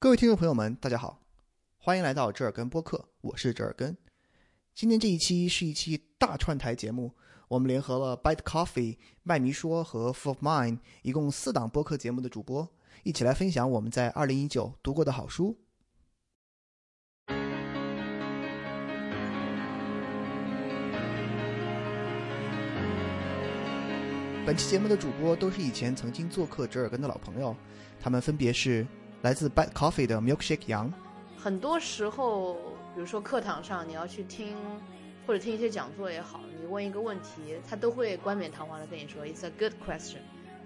[0.00, 1.18] 各位听众朋友们，大家好，
[1.76, 3.96] 欢迎来到折耳根播客，我是折耳根。
[4.72, 7.16] 今天这一期是一期大串台节目，
[7.48, 12.68] 我们联合了 Bite Coffee、麦迷说和 Full of Mind 一共四档播客节目的主播，
[13.02, 15.58] 一起来分享我们在二零一九读过的好书。
[24.46, 27.56] 本期节目的主播都是以前曾经做客折耳根的老朋友，
[28.00, 28.86] 他们分别是
[29.22, 30.92] 来自 Bite Coffee 的 Milkshake 杨。
[31.36, 32.54] 很多时候，
[32.94, 34.56] 比如说课堂上你要去听，
[35.26, 40.18] 或者听一些讲座也好，你问一个问题，他都会冠冕堂皇的跟你说 "It's a good question"。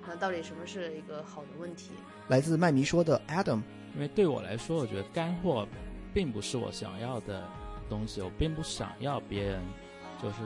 [0.07, 1.93] 那到底什么是一个好的问题？
[2.29, 3.63] 来自麦迷说的 Adam，
[3.95, 5.67] 因为对我来说，我觉得干货
[6.13, 7.49] 并不是我想要的
[7.89, 9.63] 东西，我并不想要别人
[10.23, 10.37] 就是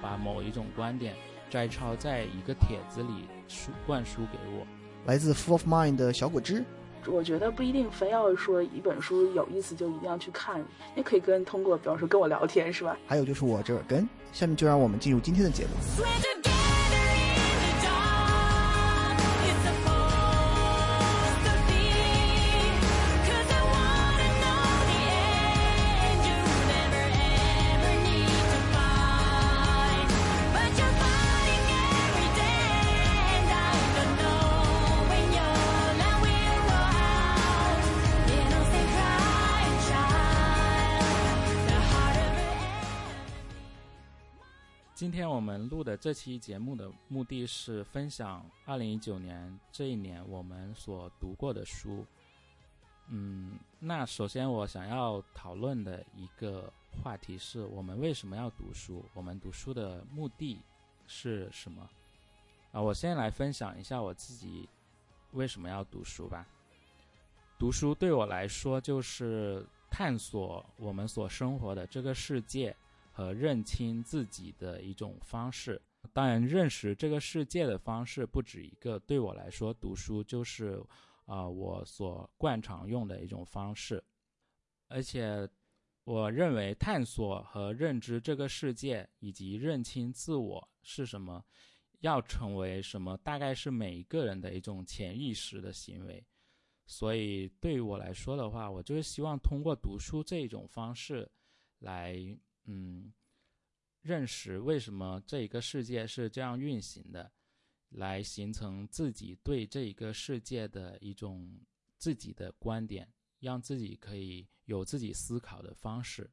[0.00, 1.14] 把某一种观点
[1.50, 4.66] 摘抄在一个帖子里输灌输给我。
[5.06, 6.64] 来自 Full of Mind 的小果汁，
[7.08, 10.64] 我觉得不一定非要说一本书有意思就一定要去看，
[10.96, 12.96] 也可以跟通过，比方说跟我聊天，是吧？
[13.06, 14.08] 还有就是我这耳根。
[14.32, 16.53] 下面就让我们进入今天的节目。
[45.84, 52.04] 的这期节目的目的是分享二零一九年这一年我们所读过的书。
[53.08, 59.04] 嗯，那首先我想要讨论的一个话题是我们为什么要读书？
[59.12, 60.58] 我们读书的目的
[61.06, 61.86] 是什么？
[62.72, 64.66] 啊，我先来分享一下我自己
[65.32, 66.46] 为什么要读书吧。
[67.58, 72.74] 读书对我来说就是探索我们所生活的这个世界，
[73.14, 75.80] 和认清自己的一种方式。
[76.12, 78.98] 当然，认识这个世界的方式不止一个。
[78.98, 80.82] 对我来说，读书就是
[81.26, 84.02] 啊、我所惯常用的一种方式。
[84.88, 85.48] 而且，
[86.02, 91.42] 我认为探索和认知这个世界，以及认清自我是什么，
[92.00, 96.22] 要成为什么，大概是每一个人的一种潜意识的行为。
[96.86, 101.26] 所以，对于我来说的话，我就是希望通过读书这一种方式
[101.78, 102.14] 来
[102.64, 103.12] 嗯，
[104.02, 107.32] 认识为什么这一个世界是这样运行的，
[107.90, 111.60] 来形成自己对这一个世界的一种
[111.98, 116.30] 自己的观点，让自己可以有自己思考的方式。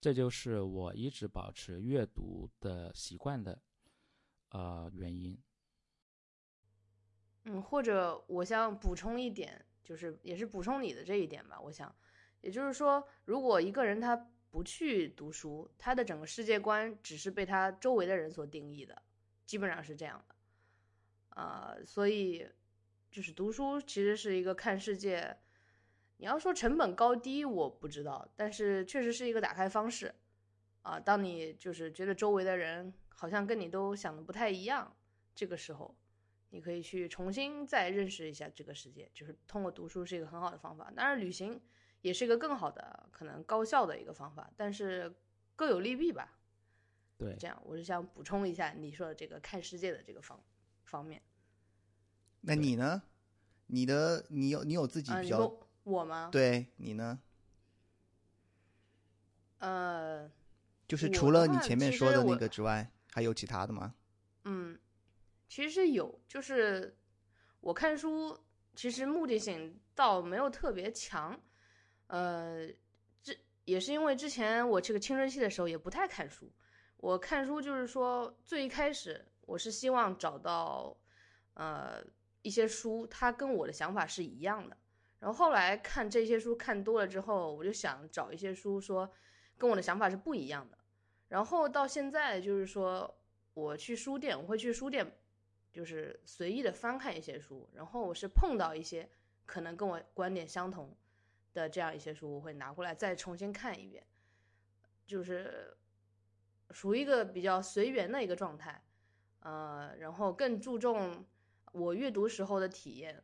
[0.00, 3.60] 这就是我一直保持阅读的习惯的
[4.50, 5.36] 呃原因。
[7.44, 11.60] 嗯，或者我想补充一点，就是也是补充你的这一点吧。
[11.60, 11.92] 我想，
[12.42, 19.02] 也就是说，如果一个人他不去读书，他的整个世界观只是被他周围的人所定义的，
[19.44, 20.34] 基本上是这样的。
[21.30, 22.48] 呃，所以
[23.10, 25.36] 就是读书其实是一个看世界，
[26.16, 30.14] 你要说成本高低我不知道，但是确实是一个打开方式。
[30.82, 34.96] 啊，当你就是觉得周围的人好像跟你都想的不太一样，
[35.34, 35.96] 这个时候。
[36.50, 40.90] 你可以去重新再认识一下这个世界，就是通过读书是一个很好的方法。
[40.96, 41.60] 当然，旅行
[42.00, 45.14] 也是一个更好的、可能高效的一个方法，但是
[45.56, 46.38] 各有利弊吧。
[47.16, 50.40] 对，这样我是想补充一下你说的这个看世界的这个方
[50.84, 51.22] 方面。
[52.40, 53.02] 那你呢？
[53.70, 56.30] 你的你有你有自己啊、比较、我吗？
[56.32, 57.20] 对你呢？
[59.58, 60.30] 呃，
[60.86, 63.94] 就是除了你前面说的那个之外，还有其他的吗？
[64.44, 64.78] 嗯，
[65.48, 66.96] 其实是有，就是
[67.60, 68.38] 我看书，
[68.74, 71.38] 其实目的性倒没有特别强，
[72.08, 72.66] 呃，
[73.22, 76.52] 这也是因为之前我这个青春期的时候也不太看书，
[76.98, 80.94] 我看书就是说最一开始我是希望找到，
[81.54, 82.04] 呃，
[82.42, 84.76] 一些书它跟我的想法是一样的，
[85.20, 89.10] 然后后来看这些书看多了之后，我就想找一些书说
[89.56, 90.76] 跟我的想法是不一样的，
[91.28, 93.18] 然后到现在就是说
[93.54, 95.10] 我去书店，我会去书店。
[95.70, 99.08] 就是随意的翻看一些书，然后我是碰到一些
[99.44, 100.96] 可能跟我观点相同
[101.58, 104.06] 的这样一些书，我会拿过来再重新看一遍，
[105.04, 105.76] 就是
[106.70, 108.82] 属于一个比较随缘的一个状态，
[109.40, 111.24] 呃，然后更注重
[111.72, 113.22] 我阅读时候的体验，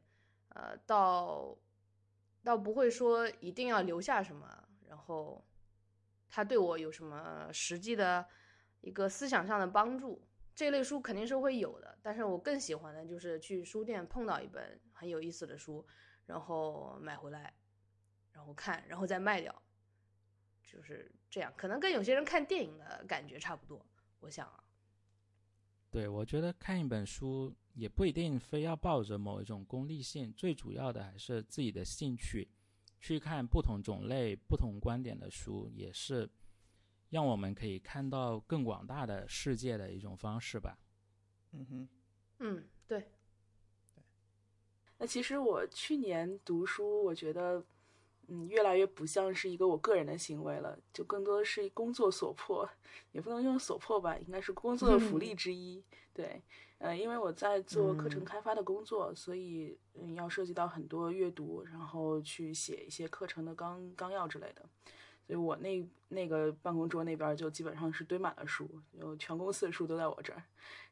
[0.49, 1.57] 呃，倒
[2.43, 5.47] 倒不会说一定要留下什么，然后
[6.29, 8.27] 它对我有什么实际的
[8.81, 10.27] 一个思想上的帮助。
[10.55, 15.85] 这类书肯定是会有的，但是我更喜欢的就是去书店碰到一本很有意思的书，
[16.27, 17.53] 然后买回来，
[18.35, 19.63] 然后看，然后再卖掉，
[20.63, 21.51] 就是这样。
[21.57, 23.87] 可能跟有些人看电影的感觉差不多，
[24.21, 24.63] 我想啊。
[25.91, 32.51] 对，我觉得看一本书也不一定非要抱着某一种功利性，最主要的还是自己的兴趣，
[33.01, 36.29] 去看不同种类、不同观点的书，也是
[37.11, 40.77] 让我们可以看到更广大的世界的一种方式吧。
[41.53, 41.89] 嗯哼，
[42.41, 43.13] 嗯，对，
[44.99, 47.65] 那其实我去年读书，我觉得，
[48.29, 52.69] 嗯，越来越不像是一个我个人的行为了，就更多的是工作所迫，
[53.13, 55.83] 也不能用所迫吧，应该是工作的福利之一。
[56.13, 56.41] 对，
[56.79, 64.63] 呃，因为我在做课程开发的工作，所以嗯，要涉及到很多阅读，然后去写一些课程的纲纲要之类的。
[65.27, 68.69] 所以我那那个办公桌那边就基本上是堆满了书，
[68.99, 70.43] 就全公司的书都在我这儿，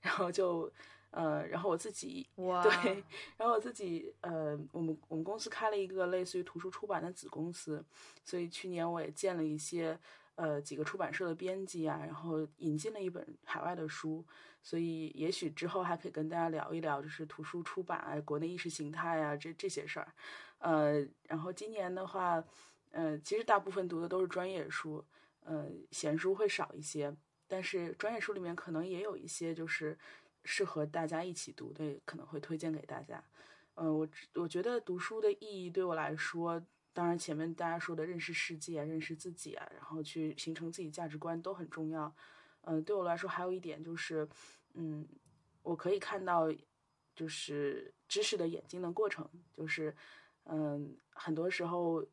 [0.01, 0.73] 然后就
[1.13, 3.05] 呃，然后我自己哇，对，
[3.37, 7.85] 然后我自己呃，我们我们公司开了一个类似于图书出版的子公司，
[8.25, 9.99] 所以去年我也见了一些
[10.37, 14.25] 呃几个出版社的编辑啊，然后引进了一本海外的书，
[14.63, 20.15] 所以也许之后还可以跟大家聊一聊，就是图书出版啊、国内意识形态啊这这些事儿，
[20.61, 22.43] 呃，然后今年的话，
[22.91, 25.05] 呃，其实大部分读的都是专业书，
[25.45, 27.15] 呃，闲书会少一些，
[27.47, 29.99] 但是专业书里面可能也有一些就是
[30.45, 33.23] 适合大家一起读的，可能会推荐给大家。
[33.75, 36.63] 嗯、我我觉得读书的意义对我来说，
[36.93, 42.15] 当然前面大家说的认识世界、认识自己啊，然后去形成自己价值观都很重要。
[42.63, 44.29] 嗯、对我来说还有一点就是，
[44.75, 45.07] 嗯，
[45.63, 46.53] 我可以看到
[47.15, 49.95] 就是知识的演进的过程，就是
[50.45, 52.05] 嗯，很多时候。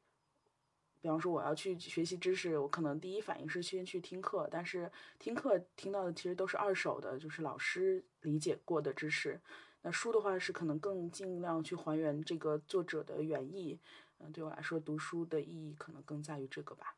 [1.02, 9.40] 比方说，我要去学习知识，我可能第一反应是先去听课，但是听课听到的其实都是二手的，就是老师理解过的知识。
[9.82, 13.80] 那书的话是可能更尽量去还原这个作者的原意。
[14.18, 16.98] 嗯、对我来说，读书的意义可能更在于这个吧。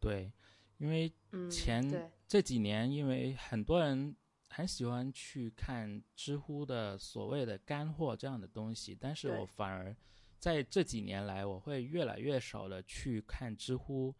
[0.00, 0.32] 对，
[0.78, 4.16] 因为嗯，前对，这几年，因为很多人
[4.48, 9.94] 很喜欢去看知乎的所谓的干货这样的东西，但是我反而
[10.38, 14.14] 在这几年来，我会越来越少的去看知乎，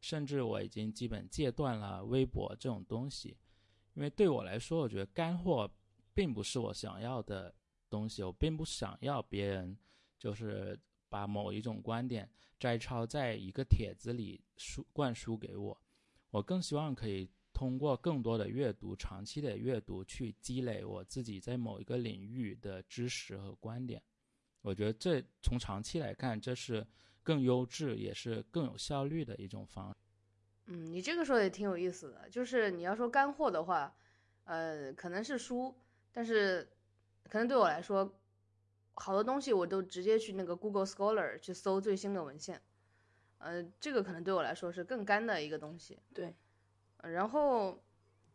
[0.00, 3.36] 甚至我已经基本戒断了微博这种东西，
[3.94, 5.70] 因为对我来说，我觉得干货
[6.14, 7.54] 并不是我想要的
[7.88, 9.76] 东西，我并不想要别人
[10.18, 10.78] 就是
[11.08, 15.80] 把某一种观点摘抄在一个帖子里输灌输给我，
[16.30, 24.02] 我更希望可以通过更多的阅读、长期的阅读去积累我自己在某一个领域的知识和观点。
[24.62, 26.86] 我觉得这从长期来看，这是
[27.22, 29.94] 更优质也是更有效率的一种方式。
[30.66, 33.94] 嗯，你这个说的也挺有意思的，就是你要说干货的话，
[34.44, 35.74] 呃，可能是书，
[36.12, 36.68] 但是
[37.28, 38.20] 可能对我来说，
[38.94, 42.60] 好多东西我都直接去那个 Google Scholar 去搜最新的文献，
[43.38, 45.98] 呃，这个可能对我来说是更干的一个东西。
[46.14, 46.34] 对，
[46.98, 47.82] 呃然后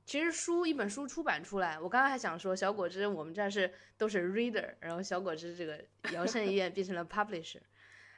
[0.06, 7.62] 其实书一本书出版出来，我刚刚还想说小果汁我们这是都是 reader，然后小果汁这个摇身一变变成了 publisher，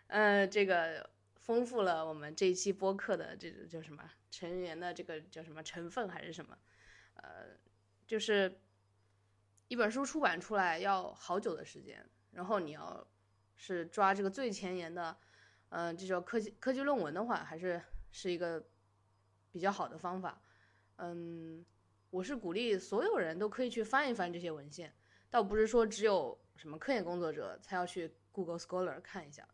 [0.07, 6.57] 呃，这个丰富了我们这一期播客的这个叫什么成员的这个叫什么成分还是什么，
[7.15, 7.57] 呃，
[8.05, 8.59] 就是
[9.69, 13.07] 一本书出版出来要好久的时间，然后你要
[13.55, 15.17] 是抓这个最前沿的，
[15.69, 18.67] 嗯、这种科技科技论文的话，还是是一个
[19.53, 20.41] 比较好的方法。
[20.97, 21.63] 嗯，
[22.09, 24.93] 我是鼓励所有人都可以去翻一翻这些文献，
[25.29, 29.47] 倒不是说只有什么科研工作者才要去 Google Scholar 看一下。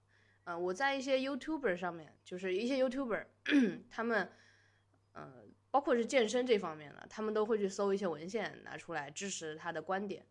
[0.46, 3.26] 嗯、我在一些 YouTuber 上面，就是一些 YouTuber，
[3.90, 4.30] 他们，
[5.14, 10.26] 呃，包括是健身这方面的，他们都会去搜一些文献拿出来支持他的观点。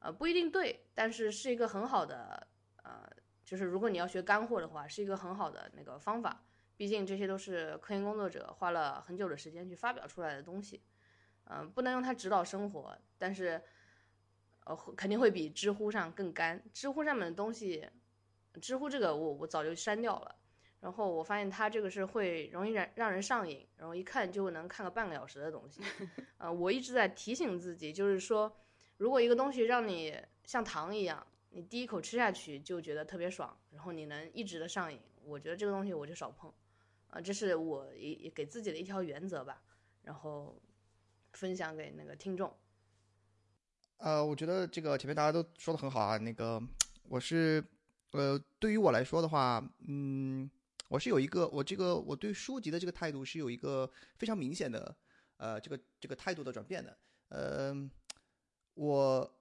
[0.00, 2.46] 呃，不一定对，但是是一个很好的，
[2.82, 3.10] 呃，
[3.42, 6.44] 就是如果你要学干货的话，是一个很好的那个方法。
[6.76, 10.82] 毕竟这些都是科研工作者花了很久的时间去发表出来的东西，
[11.44, 13.60] 嗯、不能用它指导生活，但是，
[14.64, 16.62] 呃，会肯定会比知乎上更干。
[16.72, 17.88] 知乎上面的东西，
[18.60, 20.34] 知乎这个我我早就删掉了，
[20.80, 25.82] 然后我发现它这个是会容易让让人上瘾，然后一看就能看个半个小时的东西。
[26.38, 28.54] 呃，我一直在提醒自己，就是说，
[28.96, 36.52] 如果一个东西让你像糖一样，你第一口吃下去就觉得特别爽，然后你能一直的上瘾，我觉得这个东西我就少碰。
[37.08, 39.62] 啊，这是我也给自己的一条原则吧，
[40.02, 40.60] 然后
[41.34, 42.52] 分享给那个听众。
[43.98, 46.16] 呃，我觉得这个前面大家都说的很好啊。
[46.18, 46.60] 那个
[47.04, 47.64] 我是
[48.10, 50.50] 呃，对于我来说的话，嗯，
[50.88, 54.96] 我是有一个我这个我对书籍的这个态度是有一个非常明显的
[55.36, 56.98] 呃这个这个态度的转变的。
[57.28, 57.74] 呃，
[58.74, 59.38] 我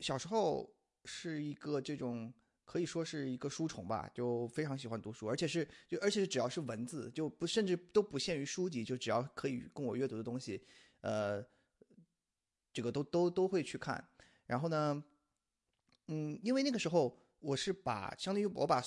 [0.00, 0.68] 小时候
[1.04, 2.32] 是一个这种
[2.64, 10.62] 可以说是一个书虫吧，就非常喜欢读书，而且是就而且只要是文字，就不甚至都不限于书籍，就只要可以供我阅读的东西，
[11.00, 11.44] 呃，
[12.72, 14.08] 这个都都都会去看。
[14.46, 15.02] 然后呢，
[16.06, 18.82] 嗯，因为那个时候我是把相当于我把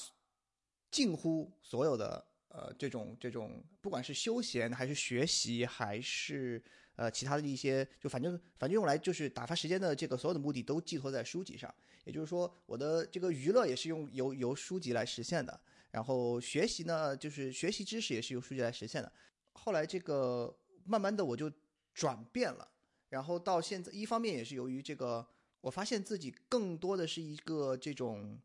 [0.90, 6.62] 近乎所有的呃这种这种不管是休闲还是学习还是
[6.96, 11.74] 呃其他的一些，就反正反正用来就是打发时间的这个所有的目的都寄托在书籍上。
[12.04, 19.14] 也就是说，我的这个娱乐也是用由由书籍来实现的，然后学习呢，就是学习知识也是由书籍来实现的。
[19.54, 20.52] 后来这个
[20.84, 21.52] 慢慢的我就
[21.94, 22.68] 转变了，
[23.10, 25.28] 然后到现在，一方面也是由于这个，
[25.60, 28.40] 我发现自己更多的是一个这种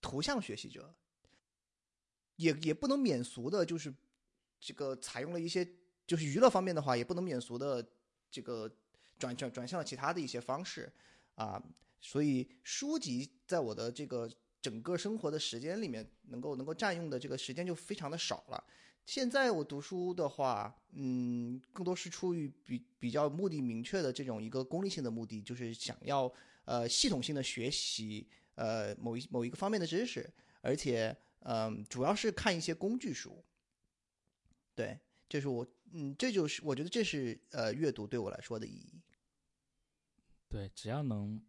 [0.00, 0.94] 图像学习者，
[2.36, 3.92] 也也不能免俗的，就是
[4.60, 5.66] 这个采用了一些
[6.06, 7.84] 就是娱乐方面的话，也不能免俗的
[8.30, 8.70] 这个
[9.18, 10.92] 转转转向了其他的一些方式
[11.34, 11.62] 啊，
[12.00, 14.30] 所以书籍在我的这个
[14.60, 18.64] 整个生活的时间里面，能够能够占用的这个时间就非常的少了。
[19.06, 26.30] 现在我读书的话，嗯，更多是出于比比较目的明确的这种一个功利性的目的，就是想要
[26.64, 30.28] 呃系统性的学习呃某一某一个方面的知识，
[30.60, 31.16] 而且
[31.48, 33.44] 嗯、主要是看一些工具书。
[34.74, 34.98] 对，
[35.28, 39.00] 这是我嗯，这就是我觉得这是呃阅读对我来说的意义。
[40.48, 41.40] 对，只要能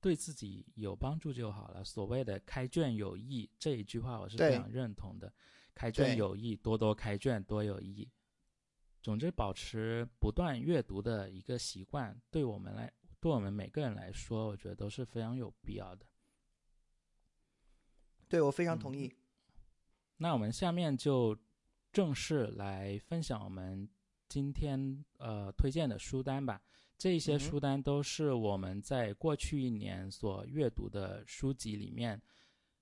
[0.00, 1.84] 对自己有帮助就好了。
[1.84, 5.32] 所谓的“开卷有益”这一句话，我是非常认同的。
[5.76, 8.08] 开卷有益，多多开卷，多有益。
[9.02, 12.90] 总之，保持不断阅读的一个习惯，对我们来，
[13.20, 16.06] 对我们每个人来说，我觉得都是非常有必要的。
[18.26, 19.14] 对我非常同意。
[20.16, 21.36] 那我们下面就
[21.92, 23.86] 正式来分享我们
[24.28, 26.60] 今天呃推荐的书单吧。
[26.98, 32.20] 这些书单都是我们在过去一年所阅读的书籍里面，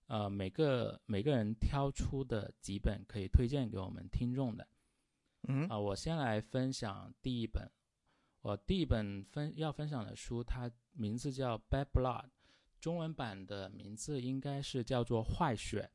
[0.06, 4.68] 呃，每个每个人挑出的几本可以推荐给我们听众的。
[5.48, 7.70] 嗯啊、我先来分享第一本。
[8.42, 12.24] 我第一本分要分享的书，它名字叫《Bad Blood》，
[12.78, 15.90] 中文版的名字应该是叫做《坏血》。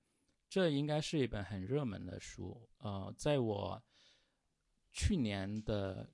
[0.49, 2.67] 这应该是一本很热门的书。
[2.79, 3.83] 呃，在我
[4.91, 6.09] 去年的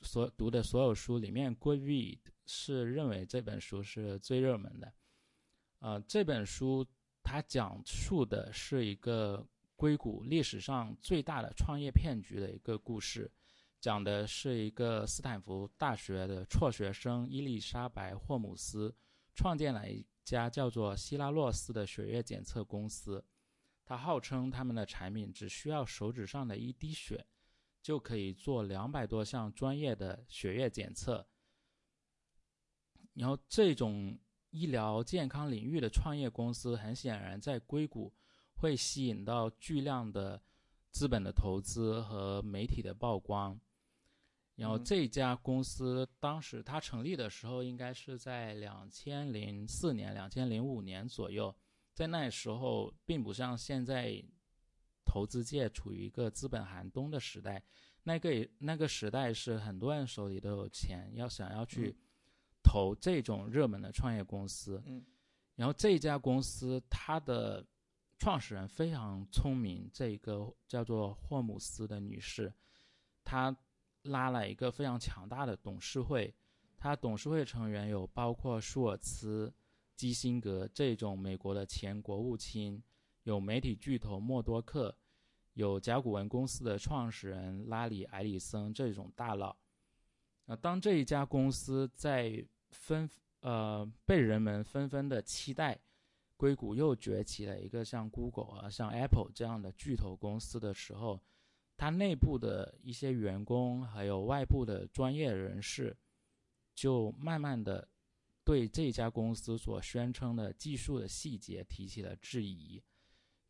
[0.00, 4.92] 所读的所有书里面，Goodread 是认为这本书是最热门的。
[5.78, 6.84] 呃，这本书
[7.30, 13.30] 它讲述的是一个硅谷历史上最大的创业骗局的一个故事，
[13.78, 18.96] 讲的是一个斯坦福大学的辍学生伊丽莎白·霍姆斯
[19.34, 23.22] 创建了一家叫做希拉洛斯的血液检测公司。
[23.84, 27.26] 他号称他们的产品只需要手指上的一滴血，
[27.82, 31.28] 就可以做两百多项专业的血液检测。
[33.12, 34.18] 然后这种
[34.50, 38.12] 医疗健康领域的创业公司，很显然在硅谷
[38.54, 40.40] 会吸引到巨量的
[40.90, 43.58] 资本的投资和媒体的曝光。
[44.56, 51.54] 然后嗯这家公司当时它成立的时候，应该是在两千零四年、两千零五年左右。
[51.94, 54.20] 在那时候，并不像现在，
[55.04, 57.62] 投资界处于一个资本寒冬的时代。
[58.02, 61.96] 那个也那个时代是很多人手里都有钱，要想要去
[62.68, 64.82] 投这种热门的创业公司。
[64.84, 65.02] 嗯
[65.56, 67.66] 然后这家公司它的
[68.16, 72.52] 创始人非常聪明，这个叫做霍姆斯的女士，
[73.24, 73.56] 她
[74.02, 76.32] 拉了一个非常强大的董事会，
[76.76, 79.52] 她董事会成员有包括舒尔茨、
[79.96, 82.80] 基辛格这种美国的前国务卿，
[83.24, 84.96] 有媒体巨头默多克，
[85.54, 89.56] 有甲骨文公司的创始人拉里·埃里森这种大佬。
[90.44, 93.08] 那，当这一家公司在纷
[93.40, 95.78] 呃被人们纷纷的期待，
[96.36, 101.20] 硅谷又崛起了一个像 Google 啊、像 Apple 这样的巨头公司的时候，
[101.76, 105.96] 它内部的一些员工还有外部的专业人士，
[106.74, 107.88] 就慢慢的
[108.44, 112.82] 对这家公司所宣称的技术的细节提起了质疑，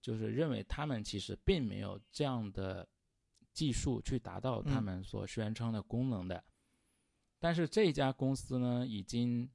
[0.00, 2.88] 就是认为他们其实并没有这样的
[3.52, 6.42] 技术去达到他嗯们所宣称的功能的。
[7.38, 9.48] 但是这家公司呢，已经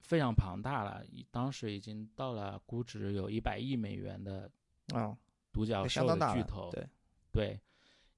[0.00, 4.50] 非常庞大了，当时已经到了估值有一百亿美元的
[4.94, 5.16] 啊，
[5.52, 6.70] 独角兽巨头。
[6.70, 6.88] 对，
[7.32, 7.60] 对，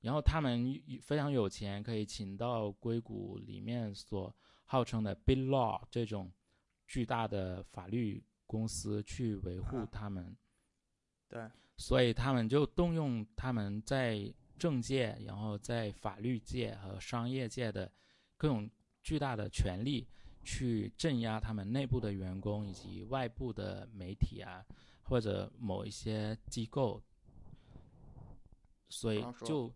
[0.01, 4.35] 然后他们非常有钱，可以请到硅谷里面所
[4.65, 6.33] 号称的 Big Law 这种
[6.87, 10.37] 巨大的法律公司去维护啊他们，
[11.29, 17.91] 对，所以他们就动用他们在政界，然后在法律界和商业界的
[18.41, 18.71] 各种
[19.03, 20.09] 巨大的权力，
[20.43, 24.65] 去镇压他们内部的员工以及外部的媒体啊，
[25.03, 27.03] 或者某一些机构，
[28.89, 29.71] 所以就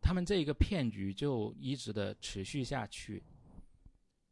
[0.00, 3.22] 他们这一个骗局就一直的持续下去，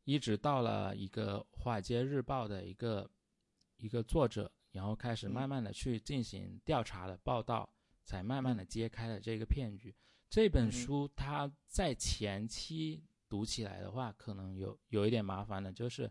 [0.05, 3.11] 一直到了一个《华尔街日报》的一个
[3.77, 5.31] 一个作者，然后开始嗯。
[5.31, 7.69] 慢慢的去进行调查的报道，
[8.03, 9.95] 才慢慢的揭开了这个骗局。
[10.31, 16.11] 这本书它在前期读起来的话，可能有有一点麻烦的，就是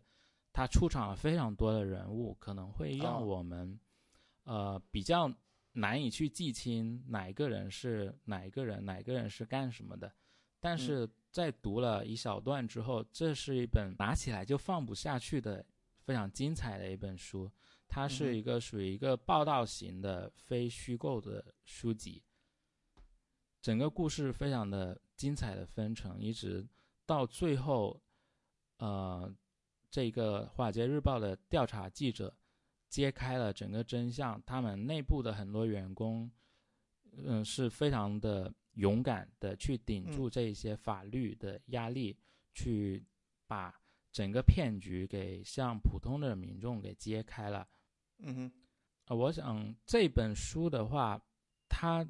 [0.53, 3.79] 它出场了非常多的人物，可能会让哦我们、
[4.43, 5.31] 呃比较
[5.73, 10.11] 难以去记清哪一个人是哪一个人，哪一个人是干什么的。
[10.59, 15.63] 但嗯是在读了一小段之后，这是一本拿起来就放不下去的
[15.99, 17.51] 非常精彩的一本书。
[17.87, 22.23] 它嗯是一个属于一个报道型的非虚构的书籍，
[23.61, 26.65] 整个故事非常的精彩的分成，一直
[27.07, 27.99] 到最后，
[28.77, 29.33] 呃，
[29.89, 32.35] 这个《华尔街日报》的调查记者
[32.89, 36.29] 揭开了整个真相，他们内部的很多员工，
[37.15, 42.15] 嗯、是非常的勇敢的去顶住这一些法律的压力，
[42.53, 43.03] 去
[43.47, 43.73] 把
[44.11, 47.67] 整个骗局给向普通的民众给揭开了。
[48.19, 48.51] 嗯哼，
[49.05, 51.21] 呃，我想这本书的话，
[51.69, 52.05] 它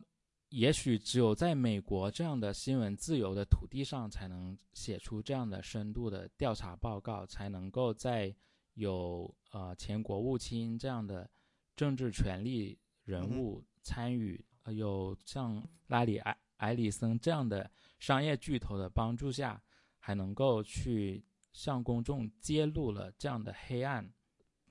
[0.50, 8.34] 也许只有在美国这样的新闻自由的土地上，才能写出这样的深度的调查报告，才能够在
[8.76, 11.30] 有呃前国务卿这样的
[11.76, 19.62] 政治权力人物参与，呃有像拉里埃埃里森这样的商业巨头的帮助下，
[20.00, 24.10] 还能够去向公众揭露了这样的黑暗。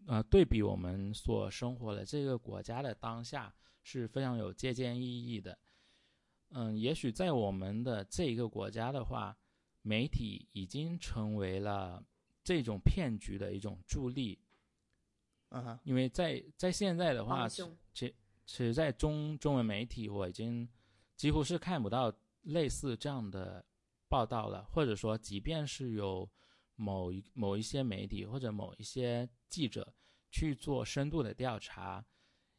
[0.07, 5.59] 呃，对比我们所生活的这个国家的当下是非常有借鉴意义的。
[6.51, 9.37] 嗯，也许在我们的这一个国家的话，
[9.83, 12.05] 媒体已经成为了
[12.43, 14.39] 这种骗局的一种助力，
[15.51, 18.15] 嗯哼，因为在在现在的话，其其
[18.47, 20.69] 实，在中中文媒体，我已经
[21.17, 23.65] 几乎是看不到类似这样的
[24.09, 26.31] 报道了，或者说，即便是有
[26.77, 29.93] 某一某一些媒体或者某一些记者
[30.31, 32.05] 去做深度的调查，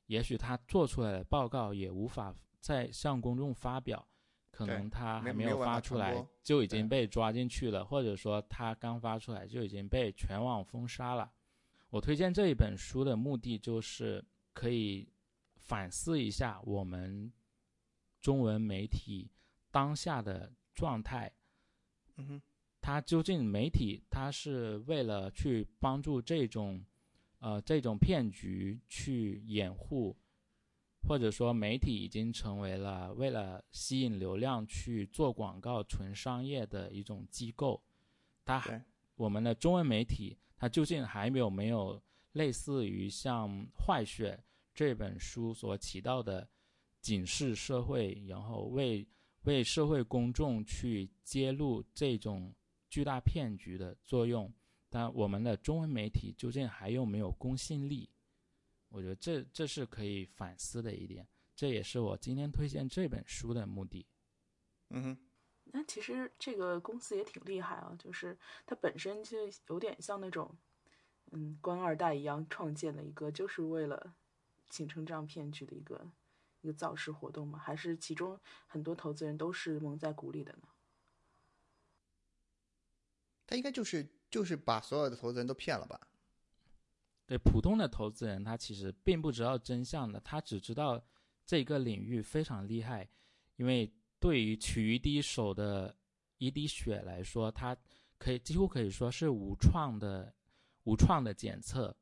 [0.08, 4.08] 也许他做出来的报告也无法再向公众发表，
[4.52, 11.32] 可能他还没有发出来就已经被抓进去了，或者说他刚发出来就已经被全网封杀了。
[11.90, 15.08] 我推荐这一本书的目的就是可以
[15.56, 17.32] 反思一下我们
[18.20, 19.32] 中文媒体
[19.72, 21.32] 当下的状态。
[22.18, 22.42] 嗯哼，
[22.82, 26.84] 它究竟媒体它是为了去帮助这种
[27.40, 30.18] 呃这种骗局去掩护，
[31.08, 37.82] 或者说媒体已经成为了为了吸引流量去做广告、纯商业的一种机构。
[38.44, 38.84] 它还
[39.16, 42.02] 我们的中文媒体，它究竟还有没有
[42.34, 44.38] 类似于像《坏血》
[44.76, 46.48] 这本书所起到的
[47.02, 49.08] 警示社会，然后为
[49.44, 52.54] 为社会公众去揭露这种
[52.90, 54.54] 巨大骗局的作用？
[54.90, 58.10] 但我们的中文媒体究竟还有没有公信力？
[58.90, 64.06] 我觉得这这是可以反思的一点，这也是我今天推荐这本书的目的。
[64.90, 65.18] 嗯哼，
[65.66, 70.58] 那其实这个公司也挺厉害啊，就是它本身就有点像那种，
[71.32, 74.16] 嗯，官二代一样创建的一个，就是为了
[74.70, 76.10] 形成这样骗局的一个
[76.62, 77.60] 一个造势活动嘛？
[77.60, 80.70] 还是其中很多投资人都是蒙在鼓里的呢？
[83.46, 86.08] 他应该就是就是把所有的投资人都骗了吧？
[87.28, 91.00] 对普通的投资人，他其实并不知道真相的，他只知道
[91.46, 93.08] 这个领域非常厉害，
[93.58, 95.94] 因为对于取一滴手的
[96.38, 97.76] 一滴血来说，它
[98.18, 100.34] 可以几乎可以说是无创的
[100.86, 101.96] 无创的检测，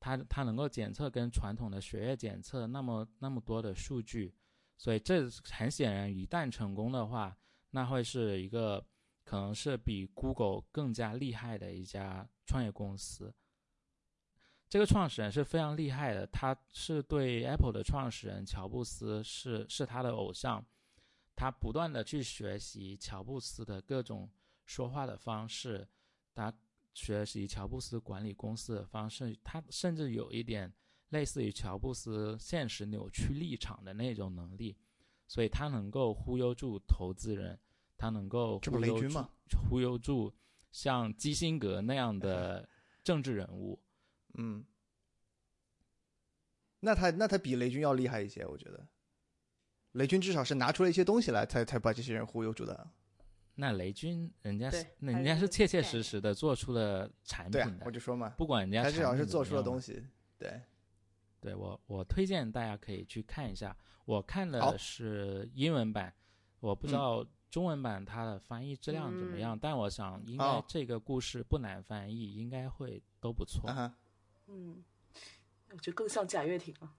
[0.00, 4.34] 它它能够检测跟传统的血液检测那么那么多的数据，
[4.76, 7.36] 所以这很显然一旦成功的话，
[7.70, 8.84] 那会是一个
[9.24, 13.32] 可能是比 Google 更加厉害的一家创业公司。
[14.68, 20.62] 这个创始人是非常厉害的，他是对 Apple 的创始人乔布斯是是他的偶像，
[21.34, 24.30] 他不断的去学习乔布斯的各种
[24.66, 25.88] 说话的方式，
[26.34, 26.52] 他
[26.92, 30.70] 学习乔布斯管理公司的方式，他甚至有一点
[31.08, 34.76] 类似于乔布斯现实扭曲立场的那种能力，
[35.26, 37.58] 所以他能够忽悠住投资人，
[37.96, 39.24] 他能够忽悠住？
[39.70, 40.30] 忽悠住
[40.70, 42.68] 像基辛格那样的
[43.02, 43.80] 政治人物。
[44.38, 44.64] 嗯，
[46.80, 48.86] 那他那他比雷军要厉害一些，我觉得。
[49.92, 52.88] 雷军至少是拿出了一些东西来，才才把这些人忽悠住的。
[53.54, 60.06] 那雷军人家是对人家是是切切实实的做出了产品，的，我就说嘛，不管人家他至少产品是做出了东西。
[60.38, 60.62] 对，
[61.40, 63.76] 对我，我推荐大家可以去看一下。
[64.04, 66.14] 我看好的是英文版，
[66.60, 73.68] 我不知嗯道中文版它的翻译质量怎么样，但我想应该哦这个故事不难翻译，应该会都不错。
[74.48, 74.82] 嗯，
[75.70, 76.94] 我觉得更像贾跃亭了。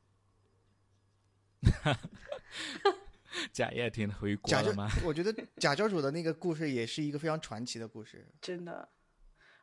[3.51, 8.27] 贾跃亭回国了吗？，我觉得贾教主的那个故事也是一个非常传奇的故事。
[8.41, 8.89] 真的，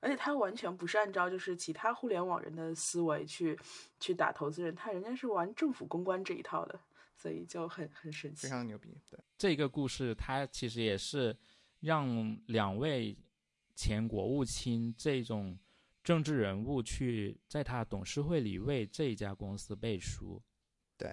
[0.01, 3.59] 而且他完全不是按照就是其他互联网人的思维去
[3.99, 6.79] 去打投资人，他人家是玩政府公关这一套的，
[7.17, 8.49] 所以就很很神奇非。
[8.49, 11.37] 常牛逼，对，这个故事它其实也是
[11.81, 13.17] 让两位
[13.75, 15.59] 前国务卿这种
[16.07, 20.41] 政治人物去在他董事会里为这一家公司背书。
[20.97, 21.13] 对，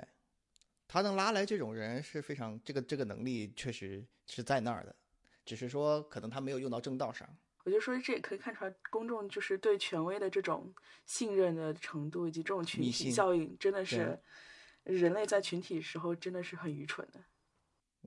[0.87, 4.95] 他能拉来这种人是非常这个这个能力确实是在那儿的，
[5.43, 7.27] 只是说可能他没有用到正道上。
[7.63, 10.71] 我就说这也可以看出来，公众就是对权威的这种
[11.07, 14.21] 信任的程度，以及这种群体效应，真的是
[14.83, 17.19] 人类在群体时候真的是很愚蠢的。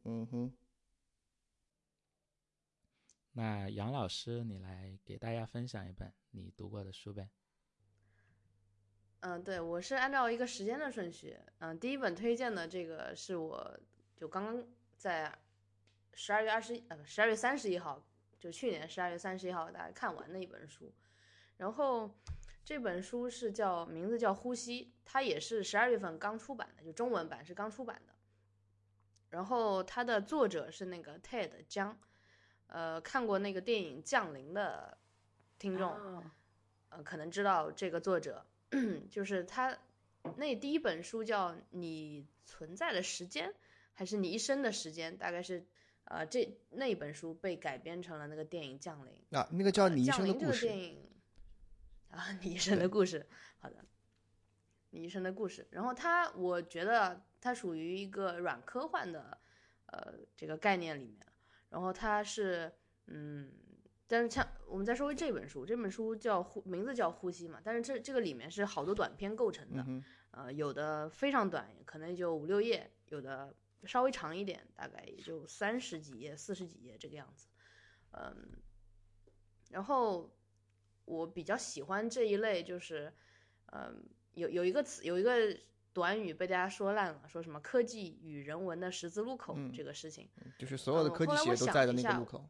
[0.05, 0.53] 嗯哼，
[3.39, 7.29] 那杨老师，你来给大家分享一本你读过的书呗？
[9.21, 11.39] 嗯，对，我是按照一个时间的顺序。
[11.59, 13.79] 嗯，第一本推荐的这个是我
[14.17, 15.31] 就刚刚在
[16.15, 18.03] 十二月二十呃不十二月三十一号，
[18.39, 20.91] 就去年十二月三十一号大家看完的一本书。
[21.59, 22.11] 然后
[22.65, 28.15] 这本书是叫名字叫《呼吸》，它也是十二月份刚出版的，就中文版是刚出版的。
[29.29, 31.99] 然后它的作者是那个 Ted 江，
[32.69, 34.99] 呃，看过那个电影《降临》的
[35.59, 36.25] 听众，哦
[36.89, 38.45] 呃，可能知道这个作者，
[39.11, 39.77] 就是他
[40.37, 43.49] 那第一本书叫《你存在的时间》，
[43.93, 45.17] 还是你一生的时间？
[45.17, 45.65] 大概是
[46.05, 49.13] 呃，这那本书被改编成了那个电影《降临》。
[49.39, 50.99] 啊，那个叫呃你一生的故降临这个电事，影
[52.11, 53.27] 啊，你一生的故事，
[53.59, 53.85] 好的，
[54.91, 55.67] 你一生的故事。
[55.71, 59.39] 然后它，我觉得它属于一个软科幻的
[59.87, 61.26] 呃这个概念里面。
[61.69, 62.73] 然后它是
[63.07, 63.53] 嗯，
[64.07, 77.49] 但是像我们再说回这本书，这本书叫呼，名字叫呼吸嘛，但是这这个里面是好多短篇构成的，嗯，呃，有的非常短，可能就五六页，有的稍微长一点，大概也就三十几页、四十几页这个样子。
[78.13, 78.51] 嗯，
[79.71, 80.35] 然后
[81.05, 83.13] 我比较喜欢这一类，就是
[83.73, 85.57] 嗯，有有一个词，有一个
[85.97, 90.29] 短语被大家说烂了，说什么科技与人文的十字路口嗯这个事情。
[90.59, 92.47] 就是所有的嗯科技企业都在的那个路口。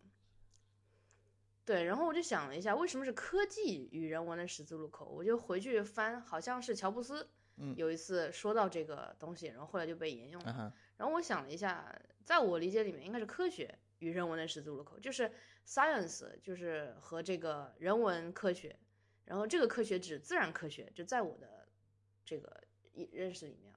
[1.64, 5.04] 对，然后我就想了一下，为什么是科技与人文的十字路口？
[5.04, 10.74] 我就回去翻，好像是乔布斯嗯有一次说到这个东西，然后后来就被沿用了。
[10.96, 15.30] 然后我想了一下，在我理解里面，应该是科学与人文的十字路口，就是
[15.64, 18.76] science，就是和这个人文科学，
[19.24, 21.68] 然后这个科学指自然科学，就在我的
[22.24, 22.60] 这个
[22.96, 23.72] 一认识里面。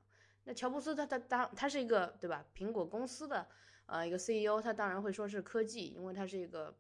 [0.46, 2.44] 那乔布斯他他当他是一个对吧？
[2.56, 3.48] 苹果公司的
[3.86, 6.76] 呃一个 CEO，他当然会说是科技，因为他是一个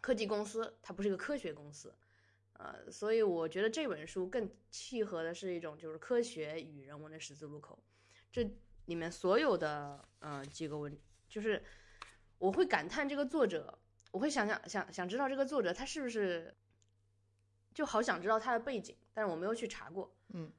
[0.00, 1.94] 科技公司，他不是一个科学公司。
[2.54, 7.82] 呃，所以我觉得这本书更契合的是一种就是科学与人文的十字路口。
[8.30, 8.48] 这
[8.86, 10.96] 里面所有的呃几个文，
[11.28, 11.62] 就是
[12.38, 13.76] 我会感叹这个作者，
[14.12, 16.54] 我会想想想想知道这个作者他是不是
[17.74, 20.14] 就好想知道他的背景，但是我没有去查过。
[20.34, 20.52] 嗯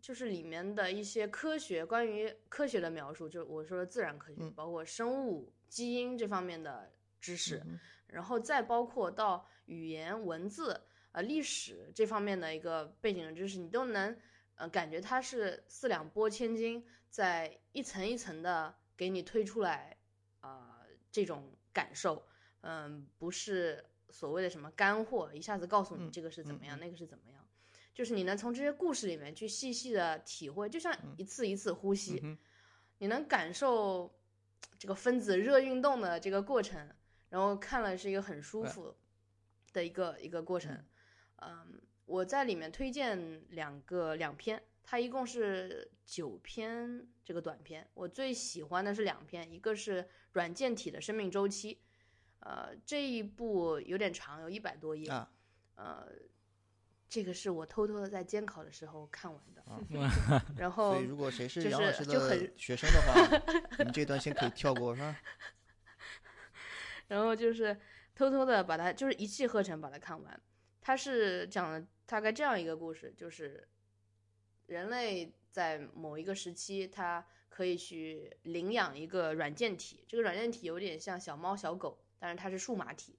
[0.00, 7.78] 就是里面的一些科学关于科学的描述，就是我说的自然科学，嗯包括生物、基因这方面的知识，嗯
[8.08, 10.78] 然后再包括到语言、文字、
[11.12, 14.16] 呃历史这方面的一个背景的知识，你都能
[14.56, 19.96] 呃感觉它是四两拨千斤，在一层一层的给你推出来
[20.40, 22.26] 啊、呃这种感受，
[22.62, 27.33] 嗯、不是所谓的什么干货，一下子告诉你嗯这个是怎么样，嗯嗯那个是怎么样。
[27.94, 32.36] 就是你能从这些故事里面去细细的体会，就像一次一次呼吸，
[32.98, 34.18] 你能感受
[34.78, 36.90] 这个分子热运动的这个过程，
[37.28, 38.96] 然后看了是一个很舒服
[39.72, 40.84] 的一个一个过程。
[41.36, 51.80] 嗯，我在里面推荐两个两篇，它一共是九篇这个短篇，我最喜欢的是两篇，一个是软件体的生命周期，
[52.40, 55.30] 呃，这一部有点长，有一百多页，啊，
[55.76, 56.08] 呃，
[57.08, 59.78] 这个是我偷偷的在监考的时候看完的，啊
[60.58, 65.16] 然后所以如果谁是就是杨老师的就很学生的话，你们这段先可以跳过，是吧？
[67.08, 67.78] 然后就是
[68.14, 70.40] 偷偷的把它就是一气呵成把它看完。
[70.80, 73.66] 它是讲了大概这样一个故事，就是
[74.66, 83.18] 人类在某一个时期，它可以去领养一个软件体，这个软件体有点像小猫小狗，但是它是数码体，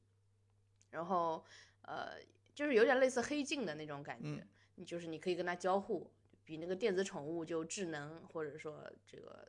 [0.91, 1.43] 然后
[1.81, 2.17] 呃，
[2.55, 4.47] 就是有点类似黑镜的那种感觉，
[4.85, 6.11] 就是你可以跟它交互，
[6.43, 9.47] 比那个电子宠物就智能或者说这个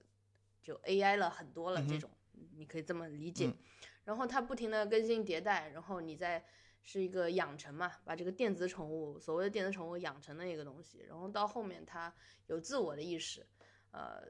[0.61, 2.11] 就 AI 了很多了这种，
[2.57, 3.47] 你可以这么理解。
[3.47, 3.57] 嗯。
[4.05, 6.45] 然后它不停的更新迭代，然后你再
[6.83, 12.15] 是一个养成嘛，把这个电子宠物，所谓的电子宠物养成的一个东西，然后到后面它
[12.47, 13.47] 有自我的意识，
[13.91, 14.23] 呃，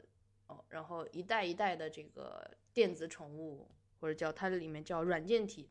[0.46, 5.70] 哦，然后一代一代的这个电子宠物，或者叫它里面叫软件体，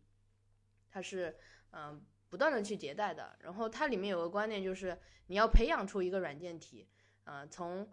[0.90, 1.36] 它是
[1.72, 3.38] 嗯、呃不断的去迭代的。
[3.40, 6.88] 然后它里面有个观念就是你要培养出一个软件体，
[7.24, 7.88] 呃，从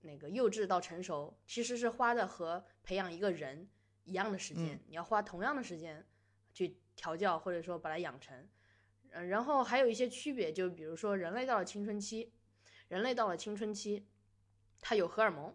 [0.00, 3.68] 那个幼稚到成熟，其实是花的和培养一个人
[4.04, 6.06] 一样的时间，嗯你要花同样的时间
[6.52, 8.48] 去调教或者说把它养成。
[9.10, 12.32] 嗯，然后还有一些区别，就比如说人类到了青春期，
[12.88, 14.08] 人类到了青春期，
[14.80, 15.54] 它有荷尔蒙，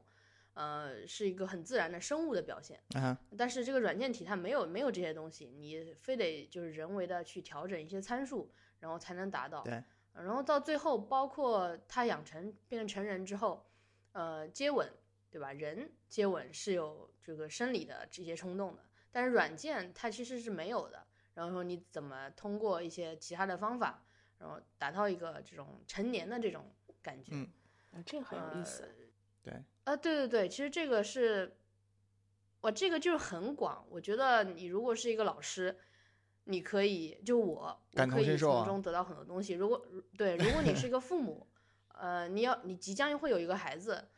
[0.57, 2.81] 呃，是一个很自然的生物的表现。
[2.95, 9.61] 啊哈，但是这个软件体它没有没有这些东西，你非得就是人为的去调整一些参数，然后才能达到。
[9.61, 9.75] 对
[10.13, 13.69] 呃然后到最后，包括他养成变成成人之后，
[14.13, 14.91] 呃，接吻，
[15.29, 15.53] 对吧？
[15.53, 21.05] 人接吻是有这个生理的这些冲动的，但是软件它其实是没有的。
[21.35, 24.03] 然后说你怎么通过一些其他的方法，
[24.39, 27.29] 然后达到一个这种成年的这种感觉。
[27.35, 27.47] 嗯
[27.91, 28.89] 啊这个很有意思。
[29.43, 29.53] 对，
[29.87, 31.55] 啊，对对对，其实这个是，
[32.59, 33.87] 我这个就是很广。
[33.89, 35.77] 我觉得你如果是一个老师，
[36.43, 37.61] 你可以就我，
[37.93, 39.53] 我感同可以从中得到很多东西。
[39.53, 39.81] 如果
[40.17, 41.47] 对，如果你是一个父母，
[41.93, 44.09] 呃，你要你即将会有一个孩子，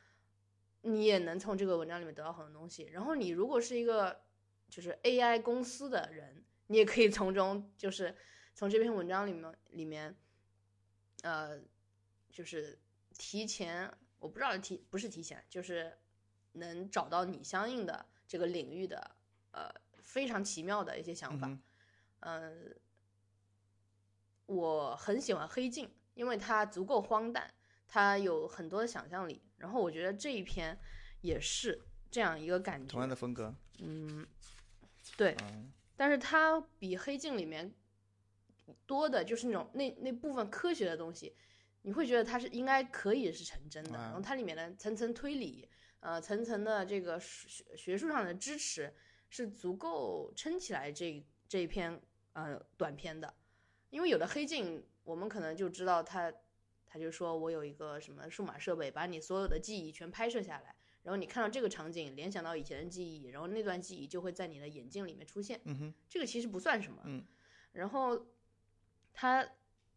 [0.82, 2.86] 你也能从这个文章里面得到很多东西。
[2.86, 4.22] 然后你如果是一个
[4.70, 8.16] 就是 AI 公司的人，你也可以从中就是
[8.56, 10.18] 从这篇文章里面里面，
[11.22, 11.62] 呃，
[12.32, 12.80] 就是
[13.20, 15.98] 提前，我不知道提不是提前，就是
[16.54, 19.16] 能找到你相应的这个领域的
[19.52, 19.70] 呃
[20.02, 21.48] 非常奇妙的一些想法。
[21.48, 21.62] 嗯
[22.22, 22.76] 嗯，
[24.46, 27.54] 我很喜欢黑镜，因为它足够荒诞，
[27.88, 29.42] 它有很多的想象力。
[29.58, 30.78] 然后我觉得这一篇
[31.22, 32.88] 也是这样一个感觉。
[32.88, 34.28] 同样的风格，嗯，
[35.16, 37.74] 对，嗯但是它比黑镜里面
[38.86, 41.34] 多的就是那种那那部分科学的东西，
[41.84, 43.98] 你会觉得它是应该可以是成真的。
[43.98, 45.68] 啊然后它里面的层层推理，
[46.00, 48.94] 呃，层层的这个学学术上的支持
[49.30, 52.02] 是足够撑起来这这一篇
[52.34, 53.34] 呃短片的。
[53.90, 56.32] 因为有的黑镜，我们可能就知道它，
[56.86, 60.76] 他就说我有一个什么数码设备，把你所有的记忆全拍摄下来。
[61.02, 65.60] 然后你看到这个场景，联想到以前的记忆，然后那段记忆就会在你的眼镜里面出现。
[65.64, 67.02] 嗯哼，这个其实不算什么。
[67.06, 67.26] 嗯。
[67.72, 68.28] 然后
[69.14, 69.48] 它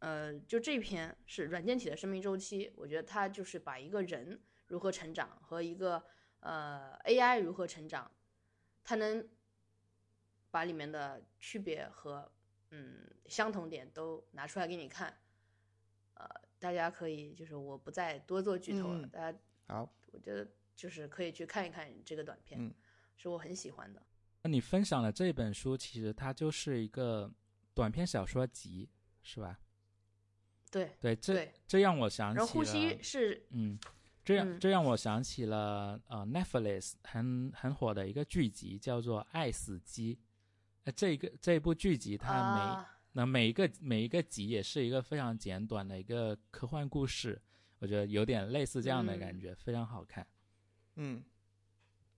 [0.02, 6.04] 呃，就这篇是软件体的生命周期，我觉得它就是把一个人如何成长和一个
[6.40, 8.10] 呃 AI 如何成长，
[8.82, 9.28] 它能
[10.50, 12.32] 把里面的区别和
[12.70, 15.16] 嗯相同点都拿出来给你看。
[16.14, 19.38] 呃，大家可以就是我不再多做剧透了，嗯大家
[19.68, 22.74] 好，我觉得就是可以去看一看这个短片，嗯
[23.14, 24.04] 是我很喜欢的。
[24.42, 27.32] 那你分享的这本书，其实它就是一个
[27.72, 28.90] 短篇小说集，
[29.22, 29.60] 是吧？
[30.72, 33.78] 对对，这对，这让我想起了，然后呼吸是嗯，
[34.24, 40.16] 这样、嗯这让我想起了呃 Netflix 很很火的一个剧集，叫做《爱死机》。
[40.84, 47.40] 呃，这个这部剧集它每、啊，那每一个每一个集也是一个非常简短的一个科幻故事，
[47.78, 50.26] 我觉得有点类似这样的感嗯觉，非常好看。
[50.96, 51.22] 嗯，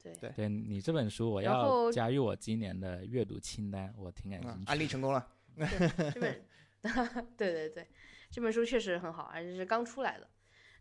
[0.03, 4.59] 对对对你这本书，我要加入我今年的阅读清单，我挺感兴趣。
[4.61, 5.67] 啊安利成功了，对
[6.13, 6.45] 这本，
[7.37, 7.87] 对对对，
[8.35, 10.29] 这本书确实很好，而且是刚出来的。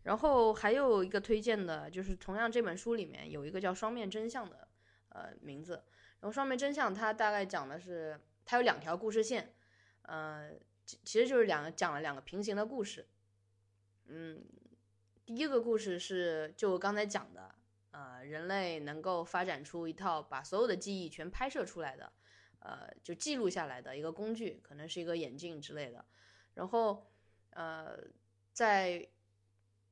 [0.02, 4.66] 然后还有一个推荐的，就是同样这本书里面有一个叫《双面真相》的
[5.10, 5.74] 呃名字。
[6.18, 9.54] 然后《双面真相》它大概讲的是，它有两条故事线，
[10.02, 10.50] 呃，
[10.84, 13.06] 其其实就是两个讲了两个平行的故事。
[14.06, 14.44] 嗯，
[15.24, 17.54] 第一个故事是就刚才讲的，
[17.92, 22.12] 呃，人类能够发展出一套把所有的记忆全拍摄出来的。
[22.58, 26.04] 呃，就记录下来的一个工具，可能是一个眼镜之类的。
[26.54, 27.06] 然后，
[27.54, 27.98] 呃，
[28.52, 29.08] 在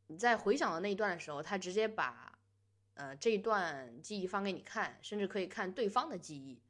[0.07, 2.38] 你在回想的那一段的时候，他直接把
[2.94, 6.61] 呃这一段记忆放给你看，甚至可以看对方的记忆，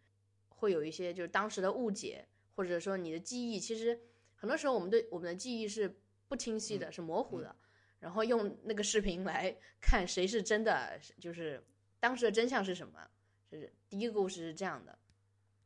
[0.49, 4.01] 会有一些就是当时的误解，或者说你的记忆，其实
[4.37, 7.57] 很多时候我们对我们的记忆是不清晰的，是模糊的。
[7.99, 11.65] 然后用那个视频来 看谁是真的，就是
[12.01, 13.09] 当时的真相是什么。
[13.51, 14.99] 就是第一个故事是这样的。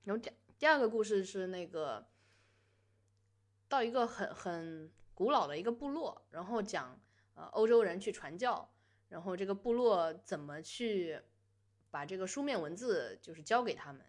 [0.05, 2.07] 然后第第二个故事是那个
[3.69, 7.01] 到一个很很古老的一个部落，然后讲
[7.35, 8.71] 呃欧洲人去传教，
[9.09, 11.19] 然后这个部落怎么去
[11.91, 14.05] 把这个书面文字就是教给他们，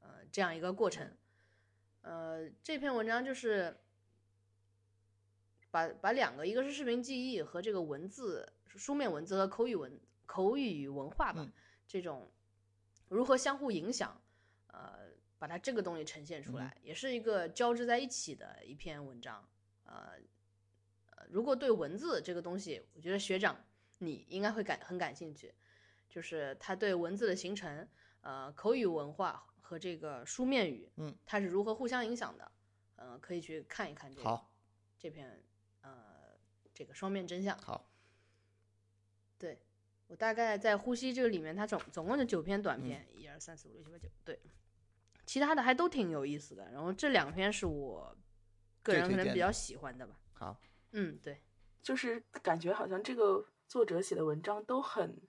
[0.00, 1.10] 呃这样一个过程。
[2.02, 3.80] 呃，这篇文章就是
[5.70, 11.50] 把把两个，一个是视频记忆和这个文字书面文字和口语文口语文化吧，嗯
[11.88, 12.30] 这种
[13.08, 14.20] 如何相互影响，
[14.66, 14.98] 呃，
[15.38, 19.48] 把它这个东西呈现出来，也是一个交织在一起的一篇文章。
[19.84, 20.12] 呃，
[21.10, 23.56] 呃如果对文字这个东西，我觉得学长
[23.98, 25.54] 你应该会感很感兴趣，
[26.08, 27.88] 就是他对文字的形成，
[28.20, 32.52] 呃，口语文化和这个书面语，嗯，它是如何互相影响的，
[32.96, 34.50] 呃，可以去看一看这个好，
[34.98, 35.42] 这篇
[35.80, 35.90] 呃
[36.74, 37.56] 这个双面真相。
[37.58, 37.88] 好，
[39.38, 39.62] 对
[40.06, 44.38] 我大概在呼吸这个里面，它总总共就九篇短篇，一二三四五六七八九，对，
[45.24, 46.70] 其他的还都挺有意思的。
[46.72, 48.16] 然后这两篇是我
[48.84, 50.14] 个人可能比较喜欢的吧。
[50.32, 50.56] 好，
[50.92, 51.40] 嗯，对，
[51.82, 55.20] 就是感觉好像这个作者写的文章都很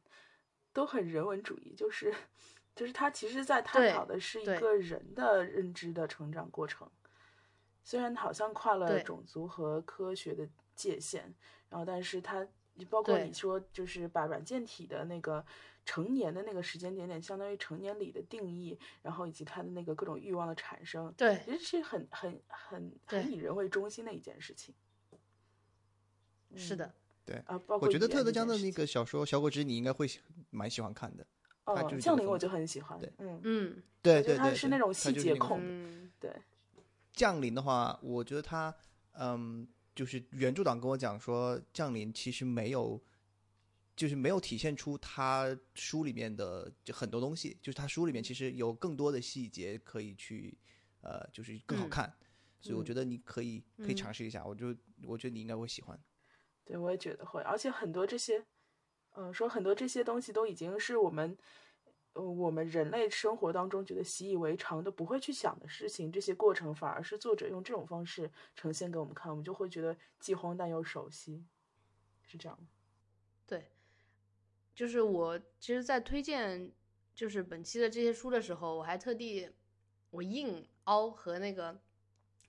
[0.71, 2.13] 都很人文主义，就是
[2.75, 6.87] 就是他其实在探讨的是一个人的认知的成长过程，
[7.83, 11.33] 虽然好像跨了种族和科学的界限，
[11.69, 12.45] 然后但是他
[12.89, 15.45] 包括你说就是把软件体的那个
[15.85, 24.73] 成年的那个时间点点，相当于成年礼的定义，然后以及他的那个各种欲望的产生，对，其实是很很很很以人为中心的一件事情。
[25.11, 26.93] 嗯是的，
[27.25, 30.19] 对啊，包括我觉得特德江的那个小说《小果汁》，你应该会喜
[30.51, 31.25] 蛮喜欢看的。
[31.65, 35.59] 哦，降临我就很喜欢对，嗯，嗯对对对，他是那种细节控
[36.19, 36.31] 对，
[37.11, 38.73] 降临的话，我觉得他，
[39.13, 43.01] 嗯，就是原著党跟我讲说，降临其实没有，
[43.95, 50.57] 就是没有体现出他书里面的就很多东西，就是他书里面其实有更多的细节可以去，
[51.01, 52.13] 呃，就是更好嗯看，
[52.59, 55.97] 所以我嗯觉得你可以可以嗯尝试一下，我就我觉得你应该会喜欢。
[56.65, 58.43] 对我也觉得会，而且很多这些，
[59.11, 61.37] 嗯，说很多这些东西都已经是我们，
[62.13, 71.45] 呃，我们人类生活当中觉得习以为常的不会去想的事情，这些过程反而是作者用这种方式呈现给我们看，我们就会觉得既荒诞又熟悉，
[72.23, 72.67] 是这样吗？
[74.75, 76.71] 就是我其实，在推荐
[77.15, 79.49] 就是本期的这些书的时候，我还特地
[80.09, 81.81] 我硬凹和那个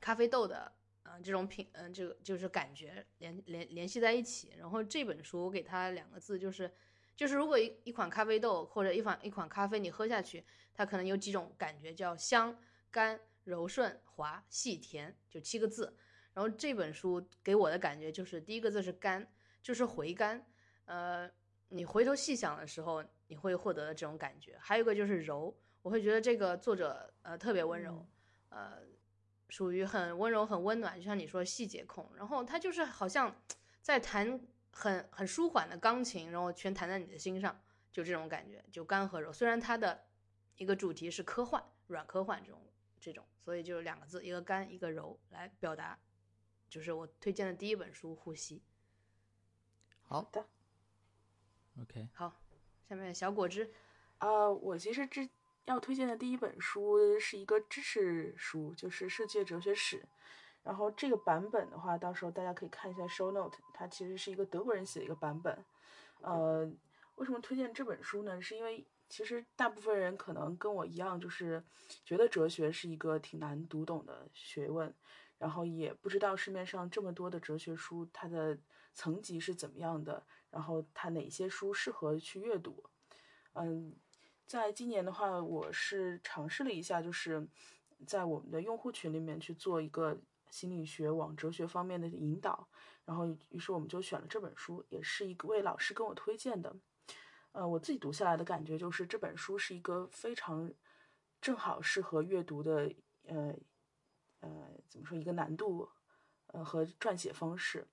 [0.01, 0.73] 咖啡豆的
[1.05, 4.55] 呃这种品，嗯、这个就是感觉联联联系在一起。
[4.59, 6.71] 然后这本书我给它两个字，就是
[7.15, 12.59] 就是如果一一款咖啡豆或者一款一款咖啡你喝下去，它可能有几种感觉，叫香、
[12.91, 15.97] 甘、柔顺、滑、细、甜，就七个字。
[16.35, 20.45] 然后这本书给我的感觉就是第一个字是甘，就是回甘，
[20.85, 21.31] 呃，
[21.69, 24.57] 你回头细想的时候，你会获得的这种感觉。
[24.61, 28.07] 还有一个就是柔，我会觉得这个作者呃特别温柔，
[28.51, 28.79] 呃，
[29.49, 32.11] 属于很温柔、很温暖，就像你说细节控。
[32.17, 33.35] 然后他就是好像
[33.83, 34.41] 在弹
[34.73, 39.33] 很很舒缓的钢琴，然后全弹在你的心上，就这种感觉，就干和柔。
[39.33, 40.05] 虽然它的
[40.57, 42.61] 一个主题是科幻、软科幻这种
[43.01, 45.99] 这种，所以就两个字，一个干，一个柔，来表达。
[46.69, 48.59] 就是我推荐的第一本书《呼吸》。
[50.03, 50.31] 好，
[51.83, 52.33] OK，好，
[52.89, 53.71] 下面小果汁，
[54.19, 55.29] 啊，我其实之
[55.67, 59.99] 要推荐的第一本书是一个知识书，就是《世界哲学史》。
[60.63, 65.65] 然后这个版本的话，到时候大家可以看一下 show note，它其实是一个德国人写的一个版本。
[66.23, 66.69] 呃，
[67.17, 68.41] 为什么推荐这本书呢？
[68.43, 71.63] 是因为其实大部分人可能跟我一样，就是
[72.05, 74.93] 觉得哲学是一个挺难读懂的学问，
[75.39, 78.59] 然后也不知道市面上这么多的哲学书，它的
[78.97, 82.83] 层级是怎么样的，然后它哪些书适合去阅读。
[83.53, 83.95] 嗯，
[84.47, 87.47] 在今年的话，我是尝试了一下，就是
[88.07, 90.19] 在我们的用户群里面去做一个
[90.51, 92.67] 心理学往哲学方面的引导，
[93.05, 96.75] 然后于是我们就选了这本书，也是一位老师跟我推荐的。
[97.53, 100.73] 呃，我自己读下来的感觉就是这本书是一个非常
[101.41, 102.93] 正好适合阅读的，
[103.25, 103.55] 呃
[104.41, 105.89] 呃，怎么说一个难度，
[106.49, 107.87] 呃和撰写方式，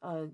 [0.00, 0.30] 呃。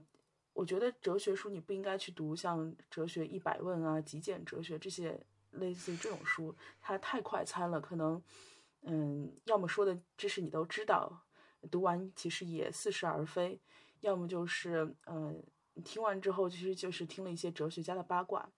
[0.58, 8.22] 我觉得哲学书你不应该去读像《哲学一百问》啊、《极简哲学》这些类似于这种书，它太快餐了，可能
[8.80, 11.26] 嗯，要么说的知识你都知道，
[11.70, 13.60] 读完其实也似是而非；
[14.00, 15.44] 要么就是嗯，
[15.84, 18.50] 听完之后其实就是听了一些哲学家的八卦，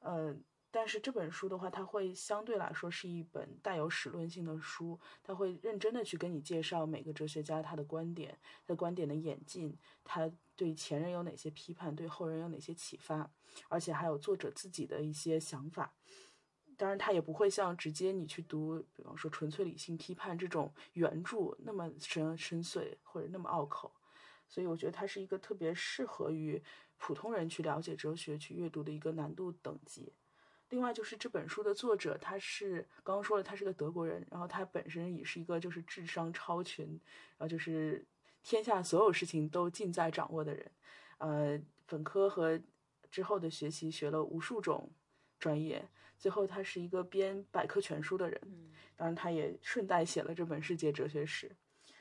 [0.00, 0.34] 呃。
[0.70, 13.30] 但是这本书的话，它会相对来说是一本带有史论性的书，它会认真的去跟你介绍每个哲学家他的观点，他的观点的演进，他对前人有哪些批判，对后人有哪些启发，
[13.68, 15.94] 而且还有作者自己的一些想法。
[16.76, 23.92] 当然，它也不会像直接你去读，比方说《纯粹理性批判》这种原著那么深深邃或者那么拗口。
[24.46, 26.62] 所以，我觉得它是一个特别适合于
[26.96, 30.12] 普通人去了解哲学、去阅读的一个难度等级。
[30.70, 36.86] 另外就是这本书的作者，他是刚刚说了，他是个德国人，然后他本身也是一个就是智商超群，
[37.36, 38.04] 然后就是
[38.42, 40.70] 天下所有事情都尽在掌握的人。
[41.18, 42.60] 呃，本科和
[43.10, 44.90] 之后的学习学了无数种
[45.38, 45.88] 专业，
[46.18, 48.40] 最后他是一个编百科全书的人。
[48.94, 51.48] 当然，他也顺带写了这本《世界哲学史》。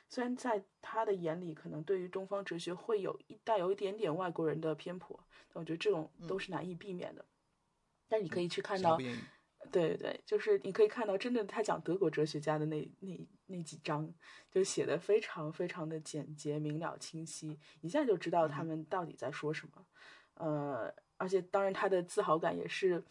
[0.09, 5.18] 虽然在他的眼里，可能对于东方哲学会有一带有一点点外国人的偏颇，
[5.53, 7.24] 但我觉得这种都是难以避免的。
[8.08, 14.14] 但你可以去看到对对对，就是你可以看到真的他讲德国哲学家的那那那几章，
[14.49, 19.86] 就写的非常非常的简洁明了清晰，一下就知道他们到底在说什么。
[20.36, 23.03] 呃，而且当然他的自豪感也是，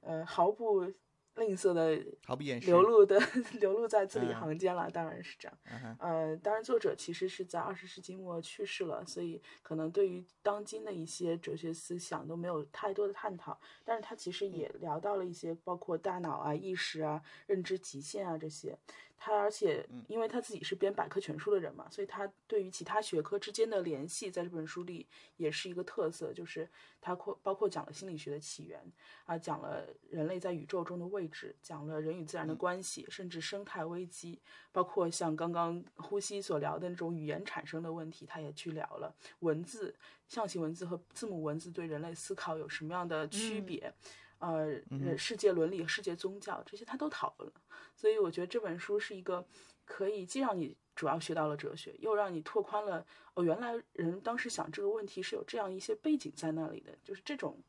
[0.00, 0.90] 呃，毫不
[1.38, 2.66] 吝啬的毫不掩饰。
[2.66, 3.18] 流露的
[3.60, 5.58] 流露在字里嗯行间了，当然是这样。
[5.70, 13.58] 嗯呃，当然，作者其实是在二十世纪末去世了，所以可能对于当今的一些哲学思想都没有太多的探讨。
[13.84, 18.78] 但是他其实也聊到了一些，包括大脑啊、意识啊、认知极限啊这些。
[19.18, 25.06] 他而且因为他自己是编百科全书的人嘛，所以他对于其他学科之间的联系，在这本书里
[25.36, 26.68] 也是一个特色，就是
[27.00, 28.80] 他括包括讲了心理学的起源
[29.26, 34.40] 啊，讲了人类在宇宙中的位置，讲了人与自然的关系，甚至生态危机，
[34.70, 39.94] 包括像刚刚呼吸所聊的那种语言产生的问题，他也去聊了文字、
[40.28, 43.92] 象形文字和字母文字对人类思考有什么样的区别。
[44.38, 44.80] 呃，
[45.16, 47.60] 世界伦理、世界宗教这些他都讨论了，
[47.94, 49.46] 所以我觉得这本书是一个
[49.84, 57.62] 可以既让你主要学到了哲学，又让你拓宽了哦，原来人当时想这个问题是有这样一些背景在那里的，就是这种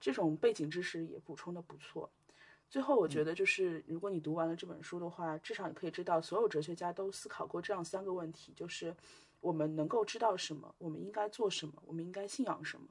[0.00, 2.10] 这种背景知识也补充的不错。
[2.70, 8.94] 最后，我觉得就是如果你读完了这本书的话，至少你可以知道，所有哲学家都思考过这样三个问题：就是
[9.40, 12.86] 我们能够知道什么，我们应该做什么，我们应该信仰什么。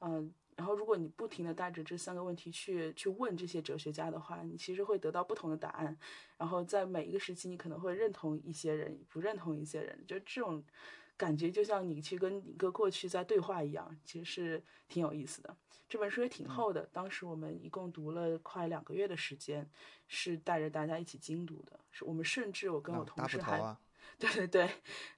[0.00, 5.96] 嗯，然后如果你不停的带着这三个问题去去问这些哲学家的话，你其实会得到不同的答案。
[6.36, 10.60] 然后在每一个时期，你可能会认同一些人，不认同一些人，就这种
[11.16, 15.56] 感觉就像你去跟一个过去在对话一样，其实是挺有意思的。
[15.88, 19.70] 这本书也挺厚的，当时我们一共读了快两个月的时间，
[20.08, 21.78] 是带着大家一起精读的。
[21.92, 23.80] 是我们甚至我跟我同事还、啊，
[24.18, 24.68] 对对对，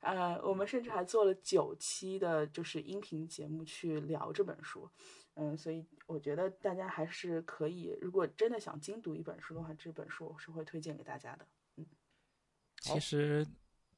[0.00, 4.86] 呃，我们甚至还做了九期的，就是音频节目去聊这本书。
[5.34, 11.46] 嗯，所以我觉得大家还是可以，如果真的想精读一本书的话，这本书我是会推荐给大家的。
[11.76, 11.86] 嗯。
[12.80, 13.46] 其实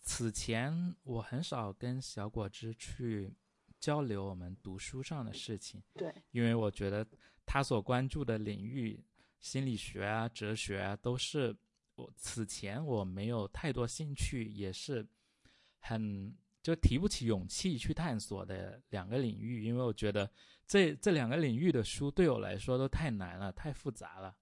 [0.03, 3.33] 此前我很少跟小果汁去
[3.81, 7.07] 交流我们读书上的事情，对，因为我觉得
[7.47, 9.05] 他所关注的领域，
[9.41, 11.57] 心理学啊、哲学啊，都是
[11.95, 15.07] 我此前我没有太多兴趣，也是
[15.79, 20.31] 很就提不起勇气去探索的两个领域，因为我觉得
[20.73, 24.35] 这这两个领域的书对我来说都太难了，太复杂了。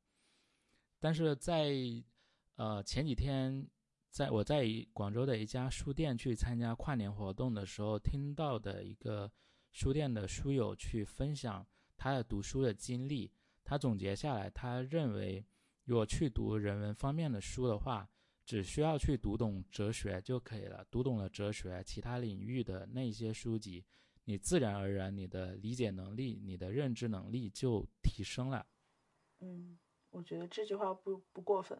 [1.01, 1.75] 但是在
[2.55, 3.67] 呃前几天，
[4.13, 9.29] 在我在广州的一家书店去参加跨年活动的时候，听到的一个
[9.73, 11.67] 书店的书友去分享
[11.97, 13.33] 他的读书的经历，
[13.65, 15.45] 他总结下来，他认为
[15.83, 18.09] 如果去读人文方面的书的话，
[18.47, 20.87] 只需要去读懂哲学就可以了。
[20.93, 23.85] 读懂了哲学，其他领域的那些书籍，
[24.31, 28.65] 你自然而然你的理解能力、你的认知能力就提升了。
[29.41, 29.77] 嗯，
[30.11, 31.77] 我觉得这句话不不过分。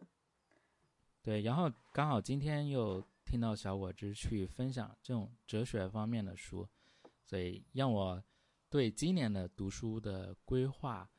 [1.21, 6.67] 对，然后刚好今天又听到小果汁去分享这种哲学方面的书，
[7.23, 8.21] 所以让我
[8.69, 11.09] 对今年的读书的规划，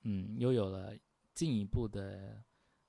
[0.00, 0.98] 嗯，又有了
[1.32, 2.42] 进一步的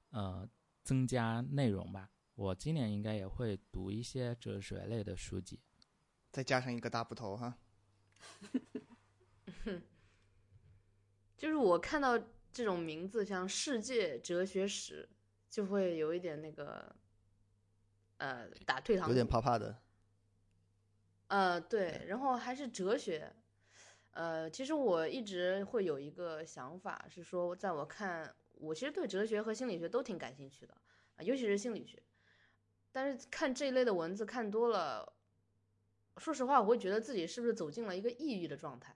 [0.10, 0.50] 呃
[0.82, 2.10] 增加内容吧。
[2.34, 5.60] 我今年应该也会读一些哲学类的书籍。
[6.32, 7.56] 再加上一个大部头哈。
[11.38, 12.18] 就是我看到
[12.52, 15.08] 这种名字，像世界哲学史，
[15.50, 16.96] 就会有一点那个，
[18.18, 19.78] 呃，打退堂鼓，有点怕怕的。
[21.28, 23.32] 呃，对，然后还是哲学。
[24.12, 30.74] 呃，其实我一直会有一个想法，是说，在我看，我其实对哲学和心理学都挺感兴趣的，
[31.18, 32.02] 啊，尤其是心理学。
[32.92, 35.14] 但是看这一类的文字看多了，
[36.18, 38.96] 说实话，我会觉得自己是不是走进了一个抑郁的状态，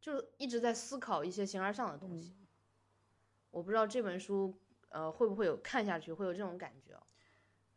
[0.00, 2.36] 就是一直在思考一些形而上的东西。
[3.50, 4.58] 我不知道这本书，
[4.90, 7.02] 呃，会不会有看下去会有这种感觉哦？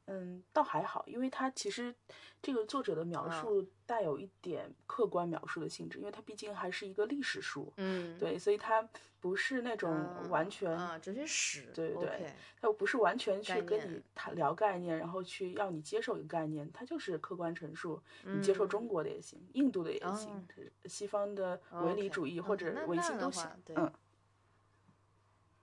[0.06, 1.96] 嗯，倒还好，因为它其实
[2.42, 3.32] 这个作者的描嗯。
[3.32, 8.88] 述带有一点客观描述的性质，因为它毕竟还是一个历史书，嗯，对，所以它
[9.20, 18.70] 不是那种啊完全，啊，哲学史，对对 OK 它不是完全去跟你谈聊概念，然后去要你接受一个概念，它就是客观陈述，你接受嗯。
[18.70, 20.44] 中国的也行，印度的也行哦，
[20.86, 23.94] 西方的唯理主义嗯或者唯心都行嗯，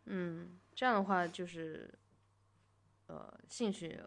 [0.05, 1.93] 嗯，这样的话就是，
[3.07, 3.99] 呃，兴趣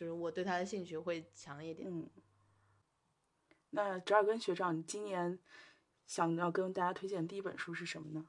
[0.00, 1.86] 就是我对他的兴趣会强一点。
[1.86, 2.08] 嗯，
[3.68, 5.38] 那折耳根学长，你今年
[6.06, 8.26] 想要跟大家推荐的第一本书是什么呢？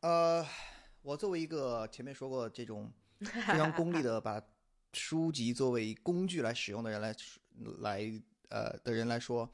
[0.00, 0.44] 呃，
[1.02, 4.42] 我作为一个前面说过这种非常功利的 把
[4.92, 7.14] 书籍作为工具来使用的人来
[7.78, 9.48] 来呃的人来说，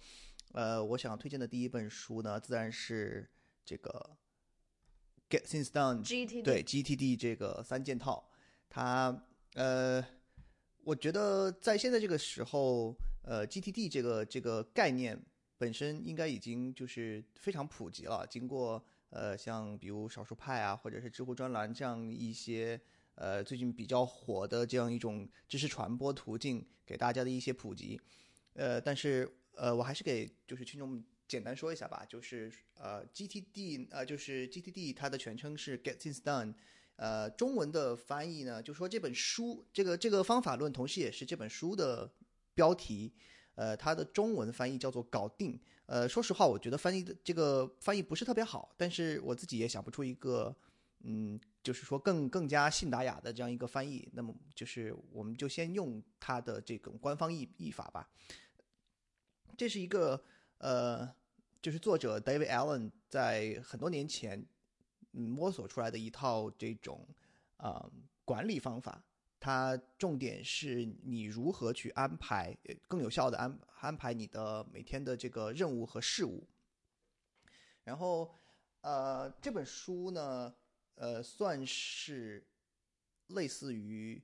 [0.55, 3.31] 呃，我想推荐的第一本书呢，自然是
[3.67, 4.17] 这个
[5.29, 8.31] Get Things Done GTD 对 GTD 这个三件套，
[8.71, 10.03] 它呃，
[10.89, 15.22] 我觉得在现在这个时候，呃，GTD 这个这个概念
[15.59, 18.26] 本身应该已经就是非常普及了。
[18.26, 22.80] 经过呃，像比如少数派啊，或者是知乎专栏这样一些
[23.16, 28.01] 呃最近比较火的这样一种知识传播途径，给大家的一些普及。
[28.55, 36.55] 呃，但是呃，我还是给就是听众简单说一下吧，就是呃，GTD 呃，就是 GTD 它的全称是 Get Things Done。
[36.99, 42.11] 呃，中文的翻译呢，就说这本书，这个这个方法论，同时也是这本书的
[42.55, 43.13] 标题。
[43.55, 45.59] 呃，它的中文翻译叫做“搞定”。
[45.87, 50.55] 呃，说实话，我觉得翻译的这个翻译不是特别好，但是我自己也想不出一个，
[51.05, 54.09] 嗯，就是说更更加信达雅的这样一个翻译。
[54.13, 58.11] 那么，就是我们就先用它的这种官方译译法吧。
[59.57, 60.21] 这是一个
[60.59, 61.09] 呃，
[61.63, 64.45] 就是作者 David Allen 在很多年前
[65.19, 67.07] 嗯摸索出来的一套这种
[67.59, 67.93] 啊、呃
[68.25, 69.03] 管理方法。
[69.41, 76.45] 它重点是你如何去安排，呃更有效的安安排你的每天的这个任务和事务。
[77.85, 78.35] 然后，
[78.81, 80.53] 呃，这本书呢，
[80.97, 82.45] 呃，算是
[83.29, 84.21] 类似于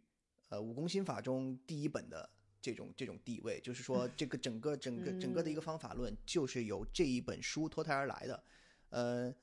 [0.49, 2.29] 呃武功心法中第一本的
[2.61, 8.45] 这种这种地位，就是说 这个整个整个整个的一个方法论就是由这一本书脱胎而来的。
[8.91, 9.35] 呃，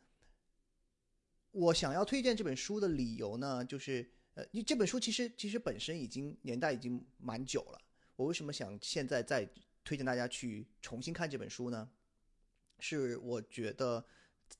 [1.52, 7.82] 我想要推荐这本书的理由呢，就是呃，你这本书其实其实本身已经年代已经蛮久了。
[8.16, 9.48] 我为什么想现在再
[9.84, 11.90] 推荐大家去重新看这本书呢？
[12.80, 14.06] 是我觉得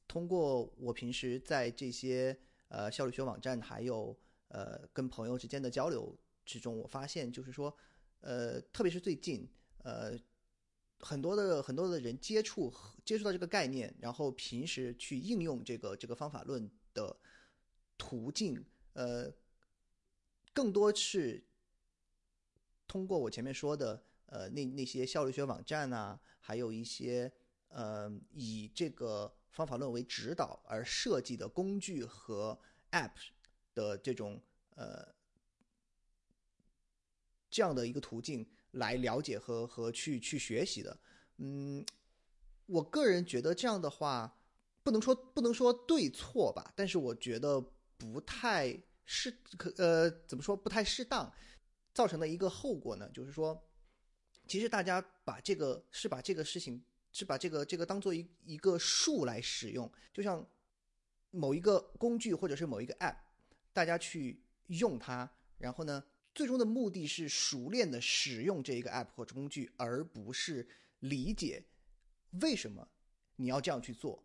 [0.08, 2.38] 通过我平时在这些
[2.68, 4.18] 呃效率学网站还有
[4.50, 7.76] 呃跟朋友之间的交流之中，我发现就是说，
[8.20, 9.48] 呃，特别是最近
[9.84, 10.18] 呃。
[11.04, 12.72] 很多的很多的人接触
[13.04, 17.16] 接触到这个概念，然后平时去应用这个这个方法论的
[17.98, 19.34] 途径，呃，
[20.54, 21.44] 更多是
[22.88, 27.32] 通过我前面说的，呃，那那些效率学网站啊，还有一些
[27.70, 32.60] 呃以这个方法论为指导而设计的工具和
[32.92, 33.12] App
[33.74, 34.42] 的这种
[34.76, 35.14] 呃
[37.50, 41.00] 这样的一个途径来了解和和去去学习的。
[41.38, 41.86] 嗯，
[42.66, 44.38] 我个人觉得这样的话，
[44.84, 47.62] 不能说不能说对错吧，但是我觉得
[47.98, 48.76] 不太
[49.06, 51.32] 适可呃怎么说不太适当，
[51.94, 53.62] 造成的一个后果呢，就是说，
[54.48, 60.46] 其实大家把这个是把这个事情是把这个这个当做一一个数来使用，就像
[61.30, 63.18] 某一个工具或者是某一个 App，
[63.74, 66.04] 大家去用它，然后呢，
[66.34, 70.68] 最终的目的是熟练的使用这一个 App 或者工具，而不是
[71.00, 71.64] 理解
[72.42, 72.88] 为什么
[73.36, 74.24] 你要这样去做，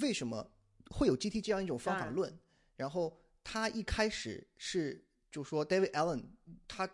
[0.00, 0.50] 为什么
[0.90, 2.38] 会有 GT 这样一种方法论。
[2.76, 6.24] 然后他一开始是就说 David Allen
[6.66, 6.88] 他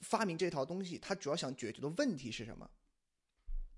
[0.00, 2.70] 发明这套东西，他主要想解决的问题是什么？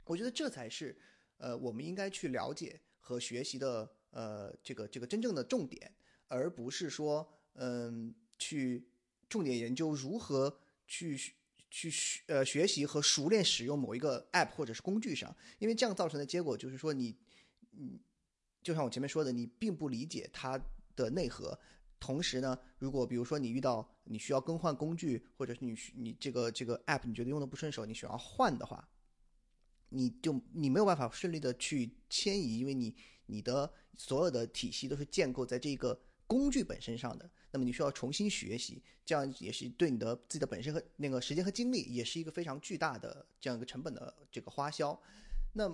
[0.05, 0.97] 我觉得这才是
[1.39, 5.93] 呃我们应该去了解和学习的呃这个这个真正的重点，
[6.29, 8.89] 而不是说嗯、去
[9.29, 11.19] 重点研究如何去
[11.71, 17.17] 去学呃学习和熟练使用某一个 app 或者是工具上，因为这样造成的结果就是说你
[17.73, 17.99] 嗯
[18.63, 20.61] 就像我前面说的，你并不理解它
[20.95, 21.59] 的内核。
[21.99, 28.89] 同时呢，如果比如说你遇到你需要更换工具，或者是你你这个这个 app 你觉得用的不顺手，你想要换的话，
[29.91, 32.93] 你就你没有办法顺利的去迁移，因为你
[33.27, 35.97] 你的所有的体系都是建构在这个
[36.27, 37.31] 工具本身上的。
[37.53, 45.01] 那么你需要重新学习，这样也是对你的自己的本身和那个时间和精力，也是一个非常巨大的这样一个成本的这个花销。
[45.53, 45.71] 那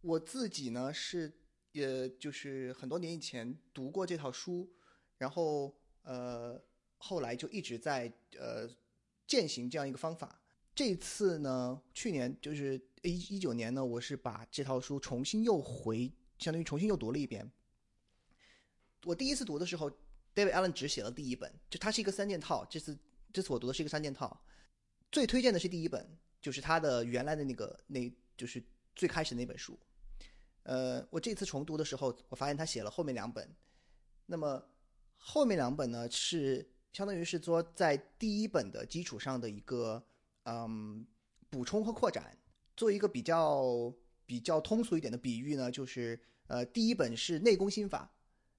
[0.00, 1.30] 我自己呢是，
[1.72, 4.70] 也，就是很多年以前读过这套书，
[5.18, 6.62] 然后呃，
[6.98, 8.68] 后来就一直在呃
[9.26, 10.38] 践行这样一个方法。
[10.74, 17.50] 这次呢，去年就是一一九年呢，我是把这套书重新又回，相当于重新又读了一遍。
[19.04, 19.90] 我第一次读的时候
[20.34, 22.64] ，David Allen 只写了第一本，就它是一个三件套。
[22.66, 22.96] 这次
[23.32, 24.42] 这次我读的是一个三件套，
[25.10, 26.06] 最推荐的是第一本，
[26.40, 28.62] 就是他的原来的那个，那就是
[28.94, 29.78] 最开始那本书。
[30.62, 33.48] 呃，我这次重读的时候，我发现他写了后面两本，
[34.26, 34.64] 那么
[35.16, 40.04] 后面两本呢是相当于是说在第一本的基础上的一个
[40.44, 41.06] 嗯
[41.50, 42.36] 补充和扩展。
[42.74, 43.94] 做一个比较
[44.24, 48.10] 比较通俗一点的比喻呢，就是呃第一本是内功心法，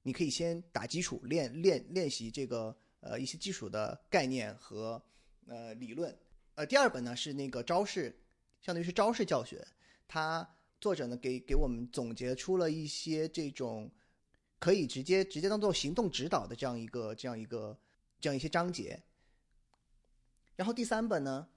[0.04, 5.02] 你可以先打基础练练练习这个呃一些基础的概念和
[5.48, 6.16] 呃理论。
[6.54, 8.16] 呃第二本呢是那个招式，
[8.62, 9.68] 相当于是招式教学，
[10.08, 10.48] 它
[10.84, 13.90] 作者呢给给我们总结出了一些这种
[14.60, 17.80] 可以直接直接当做行动指导的这样一个这样一个
[18.20, 19.02] 这样一些章节。
[20.58, 21.48] 然后第三本呢，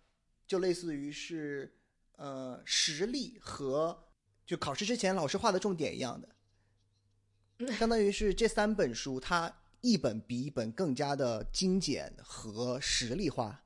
[0.46, 1.76] 就类似于是
[2.12, 4.06] 呃实例和
[4.46, 13.64] 就考试之前老师画的重点一样的，相当于是这三本书它一本比一本更加的精简和实例化。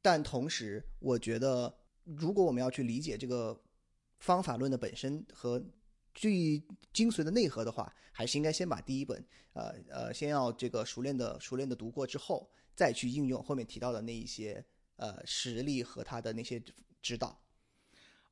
[0.00, 3.60] 但同时，我觉得如果我们要去理解这个
[4.18, 5.62] 方法论的本身和
[6.14, 6.62] 最
[6.92, 14.64] 精髓的内核的话，还是应该先把第一本，呃呃，先要这个熟练的熟练的读过之后，再去应用后面提到的那一些
[14.96, 16.60] 呃实例和他的那些
[17.00, 17.40] 指导。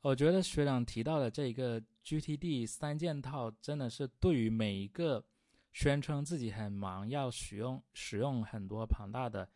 [0.00, 5.24] 我觉得学长提到的这一个 GTD 三件套，真的是对于每一个
[5.72, 9.48] 宣称自己很忙，要使用使用很多庞大的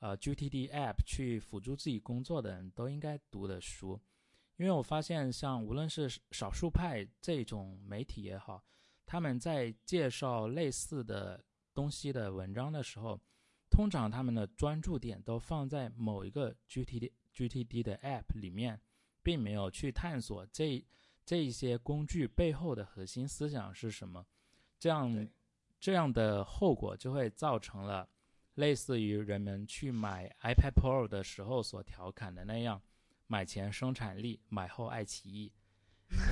[0.00, 4.00] 呃 GTD app 去辅助自己工作的人都应该读的书。
[4.58, 8.62] 因为我发现，像无论是少数派这种媒体也好，
[9.06, 11.42] 他们在介绍类似的
[11.72, 13.18] 东西的文章的时候，
[13.70, 18.78] 通常他们的专注点都放在某一个 GTD GTD 的 app 里面。
[19.20, 20.82] 并没有去探索这
[21.22, 24.24] 这一些工具背后的核心思想是什么，
[24.78, 25.28] 这样
[25.78, 28.08] 这样的后果就会造成了
[28.54, 32.80] 类似于人们去买 iPad Pro 的时候所调侃的那样，
[33.28, 35.52] 买前生产力，买后爱奇艺。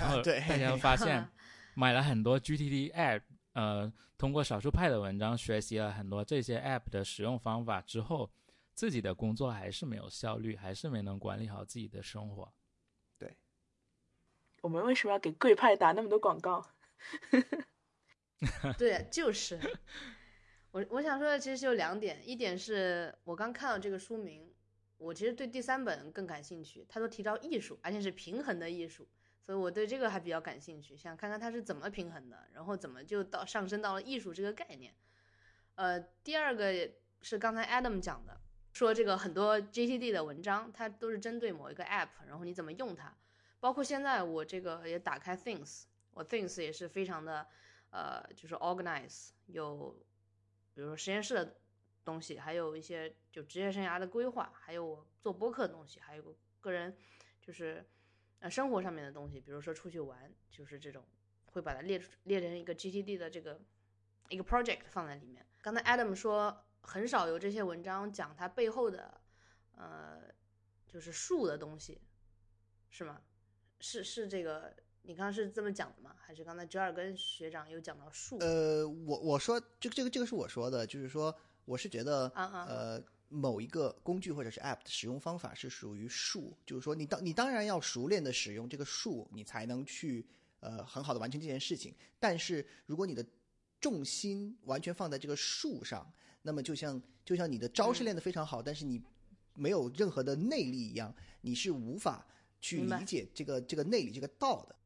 [0.01, 1.29] 然 后对大家发现，
[1.77, 3.23] 买了很多 GTD app，
[3.53, 8.31] 呃，通过少数派的文章学习了很多这些 app 的使用方法之后，
[8.75, 12.53] 自己的工作还是没有效率，还是没能管理好自己的生活。
[13.19, 13.37] 对
[14.63, 16.67] 我们为什么要给贵派打那么多广告？
[18.79, 19.61] 对，就是
[20.71, 24.51] 我我想说的其实就两点，一点是我刚看到这个书名，
[24.99, 29.07] 我其实对第三本更感兴趣，他都提到艺术，而且是平衡的艺术，
[29.43, 34.95] 所以我对这个还比较感兴趣，想看看它是怎么平衡的，然后怎么就到上升到了艺术这个概念。
[35.75, 36.91] 呃，第二个
[37.21, 38.41] 是刚才 Adam 讲的，
[38.73, 43.17] 说这个很多 GTD 的文章，它都是针对某一个 app，然后你怎么用它，
[43.61, 47.47] 包括现在我这个也打开 Things，我 Things 也是非常的。
[47.91, 49.97] 呃，就是 organize 有，
[50.75, 51.57] 比如说实验室的
[52.07, 56.97] 东西，还有一些就职业生涯的规划，还有我做播客的东西，还有个人
[57.43, 57.85] 就是
[58.39, 61.05] 呃生活上面的东西，比如说出去玩，就是这种
[61.47, 63.61] 会把它列出列成一个 GTD 的这个
[64.29, 65.45] 一个 project 放在里面。
[65.61, 69.21] 刚才 Adam 说很少有这些文章讲它背后的
[69.75, 70.23] 呃
[70.87, 72.01] 就是术的东西，
[72.89, 73.21] 是吗？
[73.81, 74.75] 是是这个。
[75.09, 76.17] 你刚刚是这么讲的吗？
[76.19, 78.39] 还是刚才折耳根学长有讲到术？
[78.41, 81.33] 呃，我我说这个这个这个是我说的，就是说
[81.67, 90.25] 我是觉得呃某一个工具或者是 App 的使用方法是属于术，就是说你当你当然要熟练的使用这个术，你才能去
[90.61, 91.95] 呃很好的完成这件事情。
[92.19, 93.27] 但是如果你的
[93.81, 96.11] 重心完全放在这个术上，
[96.43, 99.03] 那么就像就像你的招式嗯练得非常好，但是你
[99.55, 102.27] 没有任何的内力一样，你是无法
[102.61, 104.77] 去理解这个这个内力这个道的。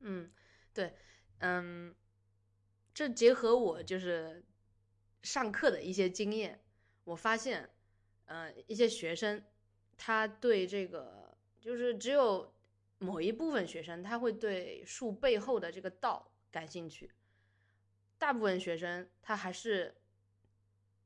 [0.00, 0.30] 嗯，
[0.74, 0.92] 对，
[1.38, 1.94] 嗯，
[2.92, 4.44] 这结合我就是
[5.22, 6.60] 上课的一些经验，
[7.04, 7.68] 我发现，
[8.26, 9.42] 呃，一些学生
[9.96, 12.54] 他对这个就是只有
[12.98, 17.10] 某一部分学生他会对树背后的这个道感兴趣，
[18.18, 19.96] 大部分学生他还是，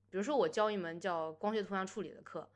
[0.08, 2.50] 比如说我教一门叫光学图像处理的课，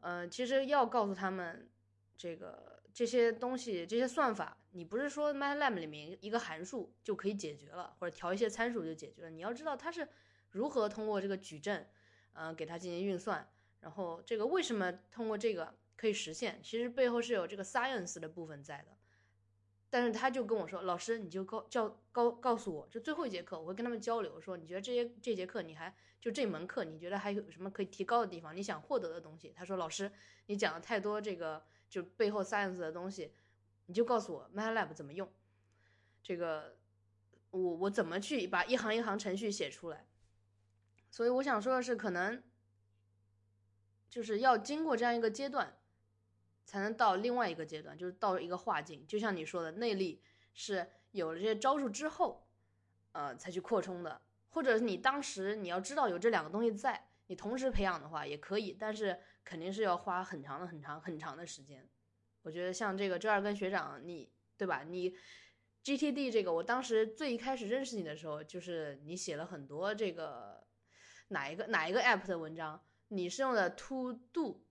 [0.00, 1.68] 呃，其实要告诉他们
[2.16, 4.56] 这个这些东西这些算法。
[4.72, 9.30] 你不是说 MATLAB 里面一个函数就可以解决了，或者调一些参数就解决了？
[9.30, 10.08] 你要知道它是
[10.50, 11.88] 如何通过这个矩阵，
[12.32, 13.48] 呃，给它进行运算，
[13.80, 16.60] 然后这个为什么通过这个可以实现？
[16.62, 18.96] 其实背后是有这个 science 的部分在的。
[19.92, 28.56] 但是他就跟我说，老师，你就告教告告诉我，就最后一节课我会跟他们交流，说你觉得这些这节课你还就这门课你觉得还有什么可以提高的地方？
[28.56, 29.52] 你想获得的东西？
[29.56, 30.12] 他说，老师，
[30.46, 33.32] 你讲了太多这个就背后 science 的东西。
[33.86, 35.28] 你就告诉我 MATLAB 怎么用，
[36.22, 36.76] 这个
[37.50, 40.06] 我我怎么去把一行一行程序写出来？
[41.10, 42.42] 所以我想说的是，可能
[44.08, 45.76] 就是要经过这样一个阶段，
[46.64, 49.06] 才能到另外一个阶段，就是到一个化境。
[49.06, 50.22] 就像你说的，内力
[50.54, 52.46] 是有了这些招数之后，
[53.12, 61.88] 呃才去扩充的，或者你当时你要知道有这两个东西在，你同时培养的话也可以，但是肯定是要花很长的、很长、很长的时间。
[62.42, 64.82] 我觉得像这个周二跟学长，你对吧？
[64.84, 65.14] 你
[65.84, 70.49] GTD 这个，我当时最一开始认识你的时候，就是你写了很多这个
[71.30, 74.62] 哪一个哪一个 app 的文章，你是用的 To Do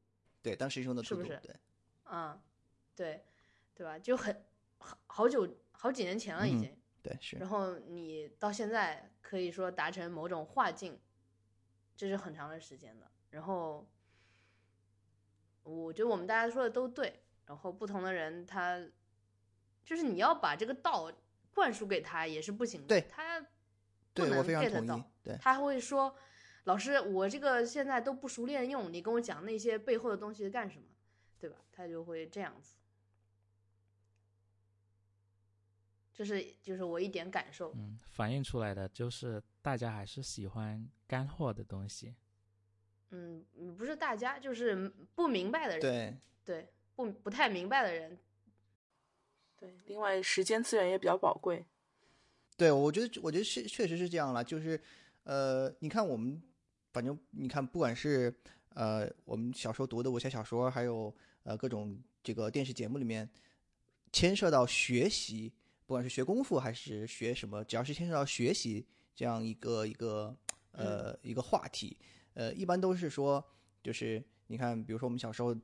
[0.41, 1.55] 对，当时用的是不 To Do，是对，
[2.05, 2.41] 嗯、
[2.95, 3.25] 对
[3.73, 3.99] 对吧？
[3.99, 4.45] 就很
[4.77, 6.77] 好好久好几年前了已嗯经。
[7.01, 10.99] 对是，然后你到现在可以说达成某种化境，
[11.95, 13.09] 这是很长的时间的。
[13.29, 13.89] 然后，
[15.63, 17.21] 我觉得我们大家说的都对。
[17.45, 18.79] 然后不同的人他，
[19.83, 21.11] 就是你要把这个道
[21.51, 22.87] 灌输给他也是不行的。
[22.87, 23.47] 对他不
[24.13, 26.15] 对我能非常同意到，对，他会说
[26.69, 30.85] ：“老师，我这个现在都不熟练用，你跟我讲那些背后的东西干什么？
[31.39, 32.75] 对吧？”他就会这样子。
[36.13, 37.73] 这是就是我一点感受。
[37.73, 42.13] 嗯，反映出来的就是大家还是喜欢干货的东西。
[43.09, 48.15] 嗯，嗯不是大家，就是不明白的人，对对，不不太明白的人，
[49.57, 51.65] 对，另外时间资源也比较宝贵。
[52.55, 54.79] 对，我觉得我觉得是确实是这样了，就是
[55.23, 56.39] 呃，你看我们
[56.91, 58.33] 反正你看，不管是
[58.73, 61.13] 呃我们小时候读的武侠小说，还有
[61.43, 63.29] 呃各种这个电视节目里面
[64.11, 65.51] 牵涉到学习，
[65.85, 68.85] 不管是学功夫还是学什么，只要是牵涉到学习
[69.15, 70.35] 这样一个一个
[70.71, 71.97] 呃一个话题，
[72.33, 73.43] 呃，一般都是说，
[73.83, 75.55] 就是你看，比如说我们小时候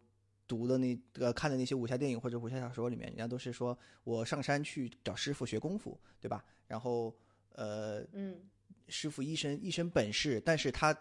[0.47, 6.45] 读的那个看的那些武侠电影或者武侠小说里面，人家都是说我上山去找师傅学功夫，对吧？
[6.67, 7.15] 然后
[7.53, 8.39] 呃，嗯，
[8.87, 10.95] 师傅一身一身本事，但是他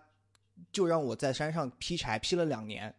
[0.72, 2.94] 就让我在山上劈柴，劈了两年，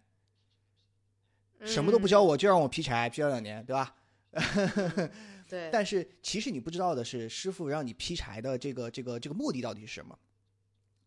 [1.62, 3.96] 什么都不教嗯，我，就让我劈柴，劈了两年，对吧？
[5.48, 10.18] 对，但是其实你不知道的是，师傅让你劈柴的这个这个这个目的到底是什么？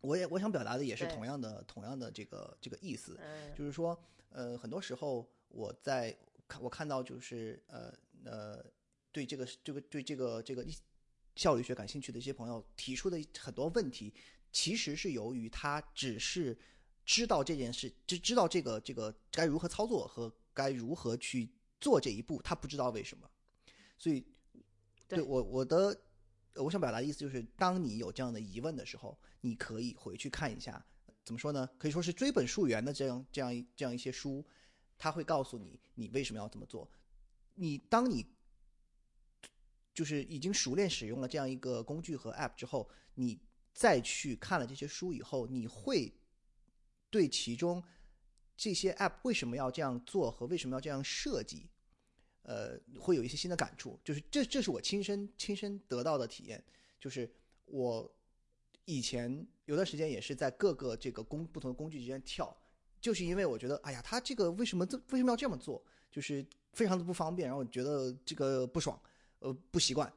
[0.01, 6.15] 我也我想表达的也是同样的同样的这个这个意思，嗯，就是说，呃，很多时候我在
[6.47, 7.93] 看我看到就是呃
[8.23, 8.63] 呃
[9.11, 10.65] 对这个这个对这个这个
[11.35, 14.13] 效率学感兴趣的一些朋友提出的很多问题，
[14.51, 16.57] 其实是由于他只是
[17.05, 23.29] 知道这件事，知知道这个这个该如何操作和该如何去做这一步，他不知道为什么，
[23.97, 24.25] 所以
[25.07, 26.01] 对对我我的
[26.55, 30.83] 我想表达的意思就是，当你有这样的疑问的时候，你可以回去看一下，
[31.23, 31.69] 怎么说呢？
[31.77, 34.45] 可以说是追本溯源的这样这样一这样一些书，
[34.97, 36.89] 他会告诉你你为什么要这么做。
[37.55, 38.25] 你当你
[39.93, 43.39] 就是已经熟练使用了这样一个工具和 App 之后，你
[43.79, 46.13] 再去看了这些书以后，你会
[47.09, 47.81] 对其中
[48.57, 51.69] 这些 App 为什么要这样做和为什么要这样设计，
[52.41, 53.97] 呃，会有一些新的感触。
[54.03, 56.61] 就是这这是我亲身亲身得到的体验，
[56.99, 57.31] 就是
[57.63, 58.13] 我
[58.83, 62.53] 以前有段时间也是在各个这个工不同的工具之间跳，
[62.99, 69.01] 就是因为我觉得，哎呀，他这个为什么这为什么要这么做，就是非常的不方便，然后觉得这个不爽，
[69.39, 70.13] 呃，不习惯。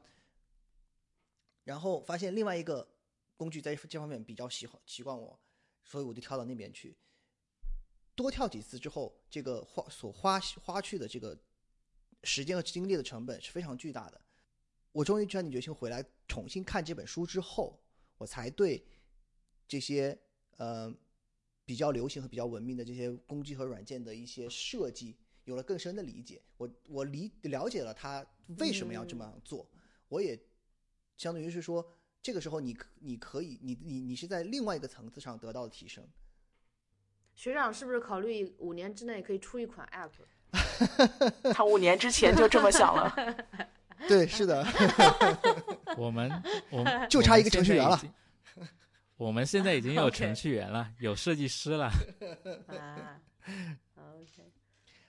[1.63, 2.85] 然后发现另外一个
[3.35, 5.39] 工具在这方面比较喜欢习惯我，
[5.83, 6.97] 所以我就跳到那边去。
[8.15, 11.37] 多跳几次之后，这个花所花花去的这个
[12.23, 14.21] 时间和精力的成本是非常巨大的。
[14.91, 17.83] 我终于下定决心回来重新看这本书之后，
[18.17, 18.85] 我才对
[19.67, 20.15] 这些
[20.57, 20.95] 呃
[21.65, 26.39] 比较流行和比较文明的这些工具和软件的一些设计有了更深的理解。
[26.57, 28.23] 我我理了解了它
[28.59, 29.67] 为什么要这么做，
[30.07, 30.39] 我也
[31.17, 31.83] 相当于是说，
[32.23, 36.03] 这个时候你可你可以你你你是在另外一个层次上得到了提升。
[37.35, 40.11] 学长是不是考虑五年之内可以出一款 App？
[41.53, 43.13] 他五年之前就这么想了。
[44.07, 44.65] 对，是的，
[45.97, 46.31] 我们
[46.69, 47.99] 我们就差一个程序员了。
[49.17, 51.91] 我们现在已经有程序员了，有设计师了。
[52.67, 53.19] 啊
[53.95, 54.51] ，OK，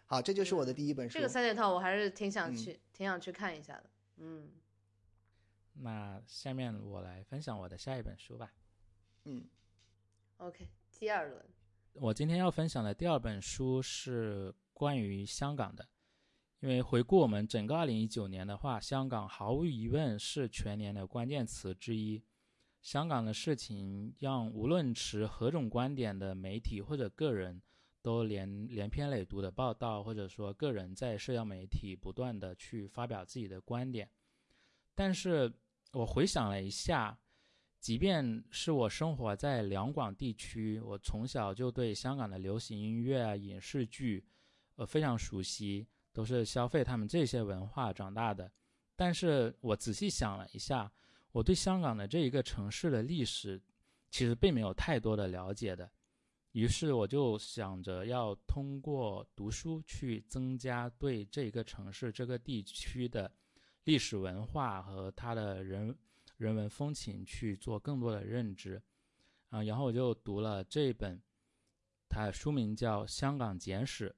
[0.07, 1.15] 好，这就是我的第一本书。
[1.15, 3.85] 这个三件套我还是挺想嗯去，挺想去看一下的。
[4.19, 4.49] 嗯，
[5.75, 8.53] 那下面我来分享我的下一本书吧。
[9.25, 9.45] 嗯
[10.39, 10.69] OK，
[10.99, 11.45] 第二轮，
[11.93, 15.87] 我今天要分享的第二本书是关于香港的，
[16.61, 22.23] 因为回顾我们整个2019年的话，香港毫无疑问是全年的关键词之一。
[22.83, 27.63] 香港的事情让无论持何种观点的媒体或者个人
[28.03, 34.11] 都连连篇累牍的报道，或者说个人在社交媒体不断的去发表自己的观点。
[34.95, 35.51] 但是
[35.95, 37.17] 我回想了一下，
[37.79, 44.27] 即便是我生活在两广地区，我从小就对香港的流行音乐啊、影视剧，
[44.75, 48.51] 呃非常熟悉，都是消费他们这些文化长大的。
[48.97, 50.91] 但是我仔细想了一下，
[51.31, 53.63] 我对香港的这一个城市的历史
[54.11, 55.89] 其实并没有太多的了解的，
[56.53, 63.31] 于是我就想着要通过读书去增加对这个城市、这个地区的
[63.85, 65.97] 历史文化和它的人
[66.37, 68.83] 人文风情去做更多的认知。
[69.51, 71.23] 啊，然后我就读了这本，
[72.09, 74.15] 它的书名叫《香港简史：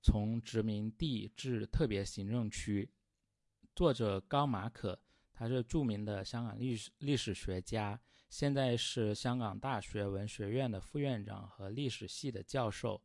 [0.00, 2.88] 从殖民地至特别行政区》，
[3.74, 4.98] 作者高马可，
[5.32, 8.00] 他是著名的香港历史历史学家，
[8.30, 13.02] 现在是香港大学文学院的副院长和历史系的教授。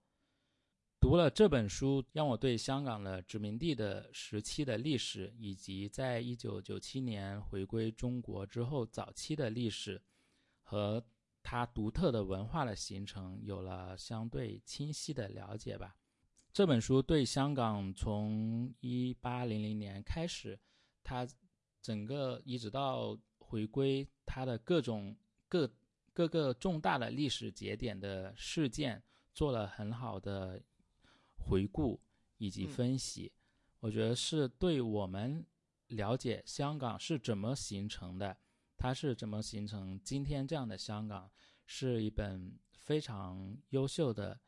[1.03, 10.01] 读了这本书，让我对香港的殖民地的时期的历史，以及在一九九七年回归中国之后早期的历史
[10.61, 11.03] 和
[11.43, 15.93] 它独特的文化的形成有了相对清晰的了解吧。
[16.53, 20.57] 这本书对香港从一八零零年开始，
[21.03, 21.27] 它
[21.81, 25.13] 整个一直到回归，它的各种
[25.49, 25.69] 各
[26.13, 30.63] 各个重大的历史节点的事件做了很好的
[31.43, 31.99] 回顾
[32.37, 33.31] 以及分析。
[33.79, 35.45] 我觉得是对我们
[35.87, 38.37] 了解香港是怎么形成的，
[38.77, 41.29] 它是怎么形成今天这样的香港，
[41.65, 44.39] 是一本非常优秀的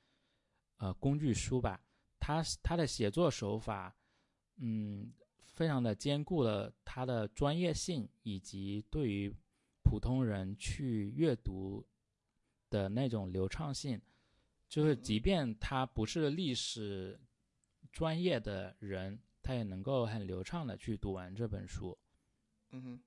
[0.78, 1.82] 呃工具书吧。
[2.18, 3.96] 它它的写作手法，
[4.58, 9.32] 嗯，非常的兼顾了它的专业性以及对于
[9.84, 11.86] 普通人去阅读
[12.70, 14.02] 的那种流畅性。
[14.68, 17.20] 就是即便他不是历史
[17.92, 21.98] 专业的人，他也能够很流畅的去读完这本书。
[22.72, 23.00] 嗯哼，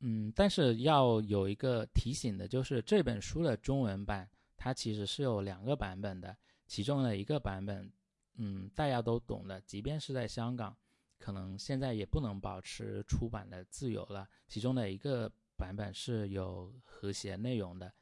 [0.00, 6.36] 嗯，但是要有一个提醒的，就是这本书的中文版，它其实是有两个版本的，
[6.66, 7.92] 其中的一个版本，
[8.36, 10.74] 嗯，大家都懂的，即便是在香港，
[11.18, 14.26] 可能现在也不能保持出版的自由了。
[14.46, 17.92] 其中的一个版本是有和谐内容的，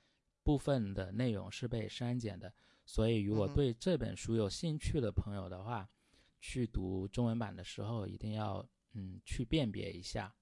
[0.44, 2.52] 部分的内容是被删减的。
[2.92, 5.88] 所以，如果对这本书有兴趣的朋友的话，
[6.40, 10.34] 去读中文版的时候，一定要嗯去辨别一下。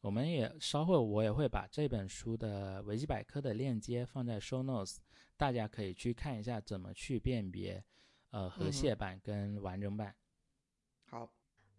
[0.00, 4.98] 我们也稍后我也会把这本书的维基百科的链接放在 show notes，
[5.36, 7.84] 大家可以去看一下怎么去辨别
[8.30, 10.14] 呃和谐版跟完整版。
[11.02, 11.34] 好，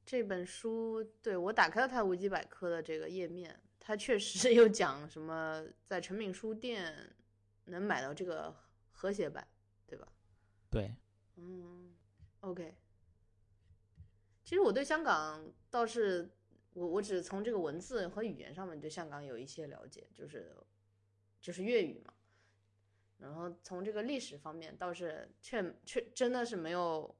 [0.05, 7.15] 这本书，对我打开了它维基百科的这个页面，它确实 有讲什么在诚品书店
[7.63, 8.53] 能买到这个
[8.91, 9.47] 和谐版？
[10.69, 10.95] 对，
[11.35, 11.93] 嗯
[12.41, 12.75] ，OK。
[14.43, 16.29] 其实我对香港倒是，
[16.73, 20.55] 我我只从这个文字和语言上面对香港有一些了解，就是
[21.41, 22.13] 就是粤语嘛。
[23.17, 27.15] 然后从这个历史方面倒是却却真的是没有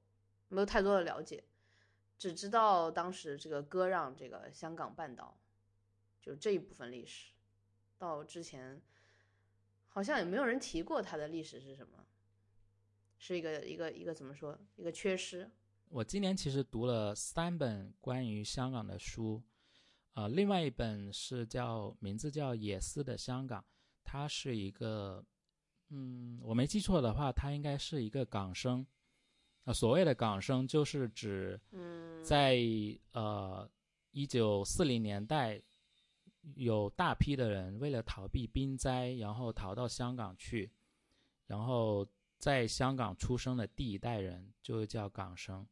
[0.48, 1.44] 没有太多的了解，
[2.18, 5.38] 只知道当时这个割让这个香港半岛，
[6.22, 7.34] 就这一部分历史，
[7.98, 8.82] 到之前
[9.88, 12.06] 好像也没有人提过它的历史是什么。
[13.20, 14.58] 是一个一个一个怎么说？
[14.78, 15.48] 一个缺失。
[15.90, 19.42] 我今年其实读了三本关于香港的书，
[20.14, 23.62] 呃，另外一本是叫名字叫《野思的香港》，
[24.04, 25.24] 它是一个，
[25.90, 28.86] 嗯，我没记错的话，它应该是一个港生。
[29.66, 32.58] 呃，所谓的港生就是指嗯，在
[33.12, 33.70] 呃
[34.12, 35.62] 一九四零年代，
[36.56, 40.72] 有大批的人为了逃避兵灾，然后逃到香港去，
[41.48, 42.08] 然后
[42.40, 45.68] 在香港出生的第一代人就叫港生。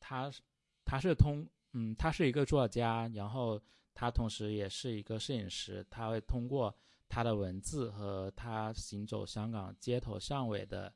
[0.00, 0.42] 他是
[0.84, 3.60] 他是通嗯，他是一个作家，然后
[3.94, 6.74] 他同时也是一个摄影师，他会通过
[7.08, 10.92] 他的文字和他行走香港街头巷尾的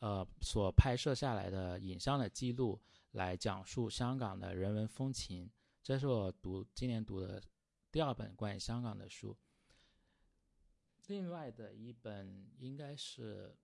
[0.00, 2.80] 呃所拍摄下来的影像的记录，
[3.12, 5.50] 来讲述香港的人文风情。
[5.82, 7.42] 这是我读今年读的
[7.90, 9.36] 第二本关于香港的书。
[11.06, 13.56] 另外的一本应该是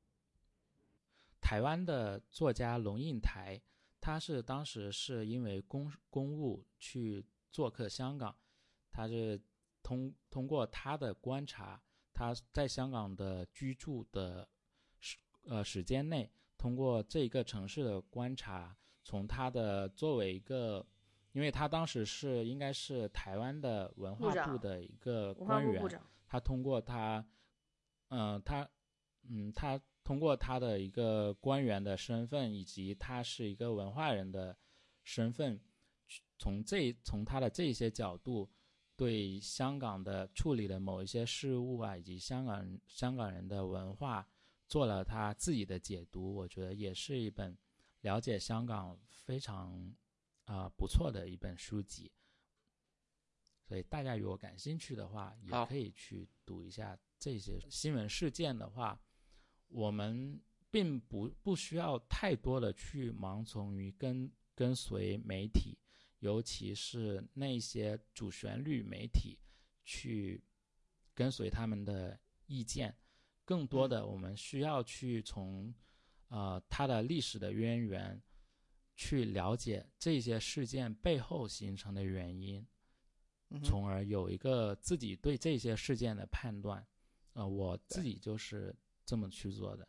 [1.46, 3.62] 台湾的作家龙应台，
[4.00, 8.34] 他是当时是因为公公务去做客香港，
[8.90, 9.40] 他是
[9.80, 11.80] 通通过他的观察，
[12.12, 14.48] 他在香港的居住的
[14.98, 16.28] 时呃时间内，
[16.58, 20.84] 通过这个城市的观察，从他的作为一个，
[21.30, 27.24] 因为他当时是应该是台湾的文化部的一个官员他通过他，
[28.08, 28.68] 嗯、他，
[29.28, 34.56] 嗯，他通过他的一个官员的身份，以及他是一个文化人的
[35.02, 35.60] 身份，
[36.06, 38.48] 去从这从他的这些角度，
[38.94, 44.24] 对香港的处理的某一些事物啊，以及香港香港人的文化，
[44.68, 46.32] 做了他自己的解读。
[46.36, 47.58] 我觉得也是一本
[48.02, 49.92] 了解香港非常
[50.44, 52.12] 啊、不错的一本书籍。
[53.64, 59.00] 所以大家如果感兴趣的话，也可以去读一下这些新闻事件的话，
[59.68, 60.40] 我们
[60.70, 65.78] 并不不需要太多的去盲从于跟跟随媒体，
[66.20, 69.38] 尤其是那些主旋律媒体
[69.84, 70.42] 去
[71.14, 72.96] 跟随他们的意见，
[73.44, 75.74] 更多的我们需要去从
[76.28, 78.22] 呃它的历史的渊源
[78.94, 82.66] 去了解这些事件背后形成的原因。
[83.62, 86.84] 从而有一个自己对这些事件的判断。
[87.34, 88.74] 呃，我自己就是
[89.06, 89.88] 这么去做的。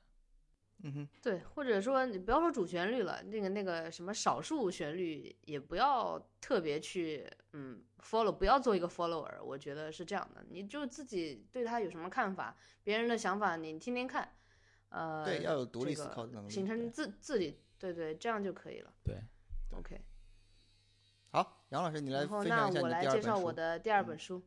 [0.83, 14.31] 嗯哼，对，或者说你不要说主旋律了，那个那个什么少数旋律也不要特别去嗯 follow，不要做一个 follower，我觉得是这样的，你就自己对他有什么看法，别人的想法你听听看，
[14.89, 16.51] 呃，对，要有独立这个思考的能力。
[16.51, 18.93] 形成自自己，对对，这样就可以了。
[19.03, 19.15] 对
[19.71, 19.99] ，OK。
[21.31, 23.51] 好，杨老师，你来然后分享一下那我来你的第二本书介绍我。
[23.51, 24.43] 的第二本嗯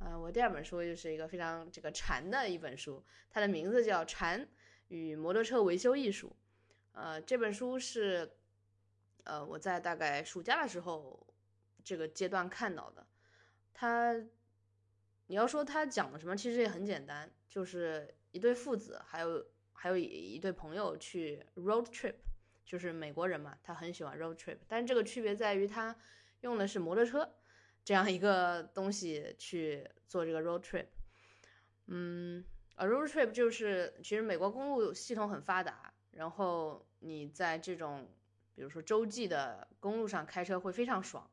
[0.00, 4.48] 呃，我第二本书就是一个非常这个禅的一本书，它的名字叫《禅
[4.88, 6.28] 与摩托车维修艺术》。
[6.92, 8.36] 呃，这本书是
[9.24, 11.26] 呃我在大概暑假的时候
[11.82, 13.06] 这个阶段看到的。
[13.74, 14.14] 它
[15.26, 22.14] 你要说它讲了什么，其实也很简单，就是一对父子，还有还有一一对朋友去 road trip，
[22.64, 25.96] 就是美国人嘛，他很喜欢 road trip，但是这个区别在于他
[26.40, 27.37] 用的是摩托车
[27.88, 30.84] 这样一个东西去做这个 road trip。
[31.86, 38.06] 嗯，啊，road trip 就是其实美国公路系统很发达，然后你在这种
[38.54, 41.30] 比如说洲际的公路上开车会非常爽。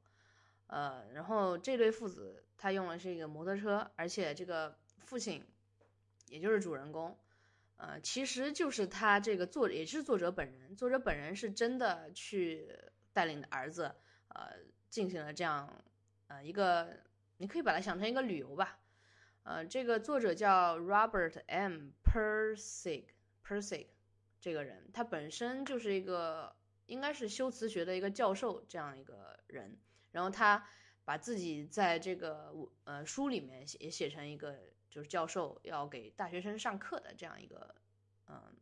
[0.67, 5.45] 呃，然后这对父子他用的是一个摩托车，而且这个父亲
[6.27, 7.19] 也就是主人公，
[7.75, 12.73] 呃，其实就是他这个作也是作者本人，作者本人是真的去
[13.11, 13.93] 带领儿子，
[14.29, 14.53] 呃，
[14.89, 15.83] 进行了这样
[16.27, 16.97] 呃一个，
[17.37, 18.79] 你可以把它想成一个旅游吧，
[19.43, 21.89] 呃，这个作者叫 Robert M.
[22.03, 23.05] Persig
[23.43, 23.87] Persig
[24.39, 26.55] 这个人，他本身就是一个
[26.85, 29.77] 应该是修辞学的一个教授这样一个人，
[30.11, 30.67] 然后他
[31.03, 32.53] 把自己在这个
[32.85, 34.57] 呃书里面写也写成一个
[34.89, 37.75] 就是教授要给大学生上课的这样一个
[38.27, 38.55] 嗯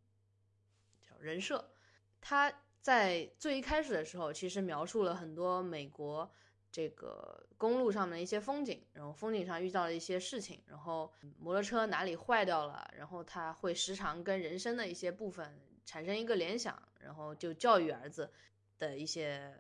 [1.02, 1.72] 叫人设。
[2.20, 2.52] 他
[2.82, 6.30] 在最一开始的时候，其实描述了很多美国
[6.74, 18.34] 这个公路上的一些风景，然后风景上遇到了一些事情，然后摩托车哪里坏掉了，然后他会时常跟人生的一些部分产生一个联想，然后就教育儿子
[18.80, 19.56] 的一些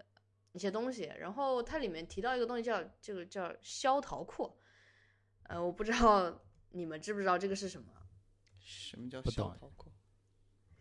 [0.53, 1.03] 一些东西。
[1.20, 4.57] 然后它里面提到一个东西叫这个叫消逃阔，
[5.43, 6.41] 呃，我不知道
[6.72, 7.93] 你们知不知道这个是什么？
[8.57, 9.91] 什么叫不懂小逃课？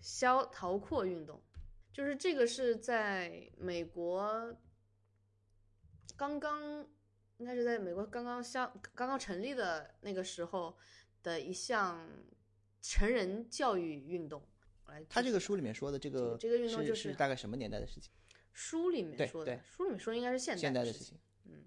[0.01, 1.43] 消逃阔运动，
[1.93, 4.57] 就是这个是在美国
[6.23, 6.87] 刚刚，
[7.39, 10.79] 应该是在美国刚刚相刚刚成立的那个时候
[11.21, 12.09] 的一项
[12.81, 14.41] 成人教育运动。
[14.87, 18.13] 来，他这个书里面说的这个这个运动就是大概什么年代的事情？
[18.53, 21.19] 书里面说的，书里面说应该是现现代的的事情。
[21.47, 21.65] 嗯。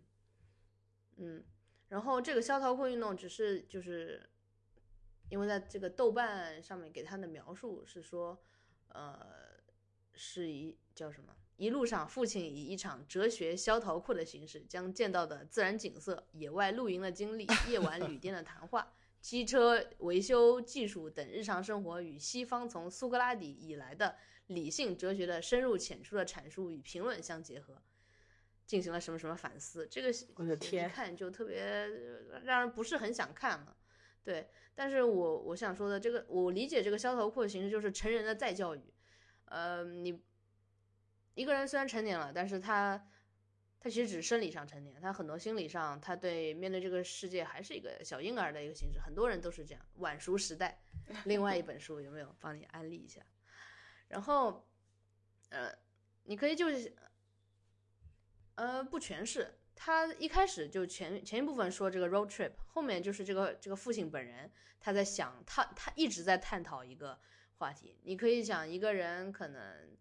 [1.18, 1.43] 嗯，
[1.89, 4.30] 然后这个消逃阔运动只是就是，
[5.28, 8.41] 因为在这个豆瓣上面给他的描述是说，
[8.88, 9.20] 呃，
[10.14, 11.36] 是一叫什么？
[11.58, 24.16] 一路上，父亲以一场哲学消逃课的形式，将见到的自然景色、野外露营的经历、夜晚旅店的谈话、机车维修技术等日常生活与西方从苏格拉底以来的
[24.47, 27.82] 理性哲学的深入浅出的阐述与评论相结合。
[28.66, 33.76] 进行了什么什么反思，这个我的天一看就特别呃让人不是很想看嘛。
[34.24, 38.82] 对，但是我我想说的这个，我理解这个消逃阔的形式就是成人的再教育。
[39.45, 40.20] 呃，你
[41.36, 43.08] 一个人虽然成年了，但是他
[43.80, 49.00] 他其实只是生理上成年，他很多心理上，他对面对这个世界还是一个小婴儿的一个形式。
[49.00, 49.86] 很多人都是这样。
[49.98, 50.82] 晚熟时代，
[51.26, 53.22] 另外一本书有没有帮你安利一下？
[54.08, 54.68] 然后，
[55.50, 55.72] 呃，
[56.24, 56.96] 你可以就是。
[58.58, 59.60] 呃，不全是。
[59.76, 67.20] 他一开始就前前一部分说这个 road trip，后面就是这个这个父亲本人他在想，他他一直在探讨一个
[67.56, 68.00] 话题。
[68.06, 69.98] 你可以想一个人可能，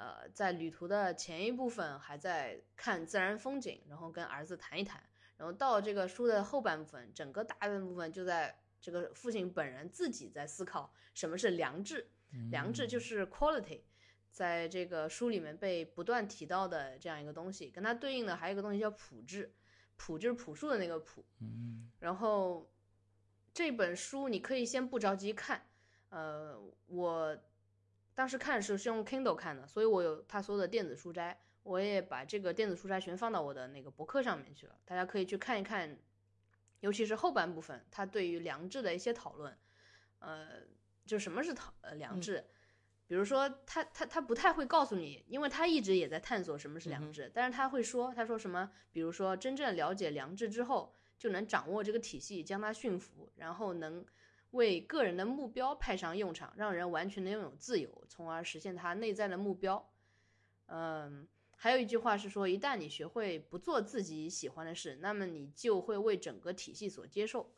[0.00, 4.98] 呃，在旅途的前一部分还在看自然风景，然后跟儿子谈一谈，
[5.36, 12.10] 然后到这个书的后半部分，整个大半部分就在这个父亲本人自己在思考什么是良知，
[12.50, 13.82] 良知就是 quality。
[14.30, 19.52] 在这个书里面被不断提到的这样一个东西，跟它对应的还有一个东西叫朴质，
[19.98, 21.22] 朴就是朴树的那个朴。
[21.40, 22.72] 嗯然后
[23.52, 25.66] 这本书你可以先不着急看，
[26.08, 27.36] 呃，我
[28.14, 35.98] 当时看的时候是用 Kindle 看的，所以我有他所有的电子书斋，我也把这个电子书斋全放到我的那个博客上面去了，大家可以去看一看
[36.80, 39.56] 尤其是后半部分，他对于良知的一些讨论，
[40.18, 40.62] 呃，
[41.06, 42.44] 就什么是讨呃良知。
[43.06, 54.06] 比如说他，他他不太会告诉你，因为他一直也在探索什么是良知，但是他会说，他说什么，比如说真正了解良知之后，就能掌握这个体系，将它驯服，然后能
[54.52, 59.90] 为个人的目标派上用场，让人完全的拥有自由，从而实现他内在的目标。
[60.66, 67.52] 嗯，还有一句话是说，一旦你学会不做自己喜欢的事，那么你就会为整个体系所接受。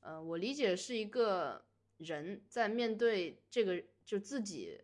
[0.00, 1.64] 呃，我理解是一个
[1.98, 4.82] 人在面对这个就自己，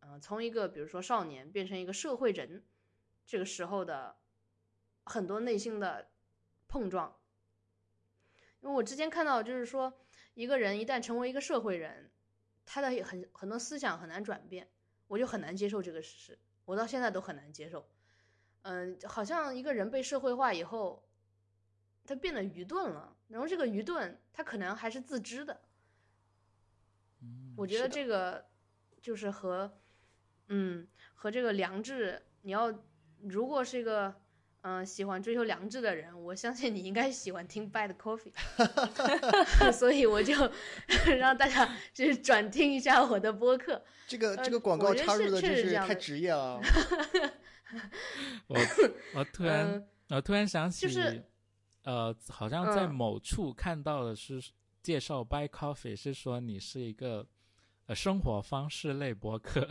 [0.00, 2.64] 呃，从一个比如说少年变成一个社会人，
[3.24, 4.16] 这个时候的
[5.04, 6.10] 很多内心的
[6.68, 7.16] 碰撞。
[8.60, 9.90] 因为我之前看到，就是说
[10.40, 12.10] 一个人一旦成为一个社会人，
[12.64, 14.66] 他的很很多思想很难转变，
[15.06, 17.86] 我就很难接受这个事实，我到现在都很难接受。
[18.62, 21.06] 嗯，好像一个人被社会化以后，
[22.06, 25.60] 他变得愚钝了，然后这个愚钝他可能还是自知的。
[27.54, 28.48] 我觉得这个
[29.02, 29.78] 就是和，
[30.48, 32.74] 嗯，和这个良知，你要
[33.18, 34.22] 如果是一个
[34.62, 38.32] 嗯、喜欢追求良知的人，我相信你应该喜欢听 Bad Coffee，
[39.72, 40.34] 所以我就
[41.18, 43.82] 让大家就是转听一下我的播客。
[44.06, 46.60] 这个呃这个广告插入的真是太职业了。
[48.48, 48.58] 我
[49.14, 51.24] 我突然、嗯我突然想起，就是
[51.84, 54.42] 呃，好像在嗯某处看到的是
[54.82, 57.24] 介绍 Bad Coffee，是说你是一个
[57.86, 59.68] 呃生活方式类播客。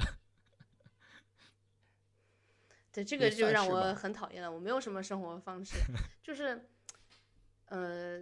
[2.91, 4.51] 对，这个就让我很讨厌了。
[4.51, 5.77] 我没有什么生活方式，
[6.23, 6.67] 就是，
[7.65, 8.19] 呃，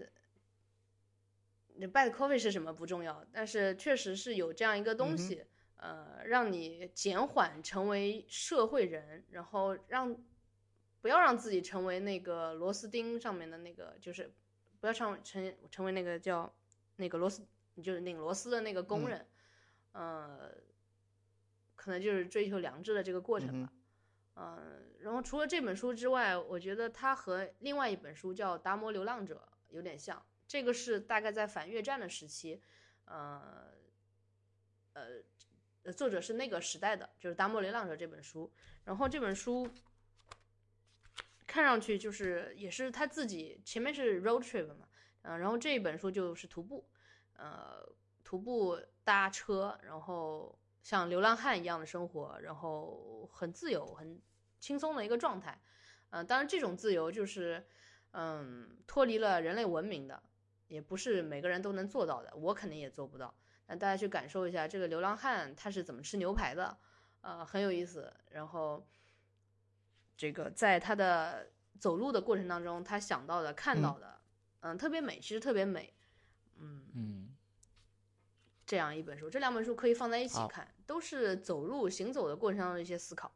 [1.75, 5.45] 你 bad coffee 是什么不重要，但是确实是有这样一个嗯东西，
[5.77, 10.15] 呃，让你减缓成为社会人，然后让
[11.01, 14.33] 不要让自己成为那个螺丝钉上面的那个，就是
[14.81, 16.53] 不要成成成为那个叫
[16.97, 17.45] 那个螺丝，
[17.81, 19.27] 就是拧螺丝的那个工嗯人，
[19.93, 20.51] 呃，
[21.75, 23.71] 可能就是追求良知的这个过程嗯吧。
[23.71, 23.76] 嗯，
[24.99, 30.23] 然后除了这本书之外，我觉得它和另外一本书叫《达摩流浪者》有点像。
[30.47, 32.61] 这个是大概在反越战的时期，
[33.05, 33.73] 呃，
[34.93, 35.21] 呃，
[35.83, 38.49] 呃作者是那个时代的，就是《达摩流浪者》这本书。
[38.85, 39.69] 然后这本书
[41.45, 44.87] 看上去就是也是他自己前面是 road trip 嘛，
[45.23, 46.87] 嗯、然后这一本书就是徒步，
[47.33, 47.85] 呃，
[48.23, 50.57] 徒步搭车，然后
[50.87, 54.21] 像流浪汉一样的生活，然后很自由、很
[54.57, 55.61] 轻松的一个状态。
[56.11, 57.67] 嗯、当然这种自由就是，
[58.11, 60.23] 嗯，脱离了人类文明的，
[60.69, 63.35] 也不是每个人都能做到的，我肯定也做不到。
[63.65, 66.77] 那大家去感受一下这个流浪汉他是怎么吃牛排的，
[67.19, 68.13] 呃，很有意思。
[68.29, 68.87] 然后，
[70.15, 74.21] 这个在他的走路的过程当中，他想到的、看到的，
[74.61, 75.93] 嗯特别美，其实特别美，
[76.55, 77.16] 嗯，嗯，
[78.67, 83.33] 这样一本书，这两本书可以放在一起看，都是走路行走的过程当中的一些思考。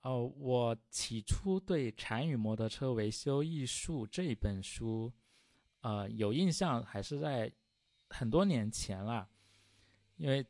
[0.00, 5.12] 哦，我起初对《禅语摩托车维修艺术》这一本书，
[5.82, 7.52] 呃，有印象，还是在
[8.08, 9.28] 很多年前了，
[10.16, 10.46] 因为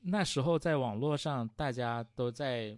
[0.00, 2.76] 那时候在网络上大家都在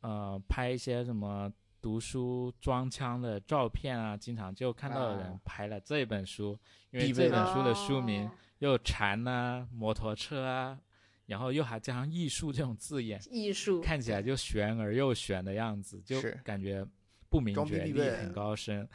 [0.00, 6.58] 呃拍一些什么读书装腔的照片啊，经常就看到有人啊拍了这本书，
[6.90, 10.80] 因为这本书的书名哦又禅啊、摩托车啊，
[11.26, 16.86] 然后又还加上艺术这种字眼，艺术，看起来就玄而又玄的样子，就感觉
[17.28, 18.88] 不明觉厉，很高深。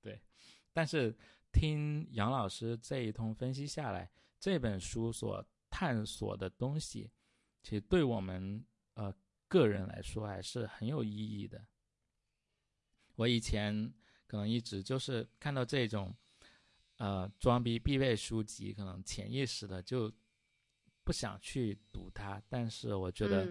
[0.00, 0.20] 对，
[0.72, 1.16] 但是
[1.52, 4.10] 听杨老师这一通分析下来，
[4.40, 7.10] 这本书所探索的东西，
[7.62, 8.64] 其实对我们
[8.94, 9.14] 呃
[9.46, 11.64] 个人来说还是很有意义的。
[13.16, 13.92] 我以前
[14.26, 16.12] 可能一直就是看到这种
[16.96, 20.12] 呃装逼必备书籍，可能潜意识的就
[21.02, 23.46] 不想去读它，但是我觉得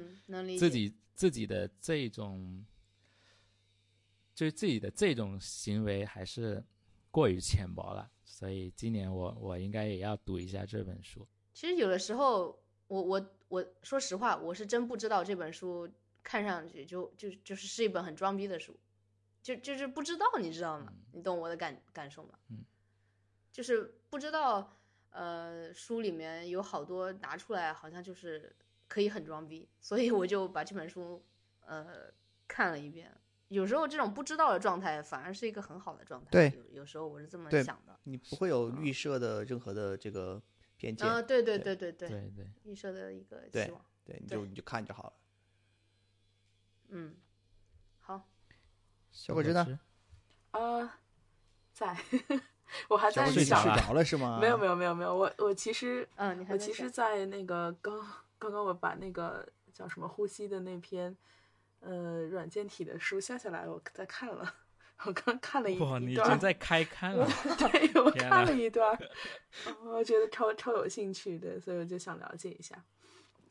[0.58, 2.66] 自己自己的这种，
[4.34, 6.64] 就是自己的这种行为还是
[7.12, 11.28] 过于浅薄了，所以今年我我应该也要读一下这本书。
[11.54, 15.88] 其实有的时候，我我我说实话，我是真不知道这本书
[16.24, 18.76] 看上去就就就是是一本很装逼的书，
[19.44, 20.92] 就就是不知道，你知道吗？
[21.12, 22.40] 你懂我的感感受吗？
[22.50, 22.66] 嗯，
[23.54, 24.76] 就是不知道，
[25.12, 28.54] 呃，书里面有好多拿出来，好像就是
[28.88, 31.24] 可以很装逼，所以我就把这本书
[31.62, 32.12] 呃
[32.48, 33.16] 看了一遍。
[33.50, 36.32] 有时候这种不知道的状态，反而是一个很好的状态。
[36.32, 38.00] 对有有时候我是这么想的。
[38.06, 40.42] 你不会有预设的任何的这个
[40.76, 43.86] 偏见，啊、对对对对对对，对对，预设的一个对希望。
[44.04, 45.14] 对，你就你就看就好了。
[46.88, 47.16] 嗯，
[48.00, 48.28] 好，
[49.12, 49.80] 小果汁呢？
[50.50, 50.92] 啊呃，
[51.72, 51.96] 在
[52.90, 54.40] 我还在想睡着了是吗？
[54.42, 58.00] 没有没有没有没有，我我其实嗯，你我其实，在那个刚
[58.40, 61.16] 刚刚我把那个叫什么呼吸的那篇
[61.80, 64.54] 呃软件体的书下下来，我在看了，
[65.06, 67.28] 我刚看了一段， 你一段已经在开看了。
[67.58, 68.98] 对我看了一段，
[69.86, 72.76] 我觉得超超有兴趣的，所以我就想了解一下。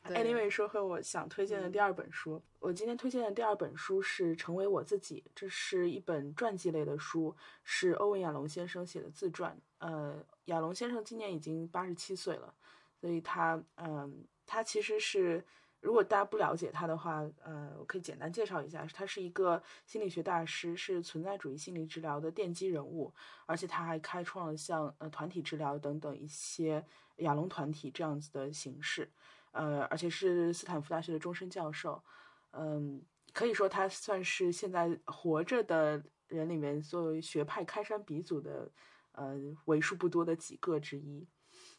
[0.05, 9.57] 对 Anyway，说回我想推荐的第二本书，我今天推荐的第二本书是《成为我自己》，这是一本传记类的书，是欧文亚龙先生写的自传。
[9.77, 12.53] 呃，亚龙先生今年已经八十七岁了，
[12.99, 15.41] 所以他，嗯、他其实是，
[15.79, 23.13] 如果大家不了解他的话，呃，我可以简单介绍一下，他是一个心理学大师，是存在主义心理治疗的奠基人物，
[23.45, 26.85] 而且他还开创了像呃团体治疗等等一些
[27.19, 29.09] 亚龙团体这样子的形式。
[29.53, 32.03] 呃，而且是斯坦福大学的终身教授，
[32.51, 33.01] 嗯，
[33.33, 38.71] 可以说他算是现在活着的人里面作为学派开山鼻祖的，
[39.13, 39.35] 呃，
[39.65, 41.27] 为数不多的几个之一。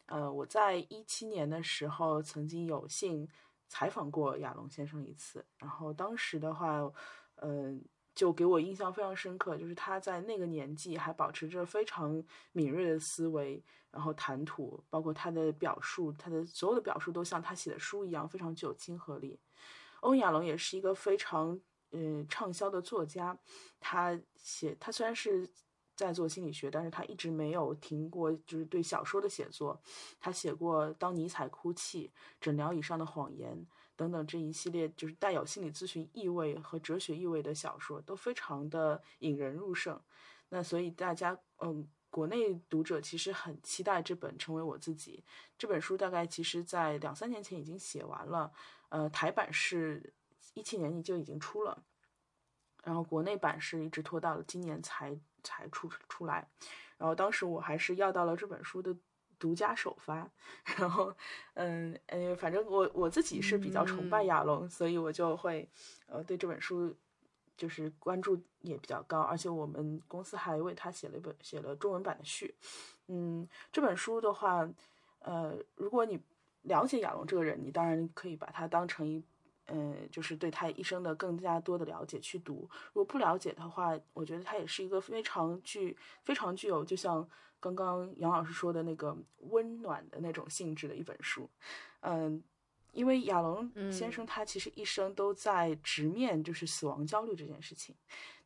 [0.06, 3.28] 呃，我在一七年的时候曾经有幸
[3.68, 6.80] 采访过亚龙先生一次，然后当时的话，
[7.36, 7.74] 呃，
[8.14, 12.22] 就给我印象非常深刻，就是他在那个年纪还保持着非常
[12.52, 19.38] 敏锐的思维，然后谈吐，包括他的表述，他的所有的表述都像他写的书一样，非常具有亲和力。
[20.00, 21.58] 欧亚龙也是一个非常
[21.90, 23.36] 呃畅销的作家，
[23.80, 25.50] 他写他虽然是
[25.96, 29.80] 在做心理学，但是他一直没有停过，就是对小说的写作。
[30.20, 32.08] 他写过《当尼采哭泣》
[32.40, 33.56] 《诊疗以上的谎言》
[33.96, 40.00] 等等这一系列就是带有心理咨询意味和哲学意味的小说，都非常的引人入胜。
[40.48, 41.88] 那所以大家嗯。
[42.14, 45.24] 国内读者其实很期待这本《成为我自己》
[45.58, 48.52] 这本书，大概其实在两三年前已经写完了，
[48.88, 50.14] 呃，台版是
[50.52, 51.82] 一七年就已经出了，
[52.84, 56.48] 然后国内版是一直拖到了今年才才出出来，
[56.98, 58.96] 然后当时我还是要到了这本书的
[59.38, 60.30] 独家首发，
[60.78, 61.14] 然后
[61.54, 64.26] 嗯呃，反正我我自己是比较崇拜嗯。
[64.26, 65.68] 亚龙，所以我就会
[66.06, 66.94] 呃对这本书
[67.56, 72.54] 就是关注也比较高，而且我们公司还为他写了一本写了中文版的序，
[73.08, 74.68] 嗯，这本书的话，
[75.20, 76.20] 呃，如果你
[76.62, 79.22] 了解亚龙这个人，你当然可以把他当成一，
[79.66, 82.68] 呃，就是对他一生的更加多的了解去读。
[82.92, 87.28] 如果不了解的话，我觉得他也是一个非常具非常具有，就像
[87.72, 91.48] 刚刚杨老师说的那个温暖的那种性质的一本书。
[92.00, 92.42] 嗯，
[92.92, 97.94] 因为亚龙先生他其实一生都在直面就是死亡焦虑这件事情，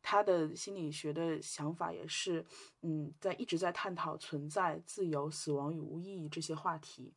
[0.01, 2.45] 他的心理学的想法也是，
[2.81, 7.11] 嗯，在一直在探讨存在、自由、死亡与无意义这些话题，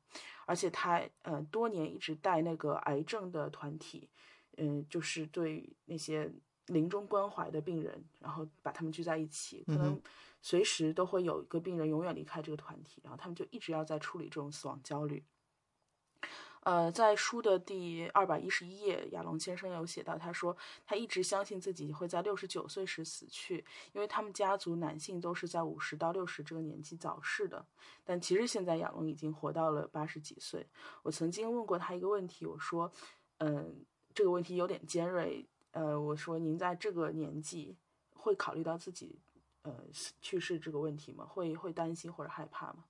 [0.46, 4.08] 而且他呃多年一直带那个癌症的团体，
[4.56, 6.28] 嗯、就是对那些
[6.66, 10.00] 临终关怀的病人，然后把他们聚在一起，可能
[10.43, 15.24] 随时都会有一个病人永远离开这个团体，然后他们就一直要在处理这种死亡焦虑。
[16.64, 20.56] 呃，在书的第二百一十一页，亚龙先生有写到，他说
[20.86, 27.66] 他一直相信自己会在六十九岁时死去，因为他们家族男性都是在五十到六十这个年纪早逝的。
[28.05, 30.64] 但其实现在亚龙已经活到了八十几岁。
[31.02, 32.93] 我曾经问过他一个问题，我说，
[33.39, 37.77] 嗯、这个问题有点尖锐，呃，我说您在这个年纪
[38.14, 39.19] 会考虑到自己
[39.62, 39.74] 呃
[40.20, 41.24] 去世这个问题吗？
[41.24, 42.84] 会会担心或者害怕吗？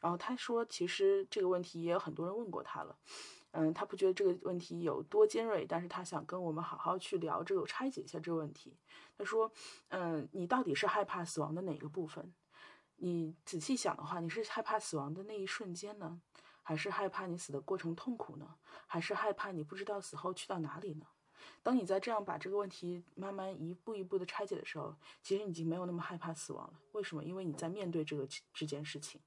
[0.00, 2.96] 然后他说，其实这个问题也有很多人问过他了。
[3.52, 8.76] 嗯，他不觉得这个问题有多尖锐，但是他想跟我们好好去聊这个，拆解一下这个问题。
[9.16, 9.50] 他说，
[9.88, 12.34] 嗯，你到底是害怕死亡的哪个部分？
[12.96, 16.20] 你仔细想的话，你是害怕死亡的那一瞬间呢，
[16.62, 18.56] 还是害怕你死的过程痛苦呢？
[18.86, 21.06] 还是害怕你不知道死后去到哪里呢？
[21.62, 26.74] 当你在这样把这个问题慢慢一步一步的拆解的时候，其实你已经没有那么害怕死亡了。
[26.92, 27.24] 为什么？
[27.24, 29.20] 因为你在面对这个这件事情，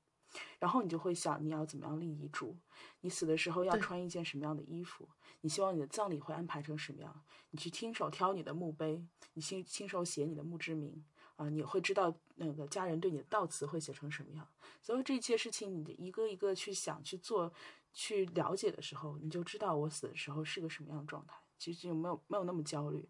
[0.60, 2.58] 然后你就会想你要怎么样立遗嘱，
[3.02, 5.10] 你死的时候要穿一件什么样的衣服，
[5.42, 11.04] 你希望你的葬礼会安排成什么样，你去亲手挑你的墓碑，你亲亲手写你的墓志铭。
[11.38, 14.48] 啊、你会知道那个家人对你的悼词会写成什么样。
[14.80, 17.52] 所以这一切事情，你一个一个去想、去做、
[17.92, 21.41] 去了解的时候，你就知道我死的时候是个什么样的状态。
[21.62, 23.08] 其实就没有没有那么焦虑。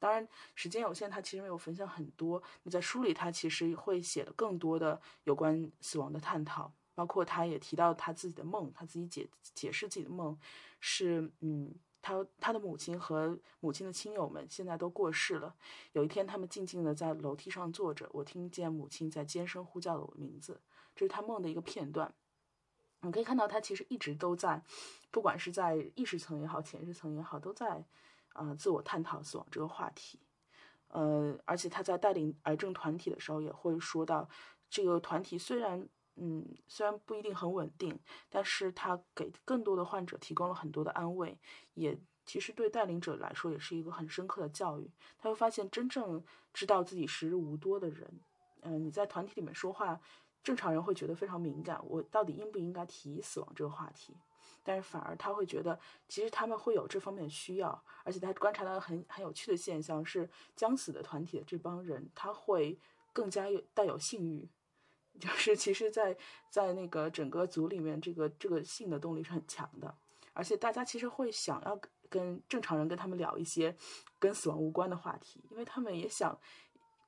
[0.00, 0.26] 当然，
[0.56, 2.42] 时间有限，他其实没有分享很多。
[2.64, 10.36] 那在书里，他其实会写的更多的有关死亡的探讨，包括他也提到他自己的梦，他自己解解释自己的梦
[10.80, 11.72] 是，嗯，
[12.02, 15.54] 他他的母亲和母亲的亲友们现在都过世了。
[15.92, 20.60] 有一天，他们静静的在楼梯上坐着，我听见母亲在尖声呼叫了我名字，
[20.96, 22.12] 这是他梦的一个片段。
[23.04, 24.62] 你可以看到，他其实一直都在，
[25.10, 27.84] 不管是在意识层也好，潜意识层也好，都在
[28.32, 30.18] 啊、呃自我探讨死亡这个话题。
[30.88, 34.28] 呃，而且他在带领癌症团体的时候，也会说到，
[34.70, 37.98] 这个团体虽然嗯虽然不一定很稳定，
[38.30, 41.36] 但是他给更多的患者提供了很多的安慰，
[41.74, 44.88] 也其实对带领者来说也是一个很深刻的教育。
[45.18, 48.20] 他会发现，真正知道自己时日无多的人，
[48.62, 50.00] 嗯、你在团体里面说话，
[50.44, 54.14] 正常人会觉得非常敏感，我到底应不应该提死亡这个话题？
[54.62, 62.78] 但是反而他会觉得，其实他们会有这方面的需要，而且他观察到很很有趣的现象是，将死的团体的这帮人，他会
[63.12, 64.48] 更加有带有性欲，
[65.18, 66.16] 就是其实在，
[66.50, 69.94] 在那个整个组里面，这个这个性的动力是很强的，
[70.32, 73.76] 而且大家其实会想要跟跟正常人跟他们聊一些
[74.20, 76.38] 跟死亡无关的话题，因为他们也想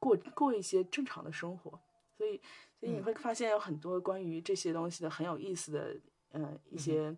[0.01, 1.81] 过过一些正常的生活，
[2.19, 2.43] 所以
[2.87, 5.97] 所以你会发现有很多关于这些东西的很有意思的
[6.31, 7.15] 呃一些、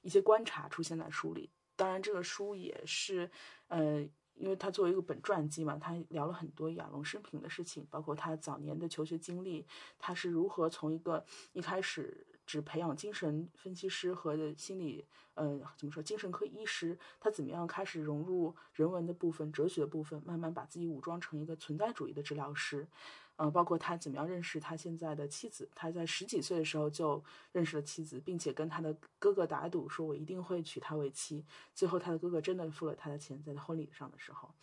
[0.00, 1.48] 一些观察出现在书里。
[1.76, 3.30] 当然，这个书也是
[3.68, 4.00] 呃，
[4.34, 9.64] 因为他作为一个本传记嘛，他聊了很多亚龙生平的事情，包括他早年的求学经历，
[9.96, 22.88] 他是如何从一个一开始只培养精神分析师和心理呃怎么说精神科医师，他怎么样开始融入人文的部分、哲学的部分，慢慢把自己武装成一个存在主义的治疗师。
[23.36, 27.22] 呃，包括他怎么样认识他现在的妻子，他在十几岁的时候就
[27.52, 31.44] 认识了妻子，并且跟他的哥哥打赌说，我一定会娶她为妻。
[31.74, 34.54] 最后，他的哥哥真的付了他的钱，在他婚礼上的时候，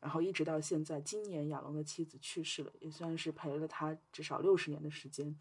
[0.00, 5.34] 然后一直到现在，今年亚龙的妻子去世了，也算是陪了他至少六十年的时间。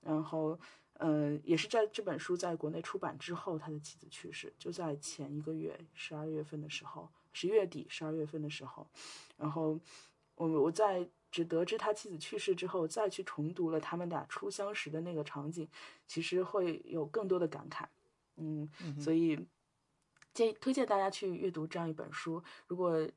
[0.00, 0.58] 然后，
[0.94, 8.86] 呃，也是在这本书在国内出版之后，他的妻子去世，就在前一个月，十二月份的时候，十月底十二月份的时候，
[9.36, 9.78] 然后
[10.36, 15.68] 我我在只得知他妻子去世之后，再去重读了他们俩初相识的那个场景，
[16.06, 17.86] 其实会有更多的感慨。
[18.36, 18.68] 嗯，
[19.00, 19.46] 所以
[20.32, 22.42] 建议推荐大家去阅读这样一本书。
[22.66, 23.08] 如果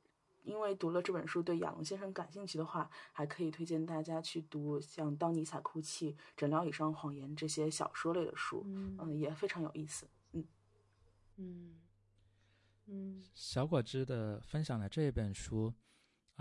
[0.44, 10.08] 因为读了这本书对亚龙先生感兴趣的话，还可以推荐大家去读像《当尼采哭泣》《诊疗以上谎言》这些小说类的书，嗯，也非常有意思。
[10.32, 10.44] 嗯，
[11.38, 11.76] 嗯
[12.88, 15.72] 嗯小果汁的分享的这一本书，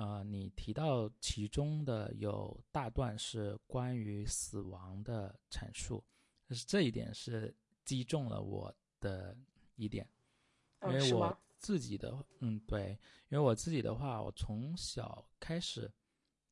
[0.00, 6.02] 呃，你提到其中的有大段是关于死亡的阐述，
[6.48, 7.54] 但是这一点是
[7.84, 9.36] 击中了我的
[9.76, 10.08] 一点，
[10.84, 11.38] 因嗯，为我？
[11.58, 12.98] 自己的，嗯，对，
[13.28, 15.92] 因为我自己的话，我从小开始，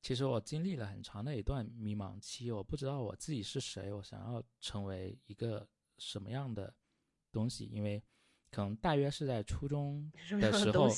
[0.03, 5.67] 其实我经历了很长的一段迷茫期，我不知道我自己是谁，我想要成为一个
[5.97, 6.71] 什么样的
[7.33, 8.03] 东西，因为
[8.51, 10.91] 可能大约是在初中的时候？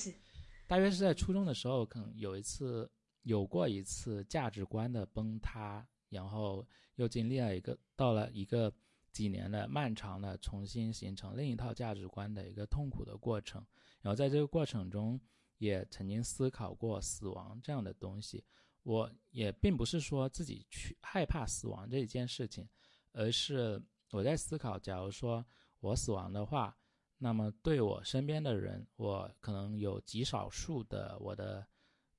[0.71, 2.89] 大约是在初中的时候，可能有一次
[3.23, 6.65] 有过一次价值观的崩塌，然后
[6.95, 8.73] 又经历了一个到了一个
[9.11, 13.67] 几年的漫长的重新形成另一套价值观的一个痛苦的过程。
[14.01, 15.21] 然后在这个过程中，
[15.59, 18.45] 也曾经思考过死亡这样的东西。
[18.85, 22.69] 我也并不是说自己去害怕死亡这一件事情，
[23.11, 23.83] 而是
[24.13, 25.45] 我在思考，假如说
[25.81, 26.79] 我死亡的话，
[27.23, 31.67] 那么对我身边的人，我可能有极少数的我的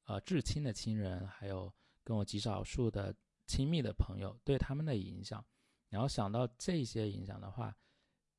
[0.03, 1.73] 呃至亲的亲人，还有
[2.03, 3.15] 跟我极少数的
[3.47, 5.43] 亲密的朋友对他们的影响，
[5.89, 7.75] 然后想到这些影响的话，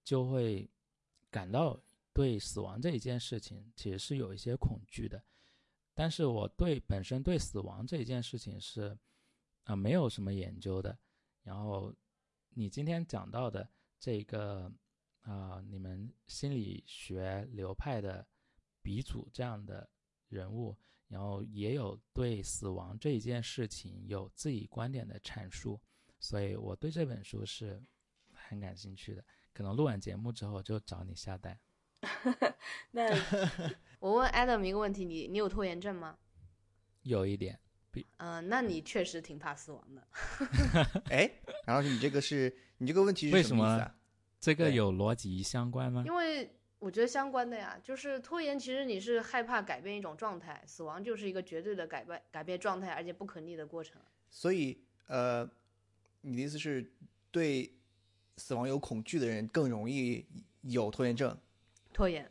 [0.04, 0.70] 就会
[1.32, 1.76] 感到
[2.12, 5.20] 对死亡这一件事情其实是有一些恐惧的。
[5.94, 8.96] 但是我对本身对死亡这一件事情是
[9.64, 10.96] 啊、没有什么研究的。
[11.42, 11.92] 然后
[12.50, 13.68] 你今天讲到的
[13.98, 14.72] 这个
[15.22, 18.26] 啊、你们心理学流派的
[18.82, 19.88] 鼻祖这样的
[20.28, 20.76] 人物，
[21.08, 25.80] 然后也有对死亡这一件事情有自己观点的阐述，
[26.18, 27.82] 所以我对这本书是
[28.32, 29.24] 很感兴趣的。
[29.52, 31.58] 可能录完节目之后就找你下单。
[32.90, 33.08] 那
[34.00, 36.18] 我问 Adam 一个问题，你你有拖延症吗？
[37.02, 37.60] 有一点，
[38.16, 40.08] 嗯、那你确实挺怕死亡的。
[41.10, 41.30] 哎，
[41.64, 43.96] 然后你这个是你这个问题是为什么什么意思啊？
[44.42, 46.02] 这个有逻辑相关吗？
[46.04, 46.50] 因为
[46.80, 54.02] 我觉得相关的呀，就是拖延，其实你是害怕改变一种状态，死亡就是一个绝对的改变改变状态，而且不可逆的过程。
[54.30, 55.48] 所以呃，
[56.22, 56.92] 你的意思是
[57.30, 57.72] 对
[58.36, 60.26] 死亡有恐惧的人更容易
[60.62, 61.38] 有拖延症？
[61.92, 62.28] 拖延，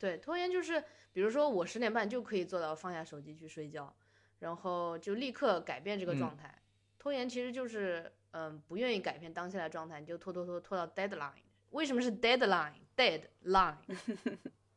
[0.00, 0.82] 对，拖延就是，
[1.12, 3.94] 比如说我十点半就可以做到放下手机去睡觉，
[4.40, 6.60] 然后就立刻改变这个状态。
[6.98, 11.32] 拖延其实就是，嗯、不愿意改变当下的状态，你就拖拖拖拖到 deadline。
[11.70, 13.76] 为什么是 deadline？deadline，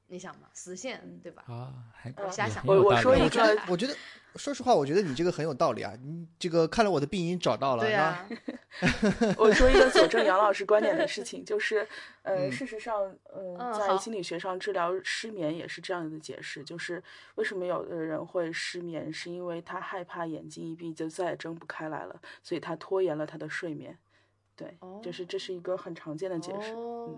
[0.08, 1.44] 你想嘛，死线嗯对吧？
[1.48, 3.96] 啊，还我瞎想我我说一个我觉得，
[4.36, 5.94] 说实话，我觉得你这个很有道理啊。
[6.02, 7.84] 你这个看来我的病因找到了？
[7.84, 8.28] 对啊，
[9.38, 11.88] 我说一个佐证 杨老师观点的事情，就是，
[12.22, 17.02] 呃，嗯事实上，呃，嗯好在心理学上治疗失眠也是这样的解释，就是
[17.36, 23.98] 为什么有的人会失眠，是因为他害怕眼睛一闭就再也睁不开来了，所以他拖延了他的睡眠。
[24.56, 26.74] 对，就是这是一个很常见的解释。
[26.74, 27.18] 哦，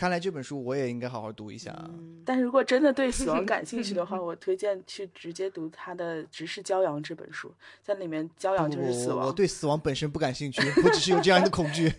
[0.00, 1.84] 看来这本书我也应该好好读一下啊。
[1.90, 9.26] 嗯，但是如果真的对死亡感兴趣的话， 我推荐去直接读他的《直视骄阳》这本书，在里面骄阳就是死亡。
[9.26, 11.92] 我对死亡本身不感兴趣，我只是有这样的恐惧。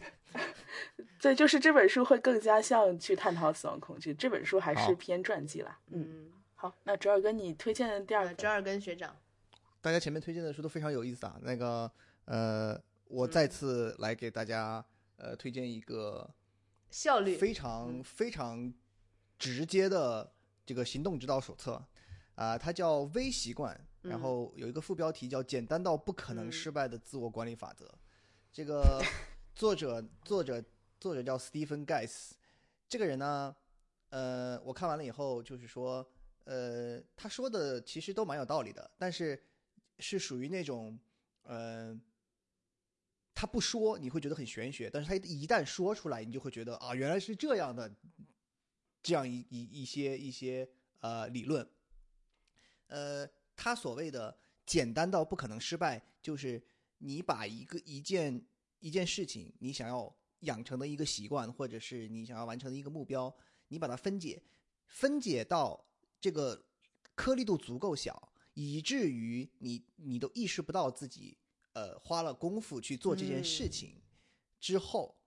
[1.22, 5.78] 对，就是这本书会更加像去探讨死亡恐惧，这本书还是偏传记啦。
[5.92, 9.16] 嗯，嗯，好，那折耳根你推荐的第二呃，个折耳根学长，
[9.80, 11.38] 大家前面推荐的书都非常有意思啊。
[11.44, 11.92] 那个
[12.26, 14.84] 呃，我再次来给大家
[15.18, 16.28] 呃推荐一个
[16.92, 17.36] 效率。
[17.38, 18.72] 非常非常
[19.40, 20.32] 直接的
[20.66, 21.84] 这个行动指导手册
[22.36, 26.52] 啊、它叫微习惯，然嗯后有一个副标题叫“简单到不可能嗯。
[26.52, 27.88] 失败的自我管理法则”。
[28.52, 29.00] 这个
[29.56, 30.64] 作者作者
[31.00, 32.32] 作者叫 Stephen Guys，
[32.90, 33.56] 这个人呢，
[34.10, 36.08] 呃，我看完了以后就是说，
[36.46, 39.40] 呃，他说的其实都蛮有道理的，但是
[40.00, 40.98] 是属于那种，
[41.44, 41.96] 呃，
[43.42, 47.92] 他不说你会觉得很玄学，但是他一旦说出来，你就会觉得啊，原来是这样的，
[49.02, 50.70] 这样一一一些一些
[51.00, 51.68] 呃理论，
[52.86, 56.64] 呃，他所谓的简单到不可能失败，就是
[57.00, 58.46] 你把一个一件
[58.78, 63.36] 一件事情，你想要养成的一个习惯，或者是你想要完成的一个目标，
[63.70, 64.44] 你把它分解，
[64.86, 65.84] 分解到
[66.20, 66.64] 这个
[67.16, 71.40] 颗粒度足够小，以至于你你都意识不到自己
[71.74, 74.02] 呃花了功夫去做这件事嗯情
[74.60, 75.18] 之后，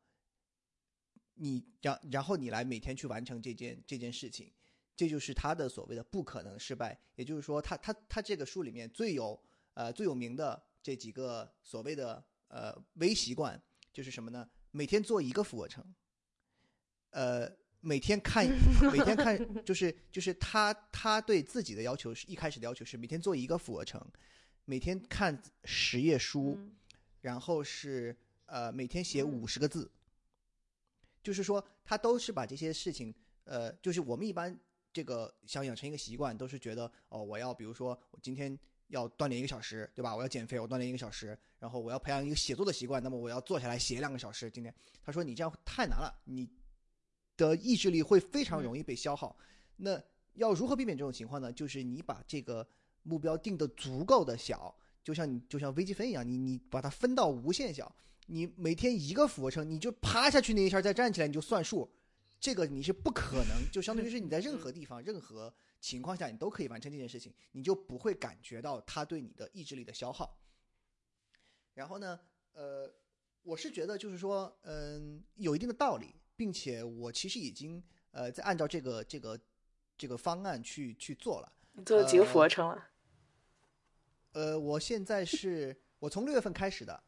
[1.35, 4.53] 你然然后你来每天去完成这件这件事情，
[4.97, 6.99] 这就是他的所谓的不可能失败。
[7.17, 9.41] 也就是说他，他他这个书里面最有
[9.75, 13.61] 呃最有名的这几个所谓的呃微习惯，
[13.93, 14.49] 就是什么呢？
[14.71, 15.85] 每天做一个俯卧撑，
[17.11, 17.49] 呃，
[17.81, 18.45] 每天看
[18.93, 24.05] 每天看，就是就是他他对自己的要求是一开始的要求是每天做一个俯卧撑，
[24.65, 26.73] 每天看十页书，嗯
[27.21, 28.17] 然后是
[28.47, 29.91] 呃每天写嗯五十个字，
[31.23, 33.15] 就是说他都是把这些事情，
[33.45, 34.55] 呃，就是我们一般
[34.93, 38.59] 这个想养成一个习惯，都是觉得哦，我要比如说我今天
[38.89, 40.15] 要锻炼一个小时，对吧？
[40.15, 44.51] 我要减肥，我锻炼一个小时，然后我要培养一个写作的习惯，那么我要坐下来写两个小时。
[44.51, 44.73] 今天
[45.03, 46.49] 他说你这样太难了，你
[47.37, 49.37] 的意志力会非常容易被消耗。
[49.77, 50.01] 那
[50.35, 51.53] 要如何避免这种情况呢？
[51.53, 52.67] 就是你把这个
[53.05, 57.95] 目标定的足够的小，就像你就像微积分一样，你你把它分到无限小，
[58.27, 61.89] 你每天一个俯卧撑，你就趴下去那一下再站起来，你就算数，
[62.41, 70.39] 这个你是不可能，就相当于是你在任何地方、任何情况下，你都可以完成这件事情，你就不会感觉到它对你的意志力的消耗。
[71.75, 72.19] 然后呢，
[72.53, 72.91] 呃，
[73.43, 77.83] 我是觉得就是说，嗯，有一定的道理，并且我其实已经
[78.13, 79.39] 呃在按照这个这个
[79.99, 81.53] 这个方案去去做了。
[81.73, 82.91] 你做了几个俯卧撑了？
[84.35, 87.03] 呃，我现在是我从六月份开始的，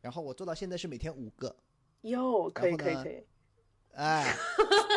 [0.00, 1.54] 然后我做到现在是每天五个，
[2.02, 3.24] 哟，可以可以可以，
[3.92, 4.36] 哎，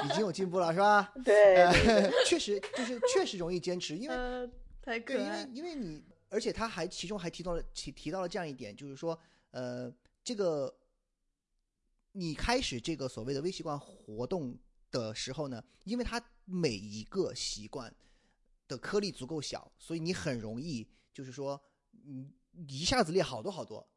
[0.06, 1.14] 已经有进步了，是吧？
[1.24, 1.66] 对
[2.28, 4.46] 确实就是确实容易坚持，因为呃，
[4.82, 9.18] 太可对，因为，因为你，而且他还其中还提到了提提到了这样一点，就是说，
[9.52, 9.90] 呃，
[10.22, 10.78] 这个
[12.12, 14.58] 你开始这个所谓的微习惯活动
[14.92, 17.96] 的时候呢，因为它每一个习惯
[18.68, 21.62] 的颗粒足够小，所以你很容易就是说，
[21.92, 22.32] 你
[22.68, 23.88] 一下子列好多好多。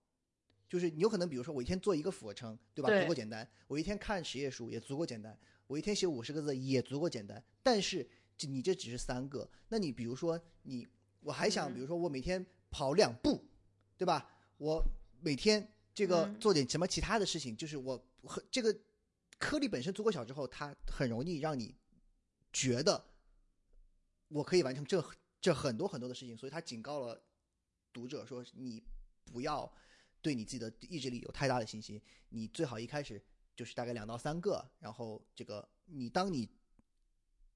[0.68, 2.88] 就是你有可能，比如说我一天做一个俯卧撑，对吧？
[3.02, 3.46] 足够简单。
[3.66, 5.38] 我一天看十页书也足够简单。
[5.66, 7.44] 我一天写五十个字也足够简单。
[7.62, 8.08] 但是
[8.38, 10.88] 这你这只是三个，那你比如说你
[11.20, 13.44] 我还想，嗯比如说我每天跑两步，
[13.98, 14.34] 对吧？
[14.56, 14.82] 我
[15.20, 18.74] 每天这个嗯做点什么其他的事情，就是我和这个
[19.38, 21.76] 颗粒本身足够小之后，它很容易让你
[22.50, 23.04] 觉得
[24.28, 25.02] 我可以完成这
[25.42, 27.20] 这很多很多的事情，所以他警告了
[27.92, 28.80] 读者说，你
[29.24, 29.70] 不要
[30.22, 33.20] 对你自己的意志力有太大的信心，你最好一开始
[33.56, 36.48] 就是大概两到三个，然后这个你当你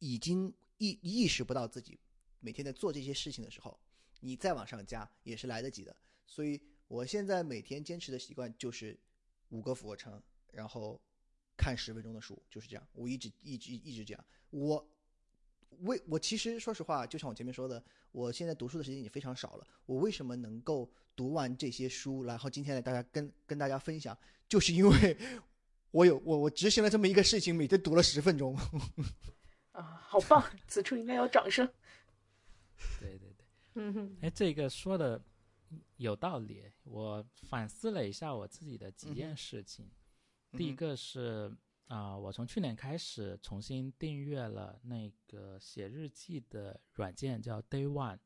[0.01, 1.99] 已经意意识不到自己
[2.41, 3.79] 每天在做这些事情的时候，
[4.19, 5.97] 你再往上加也是来得及的。
[6.27, 8.99] 所以我现在每天坚持的习惯就是
[9.51, 11.01] 五个俯卧撑，然后
[11.57, 12.85] 看十分钟的书，就是这样。
[12.93, 14.25] 我一直一直一直这样。
[14.51, 14.85] 我
[15.81, 17.83] 为我其实说实话，就像我前面说的，
[18.13, 19.67] 我现在读书的时间已经非常少了。
[19.85, 24.17] 我为什么能够读完这些书，然后今天来大家跟跟大家分享，
[24.49, 25.17] 就是因为
[25.91, 28.57] 我有我我执行了这么一个事情，每天读了十分钟。
[29.73, 30.43] 啊，好棒！
[30.67, 31.67] 此处应该有掌声。
[32.99, 33.47] 对对对。
[33.75, 35.23] 嗯哼，哎，这个说的
[35.99, 36.65] 有道理。
[36.85, 39.91] 我反思了一下我自己的几嗯件事情。
[40.53, 41.55] 第一个是
[41.87, 48.19] 啊、我从去年开始重新订阅了那个写日记的软件，叫 Day One。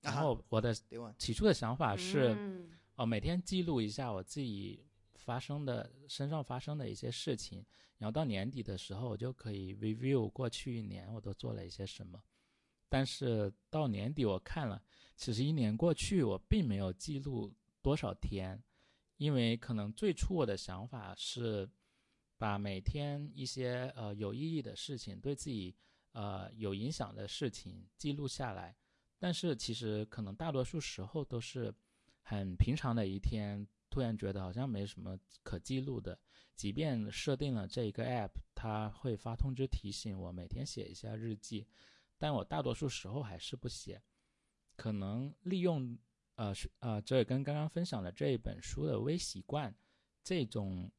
[0.00, 0.74] 然后我的
[1.18, 4.84] 起初的想法是，嗯哦，每天记录一下我自己
[5.16, 7.64] 发生的身上发生的一些事情，
[7.98, 12.22] 然后到年底的时候，我就可以 review 过去一年我都做了一些什么。
[12.88, 14.82] 但是到年底我看了，
[15.16, 17.52] 其实一年过去，我并没有记录
[17.82, 18.62] 多少天，
[19.16, 21.68] 因为可能最初我的想法是
[22.44, 25.74] 把每天一些呃有意义的事情，对自己
[26.12, 28.76] 呃有影响的事情记录下来。
[29.18, 31.74] 但是其实可能大多数时候都是
[32.20, 36.20] 很平常的一天，突然觉得好像没什么可记录的。
[36.54, 41.66] 即便设定了这一个 app，它会发通知提醒我每天写一下日记，
[42.18, 44.02] 但我大多数时候还是不写。
[44.76, 45.98] 可能利用
[46.34, 49.74] 呃是呃这也跟刚刚分享的这一本书的微习惯
[50.22, 50.92] 这种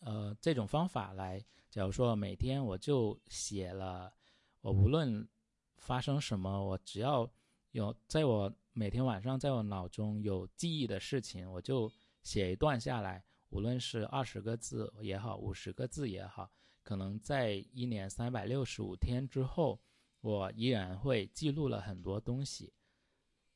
[0.00, 4.12] 呃这种方法来，假如说每天我就写了，
[4.60, 5.28] 我无论
[5.76, 7.30] 发生什么，我只要
[7.72, 11.90] 有在我每天晚上在我脑中有记忆的事情，我就
[12.22, 16.50] 写一段下来，无论是二十个字也好，五十个字也好，
[16.82, 19.80] 可能在一年三百六十五天之后，
[20.20, 22.72] 我依然会记录了很多东西。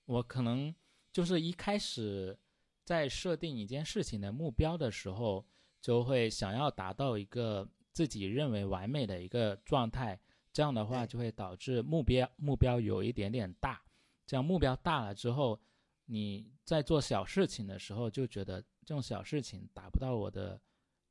[0.05, 0.75] 我可能
[1.13, 2.39] 就是一开始
[2.85, 5.47] 在设定一件事情的目标的时候，
[5.83, 10.19] 就会想要达到一个自己认为完美的一个状态，
[10.51, 13.83] 这样的话就会导致目标目标有一点点大。
[14.25, 15.61] 这样目标大了之后，
[16.07, 20.59] 你在做小事情的时候就觉得这种小事情达不到我的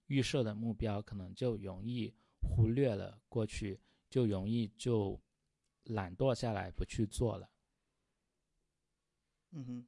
[0.07, 2.11] 预设的目标，可能就容易
[2.41, 3.79] 忽略了过去，
[4.09, 5.19] 就容易就
[5.83, 7.49] 懒惰下来不去做了。
[9.51, 9.87] 嗯哼，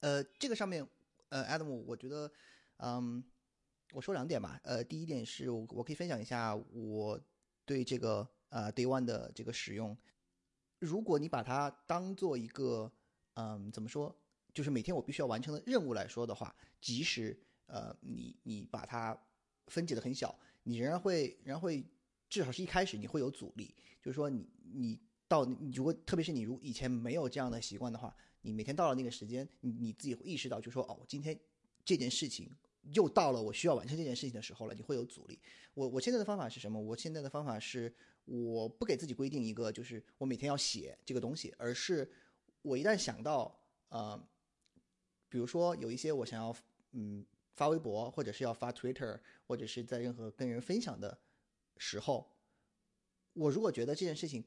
[0.00, 0.86] 呃，这个上面，
[1.28, 2.30] 呃，Adam，我觉得，
[2.78, 3.22] 嗯，
[3.92, 4.58] 我说两点吧。
[4.64, 7.20] 呃，第一点是我我可以分享一下我
[7.64, 9.96] 对这个呃 Day One 的这个使用。
[10.78, 12.90] 如果你把它当做一个，
[13.34, 14.14] 嗯，怎么说，
[14.52, 19.16] 就是每天我必须要完成的任务来说的话，即使呃你你把它
[19.68, 21.84] 分解的很小，你仍然会仍然会
[22.28, 24.98] 至少是一开始你会有阻力，就是说你你
[25.28, 31.38] 到你如果特别是你如以前没有这样的习惯的话，你每天到了那个时间，你你自己会意识到，就说哦，今天
[31.84, 32.50] 这件事情
[32.90, 35.40] 又到了我需要完成这件事情的时候了，你会有阻力。
[35.74, 36.80] 我我现在的方法是什么？
[36.80, 37.94] 我现在的方法是，
[38.24, 42.10] 我不给自己规定一个就是我每天要写这个东西，而是
[42.60, 43.56] 我一旦想到
[43.88, 44.20] 呃，
[45.28, 46.54] 比如说有一些我想要
[46.90, 51.16] 嗯发微博，或者是要发 Twitter，或者是在任何跟人分享的
[51.76, 52.36] 时候，
[53.32, 54.44] 我如果觉得这件事情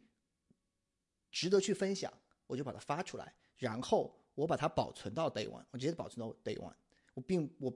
[1.32, 2.12] 值得去分享，
[2.48, 6.76] 我就把它发出来，然后我把它保存到 Day One，我直接保存到 Day One。
[7.14, 7.72] 我并我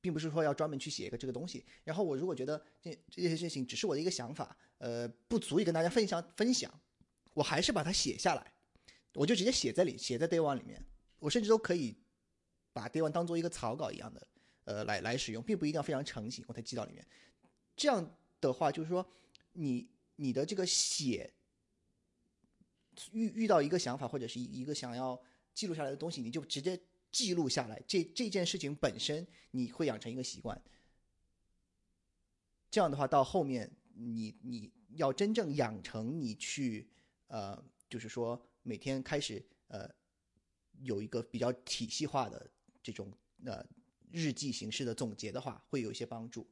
[0.00, 6.72] 并不是说要专门去写一个这个东西，然后我如果觉得这这些事情只是我的一个想法，呃，不足以跟大家分享分享，
[7.34, 8.52] 我还是把它写下来，
[9.14, 10.82] 我就直接写在里，写在 Day One 里面，
[11.18, 11.98] 我甚至都可以
[12.72, 14.26] 把 Day One 当做一个草稿一样的，
[14.64, 17.06] 呃，来来使用，并不一定要非常成型，我才记到里面。
[17.76, 19.06] 这样的话，就是说
[19.52, 21.32] 你你的这个写
[23.12, 25.20] 遇遇到一个想法或者是一一个想要
[25.52, 26.78] 记录下来的东西，你就直接
[27.10, 27.82] 记录下来。
[27.86, 30.60] 这这件事情本身，你会养成一个习惯。
[32.70, 36.88] 这样的话，到后面你你要真正养成你去
[37.26, 39.90] 呃，就是说每天开始呃
[40.82, 42.50] 有一个比较体系化的
[42.82, 43.12] 这种
[43.44, 43.64] 呃
[44.10, 46.46] 日记形式的总结的话，会有一些帮助。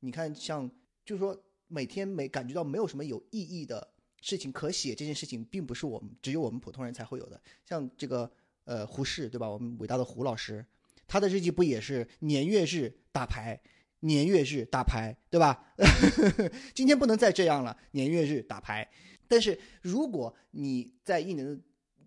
[0.00, 0.70] 你看，像
[1.04, 7.40] 就是说每天没感觉到没有什么有意义的事情可写，这件事情并不是我们只有我们普通人才会有的。
[7.66, 8.30] 像这个
[8.68, 9.48] 呃胡适对吧？
[9.48, 10.64] 我们伟大的胡老师，
[11.06, 13.58] 他的日记不也是年月日打牌，
[14.00, 15.72] 年月日打牌，对吧？
[16.74, 18.86] 今天不能再这样了，年月日打牌。
[19.26, 21.58] 但是如果你在一年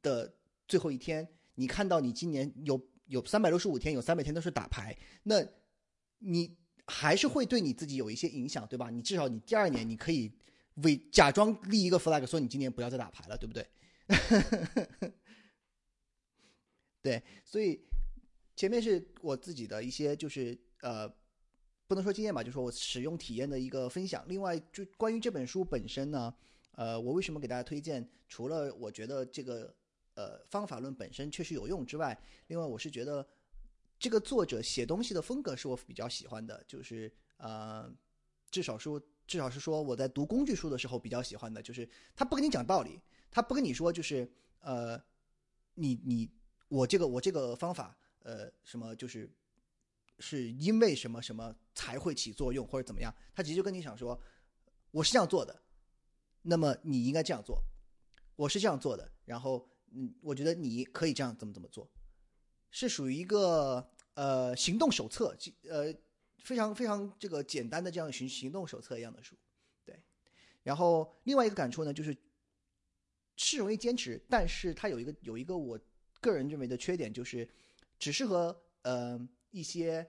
[0.03, 0.35] 的
[0.67, 5.43] 最后一天，你看到你今年有有三百六十五天，有三百天都是打牌，那
[6.19, 6.55] 你
[6.85, 8.91] 还是会对你自己有一些影响，对吧？
[8.91, 10.31] 你至少你第二年你可以
[10.83, 13.65] 伪假装立一个 flag，说你今年不要再打牌了，对不对？
[17.01, 17.83] 对，所以
[18.55, 21.07] 前面是我自己的一些就是呃，
[21.87, 24.23] 不能说经验吧，就是说我使用体验的一个分享。
[24.27, 26.33] 另外，就关于这本书本身呢，
[26.73, 28.07] 呃，我为什么给大家推荐？
[28.27, 29.75] 除了我觉得这个
[30.13, 32.17] 呃方法论本身确实有用之外，
[32.47, 33.27] 另外我是觉得
[33.99, 37.91] 这个作者写东西的风格是我比较喜欢的，就是呃，
[38.49, 45.01] 至少说至少是说我在读工具书的时候比较喜欢的，就是他不跟你讲道理，他不跟你说就是呃，
[45.73, 46.29] 你你
[46.71, 49.29] 我这个我这个方法呃什么就是
[50.19, 54.17] 是因为什么什么才会起作用或者怎么样，他直接就跟你想说
[54.91, 55.61] 我是这样做的，
[56.43, 57.61] 那么你应该这样做，
[58.37, 61.91] 我是这样做的，然后嗯，我觉得你可以这样怎么怎么做，
[62.69, 65.35] 是属于一个呃行动手册，
[65.69, 65.93] 呃
[66.37, 69.35] 非常非常这个简单的这样行行动手册一样的书，
[69.83, 70.01] 对。
[70.63, 72.15] 然后另外一个感触呢，就是
[73.35, 75.77] 是容易坚持，但是它有一个有一个我
[76.21, 77.45] 个人认为的缺点，就是
[77.99, 79.19] 只适合呃
[79.49, 80.07] 一些。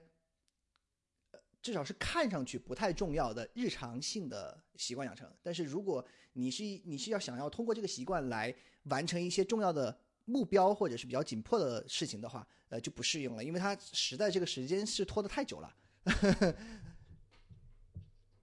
[1.31, 8.53] 呃至少是看上去不太重要的日常性的习惯养成，但是如果你是你是要想要通过这个习惯来
[8.89, 15.75] 完成一些重要的目标或者是比较紧迫的事情的话，呃，就不适用了，因为它实在这个时间是拖得太久了。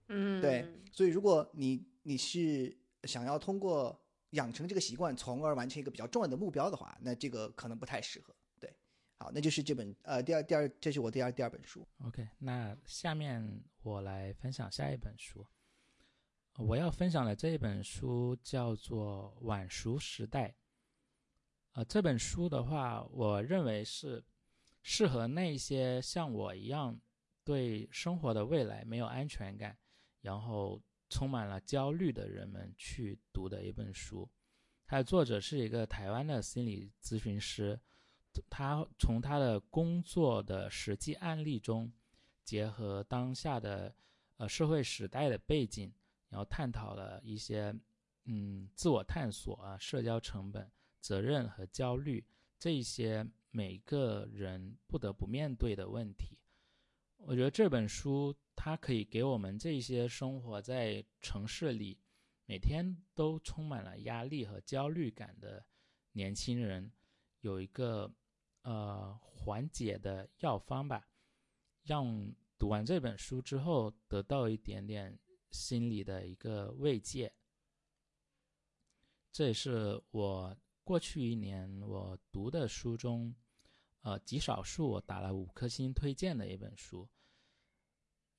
[0.07, 4.00] 嗯， 对，所以如果你你是想要通过
[4.31, 8.35] 养成这个习惯，从而完成一个比较重要的目标的话，那这个可能不太适合。
[8.59, 8.75] 对，
[9.19, 11.87] 好，那就是这本呃第二第二，这是我第二第二本书。
[12.05, 15.45] OK，那下面我来分享下一本书。
[16.57, 20.49] 我要分享的这一本书叫做《晚熟时代》。
[21.73, 24.21] 呃，这本书的话，我认为是
[24.81, 26.99] 适合那些像我一样
[27.45, 29.77] 对生活的未来没有安全感，
[30.19, 30.81] 然后
[31.11, 34.27] 充满了焦虑的人们去读的一本书。
[34.87, 37.79] 它的作者是一个台湾的心理咨询师，
[38.49, 41.91] 他从他的工作的实际案例中，
[42.43, 43.93] 结合当下的
[44.37, 45.93] 呃社会时代的背景，
[46.29, 47.73] 然后探讨了一些
[48.25, 52.25] 嗯自我探索啊、社交成本、责任和焦虑
[52.57, 56.37] 这一些每个人不得不面对的问题。
[57.23, 61.99] 我觉得这本书它可以给我们这些生活在城市里，
[62.45, 65.63] 每天都充满了压力和焦虑感的
[66.13, 66.91] 年轻人，
[67.41, 68.11] 有一个
[68.63, 71.07] 呃缓解的药方吧，
[71.83, 75.17] 让读完这本书之后得到一点点
[75.51, 77.31] 心理的一个慰藉。
[79.31, 83.33] 这也是我过去一年我读的书中，
[84.01, 87.07] 呃，极少数我打了五颗星推荐的一本书。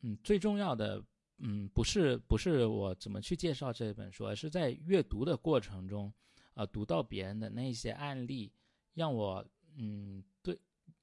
[0.00, 1.04] 嗯，最重要的，
[1.38, 6.12] 嗯，不是不是我怎么去介绍这本书，而是在阅读的过程中，
[6.54, 8.52] 呃，读到别人的那些案例，
[8.94, 10.58] 让我嗯对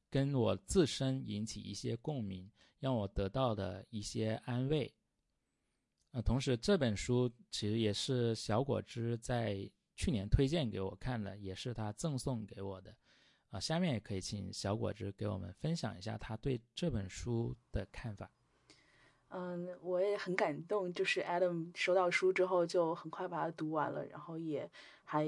[0.09, 4.93] 跟我自身引起一些共鸣，让我得到的一些安慰。
[6.11, 12.93] 呃，同时这本书其实也是小果汁在去年推荐给我看的，也是他赠送给我的。
[13.49, 18.29] 啊、下面也可以请小果汁给我们分享一下他对这本书的看法。
[19.29, 24.69] 嗯，我也很感动，就是 Adam 收到书之后就很快把它读完了，然后也
[25.03, 25.27] 还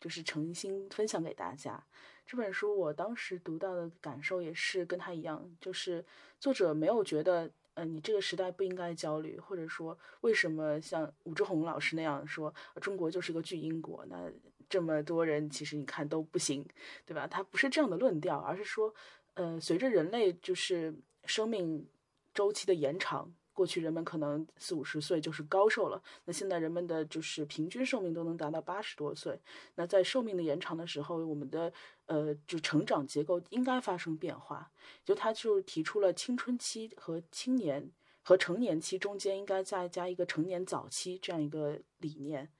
[0.00, 1.84] 就是诚心分享给大家。
[2.26, 6.04] 这本书我当时读到的感受也是跟他一样，就是
[6.40, 14.28] 作者没有觉得，嗯、你这个时代不应该焦虑，或者说为什么像武志红老师那样说，中国就是个巨婴国，那
[14.68, 16.66] 这么多人其实你看都不行，
[17.04, 17.26] 对吧？
[17.26, 18.94] 他不是这样的论调，而是说，
[19.34, 20.94] 呃，随着人类就是
[21.24, 21.86] 生命
[22.34, 29.40] 周期的延长，过去人们可能四五十岁就是高寿了，那现在人们的就是平均寿命都能达到八十多岁。
[29.76, 31.72] 那在寿命的延长的时候，我们的
[32.06, 34.70] 呃就成长结构应该发生变化。
[35.04, 37.90] 就他就提出了青春期和青年
[38.22, 42.50] 和成年期中间应该再加一个成年早期这样一个理念。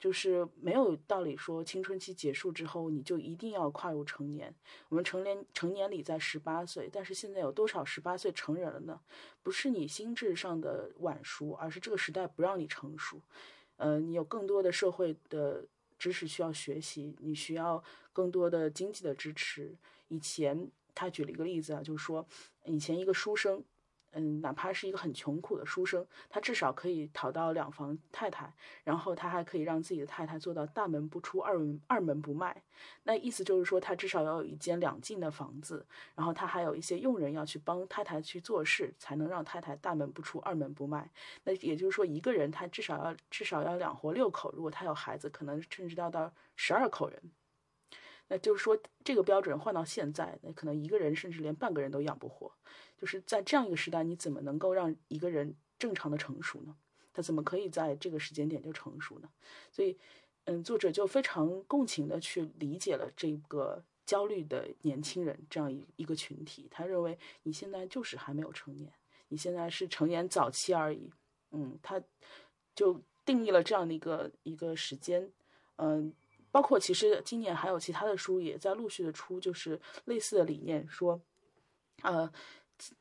[0.00, 4.52] 就是没有道理说青春期结束之后你就一定要跨入成年。
[4.88, 8.98] 我们成年成年礼在十八岁，但是现在有多少十八岁成人了呢？
[9.42, 13.20] 不是你心智上的晚熟，而是这个时代不让你成熟。
[13.76, 15.66] 呃，你有更多的社会的
[15.98, 19.76] 知识需要学习，你需要更多的经济的支持。
[20.08, 22.26] 以前他举了一个例子啊，就是说
[22.64, 23.62] 以前一个书生。
[24.12, 32.62] 嗯，哪怕是一个很穷苦的书生，他至少可以讨到两房太太，然后他还可以让自己的太太做到大门不出，二门二门不迈。
[33.04, 41.08] 那意思就是说，他至少要有一间两进的房子，然后他还有一些佣人要去帮太太去做事，才能让太太大门不出，二门不迈。
[41.44, 47.22] 那也就是说，一个人他至少要至少要两活六口，如果他有孩子，可能甚至要到十二口人。
[48.30, 52.50] 那就是说，这个标准换到现在，那可能一个人甚至连半个人都养不活。
[52.96, 56.76] 就是在这样一个时代，你怎么能够让一个人正常的成熟呢？
[57.12, 59.28] 他怎么可以在这个时间点就成熟呢？
[59.72, 59.98] 所以，
[60.44, 66.68] 嗯，作者就非常共情的去理解了这个焦虑的年轻人这样一一个群体。
[66.70, 68.92] 他认为你现在就是还没有成年，
[69.26, 71.10] 你现在是成年早期而已。
[71.50, 72.00] 嗯，他
[72.76, 75.32] 就定义了这样的一个一个时间，
[75.76, 76.12] 嗯，
[76.50, 81.20] 包括其实今年还有其他的书也在陆续的出，就是类似的理念，说，
[82.02, 82.32] 呃，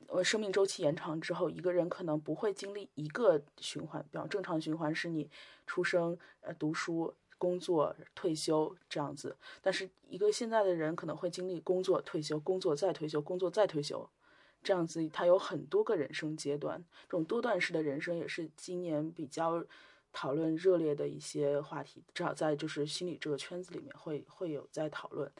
[0.07, 5.29] 呃，生命周期延长之后，一个人可能不会经历一个循环，比方正常循环是你
[5.65, 14.09] 出生、呃读书、工作、退休这样子，但是一个现在的人可能会经历工作、退休、工作再退休、工作再退休。
[14.61, 19.63] 这样子，他有很多个人生阶段，这种多段式的人生也是今年比较
[20.11, 25.31] 讨论热烈的一些话题，至少在就是心理这个圈子里面会会有在讨论。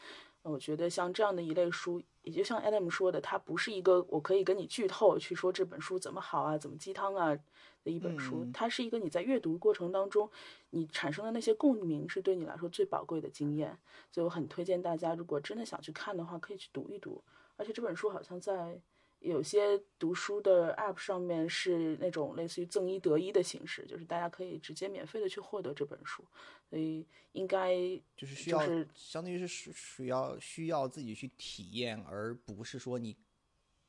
[0.41, 7.37] 呃我觉得像这样的一类书，也就像 Adam 说的，它不是一个我可以跟你剧透去说这本书怎么好啊，怎么鸡汤啊
[7.83, 10.29] 的一本书，嗯它是一个你在阅读过程当中
[10.69, 13.77] 你产生的那些共鸣，是对你来说最宝贵的经验。
[14.11, 17.21] 所以我很推荐大家，如果真的想去看的话，可以去读一读。
[17.57, 18.79] 而且这本书好像在
[19.19, 26.23] 有些读书的 App 上面是那种类似于赠一得一的形式，就是大家可以直接免费的去获得这本书，
[26.69, 27.75] 所以应该
[28.15, 33.17] 就是需要，就是相当于是属属要需要自己去体验，而不是说你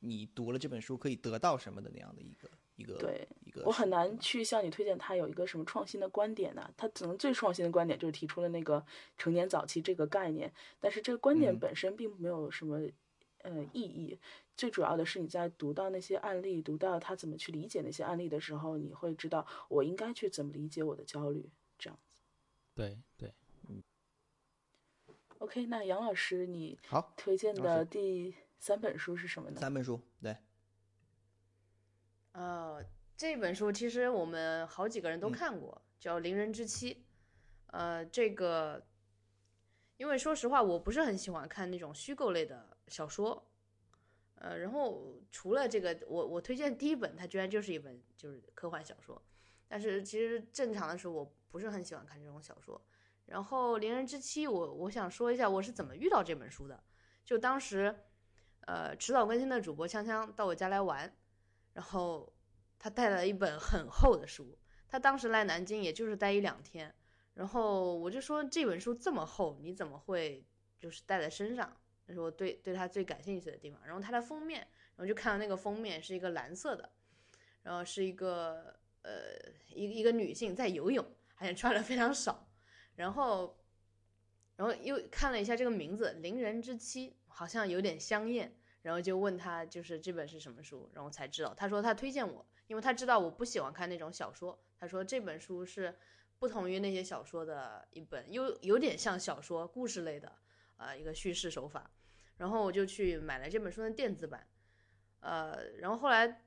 [0.00, 3.62] 你读了这本书可以得到什么的那样的一个一个对一个。
[3.64, 8.84] 我很难去向你推荐他有一个什么创新的观点呢、他可能最创新的观点就是提出了那个
[9.16, 12.80] 成年早期这个概念，但是这个观点嗯本身并没有什么
[13.42, 14.18] 呃意义。
[14.60, 21.50] 最主要的是你在读到那些案例，读到他怎么去理解那些案例的时候，你会知道我应该去怎么理解我的焦虑。
[21.78, 22.20] 这样子
[22.74, 23.32] 对对，
[23.70, 23.82] 嗯
[25.38, 29.58] ，OK，那杨老师，你好推荐的第三本书是什么呢？
[29.58, 30.36] 三本书，对，
[32.32, 32.84] 呃，
[33.16, 36.94] 这本书其实我们好几个人都嗯看过，叫《邻人之妻》。
[37.68, 38.86] 呃，这个，
[39.96, 43.49] 因为说实话，我不是很喜欢看那种虚构类的小说。
[44.40, 49.20] 呃，然后除了这个，我我推荐第一本，它居然就是一本就是科幻小说。
[49.68, 52.82] 但是其实正常的时候，我不是很喜欢看这种小说。
[53.26, 56.82] 然后《邻人之妻》我，我想说一下我是怎么遇到这本书的。
[57.22, 57.94] 就当时，
[58.62, 61.14] 呃，迟早更新的主播锵锵到我家来玩，
[61.74, 62.32] 然后
[62.78, 64.58] 他带了一本很厚的书。
[64.88, 66.92] 他当时来南京也就是待一两天，
[67.34, 70.44] 然后我就说这本书这么厚，你怎么会
[70.78, 71.76] 就是带在身上？
[72.10, 73.80] 这是我对对他最感兴趣的地方。
[73.86, 74.66] 然后它的封面，
[74.96, 76.90] 然后就看到那个封面是一个蓝色的，
[77.62, 79.12] 然后是一个呃
[79.68, 81.06] 一一个女性在游泳，
[81.36, 82.50] 而且穿的非常少。
[82.96, 83.56] 然后，
[84.56, 88.52] 然后又看了一下这个名字《邻人之妻》，好像有点香艳。
[88.82, 91.54] 然后就问他就是这本是什么书，然后才知道。
[91.54, 94.58] 他说他推荐我，因为他知道我不喜欢看那种小说。
[94.78, 95.94] 他说这本书是
[96.38, 100.32] 不同于那些小说的一本，又有点像小说故事类的，
[100.78, 101.90] 呃，一个叙事手法。
[102.40, 104.46] 然后我就去买了这本书的电子版，
[105.20, 106.42] 呃，然后后来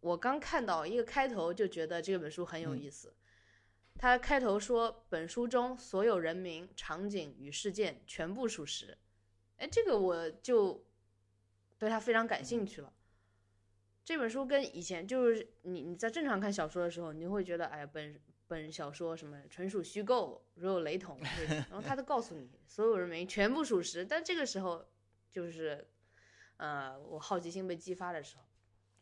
[0.00, 3.12] 我刚看到一个开头，就觉得这本书很有意思。
[3.98, 8.96] 他开头说，本书中所有人名、场景与事件全部属实。
[9.58, 10.86] 哎，这个我就
[11.76, 12.90] 对他非常感兴趣了。
[14.02, 24.02] 这本书跟以前就是你你在正常看小说的时候，你会觉得哎呀本本小说什么纯属虚构，如有雷同，对然后他都告诉你所有人名全部属实。
[24.02, 24.88] 但这个时候
[25.30, 25.90] 就是
[26.56, 28.44] 呃我好奇心被激发的时候，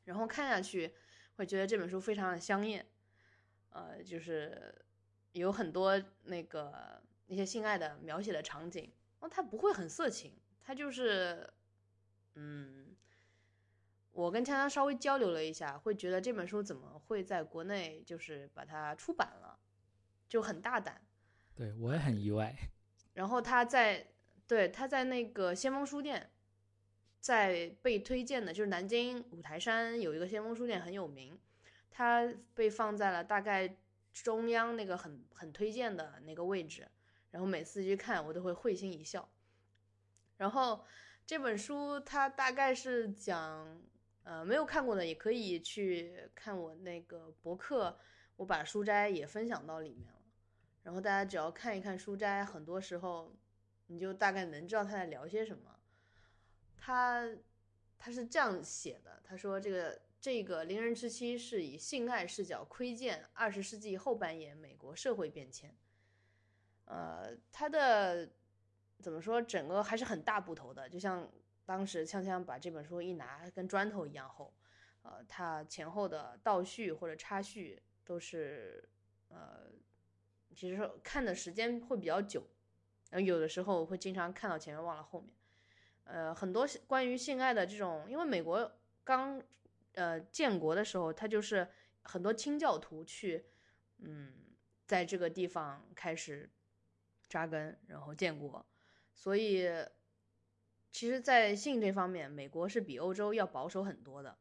[0.05, 0.95] 然后看下去
[1.37, 2.87] 会觉得这本书非常的香艳，
[3.71, 4.85] 呃就是
[5.33, 11.53] 有很多那个那些性爱的描写的场景，哦它不会很色情，它就是
[12.35, 12.95] 嗯。
[14.11, 19.61] 我跟锵锵稍微交流了一下，会觉得这本书怎么会在国内就是把它出版了，
[20.29, 21.01] 就很大胆。
[21.55, 22.53] 对我也很意外。
[23.13, 24.05] 然后他在
[24.49, 26.33] 对他在那个先锋书店，
[27.21, 31.39] 在被推荐的，就是南京五台山有一个先锋书店很有名，
[31.89, 33.77] 它被放在了大概
[34.13, 36.89] 中央那个很很推荐的那个位置，
[37.31, 39.29] 然后每次去看我都会会心一笑。
[40.39, 40.85] 然后
[41.25, 43.81] 这本书它大概是讲。
[44.25, 47.99] 呃，没有看过的也可以去看我那个博客，
[48.37, 50.21] 我把书斋也分享到里面了。
[50.83, 53.35] 然后大家只要看一看书斋，很多时候
[53.89, 55.79] 你就大概能知道他在聊些什么。
[56.77, 57.29] 他
[57.99, 65.77] 他是这样写的，他说这个这个《邻人之妻》是以性爱视角窥见二十世纪后半叶美国社会变迁。
[66.85, 68.31] 呃，他的
[69.01, 71.29] 怎么说，整个还是很大部头的，就像。
[71.69, 74.55] 当时锵锵把这本书一拿，跟砖头一样厚，
[75.03, 78.89] 呃，他前后的倒叙或者插叙都是，
[79.29, 79.71] 呃，
[80.57, 82.43] 其实看的时间会比较久，
[83.11, 85.31] 然后有的时候会经常看到前面忘了后面，
[86.05, 88.71] 呃，很多关于性爱的这种，因为美国
[89.05, 89.43] 刚
[89.93, 91.69] 呃建国的时候，它就是
[92.03, 93.47] 很多清教徒去，
[93.99, 94.33] 嗯，
[94.87, 96.51] 在这个地方开始
[97.29, 98.65] 扎根，然后建国，
[99.15, 99.69] 所以
[100.91, 104.39] 其实，在性这方面，美国是比欧洲要保守很多的。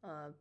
[0.00, 0.32] 呃，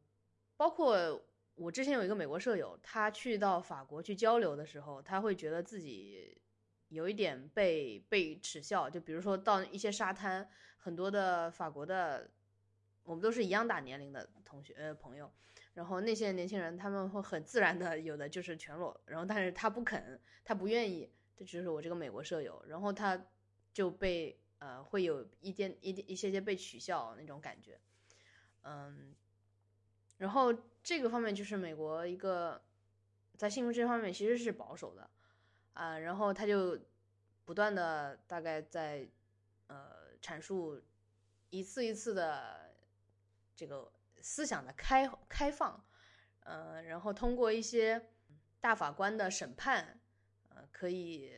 [0.57, 1.25] 包括
[1.55, 6.39] 我之前有一个美国舍友，他去到法国去交流的时候，他会觉得自己
[6.89, 8.89] 有一点被被耻笑。
[8.89, 12.29] 就比如说到一些沙滩，很多的法国的，
[13.03, 15.31] 我们都是一样大年龄的同学呃朋友，
[15.73, 23.25] 然后那些年轻人他们会很自然的有的就是全裸，然后但是他不肯，他不愿意，这就是我这个美国舍友，然后他
[23.73, 27.79] 就被呃会有一点一点一些些被取笑那种感觉，
[28.63, 29.15] 嗯。
[30.17, 30.51] 然后
[30.81, 32.59] 这个方面就是美国一个
[33.35, 35.07] 在性这方面其实是保守的
[35.77, 36.79] 啊，然后他就
[37.45, 39.07] 不断的大概在
[39.67, 40.81] 呃阐述
[41.51, 42.75] 一次一次的
[43.55, 43.91] 这个
[44.21, 45.85] 思想的开开放，
[46.39, 48.09] 呃，然后通过一些
[48.59, 49.99] 大法官的审判，
[50.49, 51.31] 呃，可以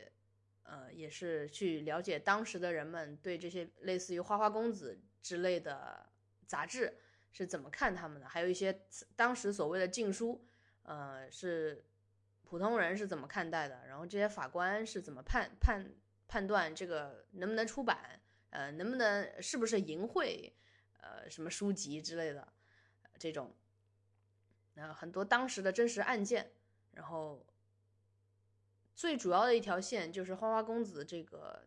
[0.62, 6.10] 呃也是去了解当时的人们对这些类似于花花公子之类的
[6.46, 6.98] 杂志。
[7.32, 8.28] 是怎么看他们的？
[8.28, 8.84] 还有一些
[9.14, 10.44] 当时所谓的禁书，
[10.82, 11.84] 呃，是
[12.50, 13.86] 普通人是怎么看待的？
[13.86, 15.94] 然后这些法官是怎么判判
[16.26, 18.20] 判断这个能不能出版？
[18.50, 20.50] 呃，能不能是不是淫秽？
[21.00, 22.52] 呃，什么书籍之类的
[23.20, 23.54] 这种，
[24.74, 26.50] 呃，很多当时的真实案件。
[26.90, 27.46] 然后
[28.96, 31.64] 最主要的一条线就是花花公子这个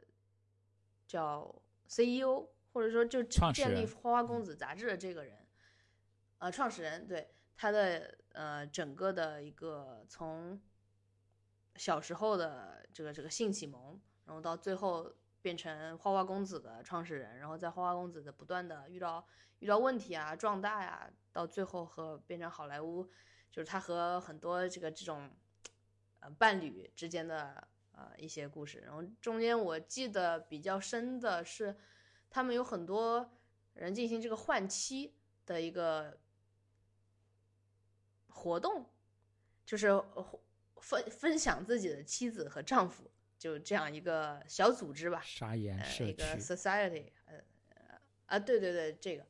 [1.08, 3.24] 叫 CEO，或者说就
[3.54, 5.48] 建立花花公子杂志的这个人。
[6.40, 10.60] 呃，创始人对他的呃整个的一个从
[11.76, 19.28] 小时候的这个这个性启蒙，然后到最后变成花花公子的创始人，然后在花花公子的不断的遇到
[19.60, 23.04] 遇到问题啊壮大呀，到最后和变成好莱坞，
[23.52, 25.30] 就是他和很多这个这种
[26.20, 31.76] 呃伴侣之间的呃一些故事，然后中间我记得比较深的是，
[32.30, 33.32] 他们有很多
[33.74, 36.20] 人进行这个换妻的一个。
[38.36, 38.90] 活动
[39.64, 40.40] 就是呃
[40.84, 45.22] 分分享自己的妻子和丈夫，就这样一个小组织吧。
[45.24, 47.40] 沙岩社区、呃、一个 society，呃
[48.26, 49.26] 啊，对对对，这个，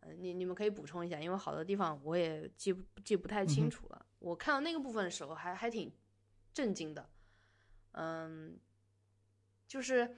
[0.00, 3.98] 呃，你你们可以补充一下，因为好多地方我也记不记不太清楚了。
[3.98, 5.90] 嗯、我看到那个部分的时候还还挺
[6.52, 7.08] 震惊的，
[7.92, 8.60] 嗯，
[9.66, 10.14] 就是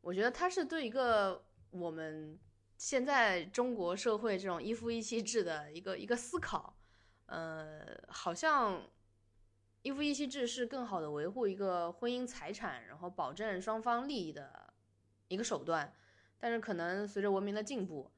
[0.00, 2.38] 我觉得他是对一个我们
[2.76, 6.76] 现在中国社会这种一夫一妻制的一个一个思考。
[7.26, 8.84] 呃，好像
[9.82, 14.72] 一夫一妻制是更好的维护一个婚姻财产，然后保证双方利益的
[15.28, 15.94] 一个手段。
[16.38, 18.10] 但是可能随着文明的进步，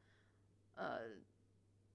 [0.74, 1.01] 呃，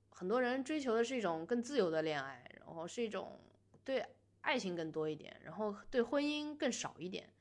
[0.10, 3.39] 很多人追求的是一种更自由的恋爱，然后是一种
[3.84, 4.06] 对
[4.41, 7.34] 爱情更多一点，然后对婚姻更少一点。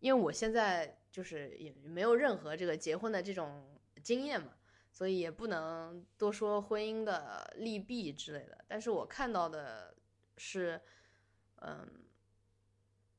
[0.00, 4.54] 因为我现在就是也没有任何这个结婚的这种经验嘛。
[4.90, 9.92] 所以也不能多说婚姻的利弊之类的，但是我看到的
[10.36, 10.80] 是，
[11.66, 11.88] 嗯，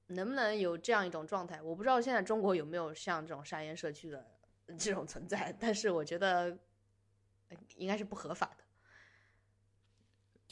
[0.08, 1.62] 能不能有这样一种状态？
[1.62, 4.24] 我不知道现在中国有没有像这种沙岩社区的
[4.78, 6.58] 这种存在，但是我觉得
[7.76, 8.64] 应该是不合法的，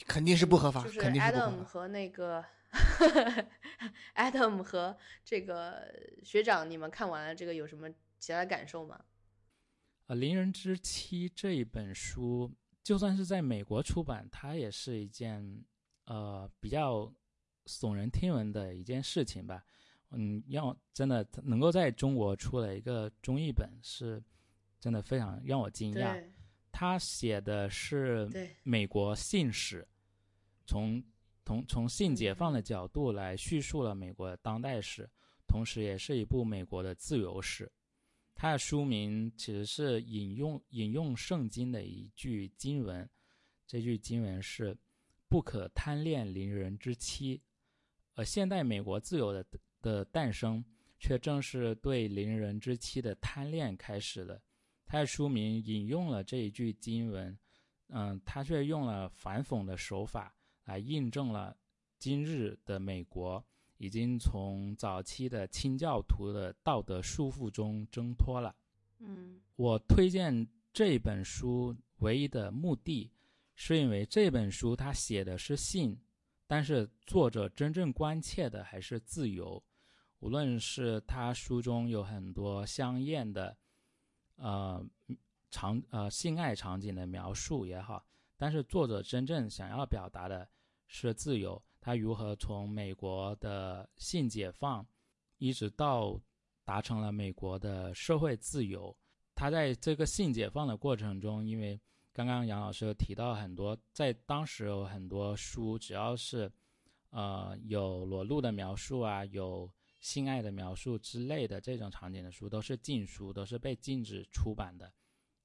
[0.06, 1.62] 肯定是不合法，就是肯定是 Adam。
[1.62, 2.44] 和那个
[4.16, 5.94] Adam 和这个
[6.24, 7.88] 学长，你们看完了这个有什么
[8.18, 9.04] 其他的感受吗？
[10.06, 12.52] 呃，《邻人之妻》这一本书，
[12.82, 15.64] 就算是在美国出版，它也是一件
[16.04, 17.10] 呃比较
[17.66, 19.64] 耸人听闻的一件事情吧。
[20.10, 24.22] 嗯，要真的能够在中国出了一个中译本，是
[24.78, 26.22] 真的非常让我惊讶。
[26.70, 28.28] 他写的是
[28.62, 29.86] 美国性史，
[30.66, 31.02] 从
[31.44, 35.08] 从从性解放的角度来叙述了美国的当代史，
[35.46, 37.70] 同时也是一部美国的自由史。
[38.34, 43.08] 他的书名其实是引用引用圣经的一句经文，
[43.66, 44.76] 这句经文是
[45.28, 47.40] “不可贪恋邻人之妻”。
[48.14, 49.44] 而现代美国自由的
[49.80, 50.64] 的诞生，
[50.98, 54.40] 却正是对邻人之妻的贪恋开始的。
[54.86, 57.36] 他的书名引用了这一句经文，
[57.88, 60.34] 嗯，他却用了反讽的手法
[60.64, 61.56] 来印证了
[61.98, 63.44] 今日的美国。
[63.78, 68.54] 已经从早期的清教徒的道德束缚中挣脱了。
[69.00, 73.10] 嗯我推荐这本书唯一的目的，
[73.56, 75.98] 是因为这本书它写的是性，
[76.54, 79.60] 但是作者真正关切的还是自由。
[80.20, 83.56] 无论是他书中有很多香艳的，
[84.36, 84.80] 呃
[85.50, 88.06] 场呃性爱场景的描述也好，
[88.36, 90.48] 但是作者真正想要表达的
[90.86, 94.86] 是自由，他如何从美国的性解放，
[95.38, 96.16] 一直到
[96.64, 98.96] 达成了美国的社会自由。
[99.34, 101.80] 他在这个性解放的过程中，因为
[102.14, 106.50] 刚刚杨老师有提到很多，在当时有很多书，只要是
[107.10, 109.68] 呃有裸露的描述啊，有
[109.98, 114.92] 性爱的描述之类的这种场景的书，都是禁书，都是被禁止出版的。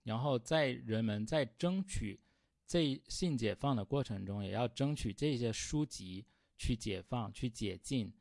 [0.03, 2.19] 然后在人们在争取
[2.67, 6.23] 这性解放的过程中，也要争取这些书籍
[6.55, 8.13] 去解放、去解禁，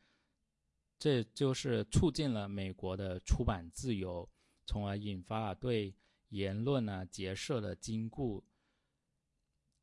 [0.99, 4.27] 这就是促进了美国的出版自由，
[4.65, 5.95] 从而引发了对
[6.29, 8.43] 言论啊、结社的禁锢，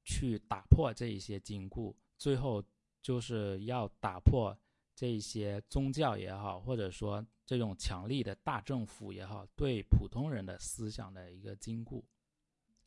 [0.03, 2.63] 去打破这一些禁锢，最后
[3.01, 4.57] 就是要打破
[4.93, 12.03] 这一些宗教也好，或者说这种强力的大政府也好，对普通人的思想的一个禁锢。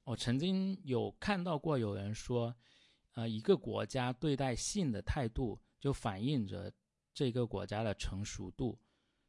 [0.04, 2.54] 我曾经有看到过有人说，
[3.12, 6.72] 呃，一个国家对待性的态度，就反映着
[7.12, 8.78] 这个国家的成熟度。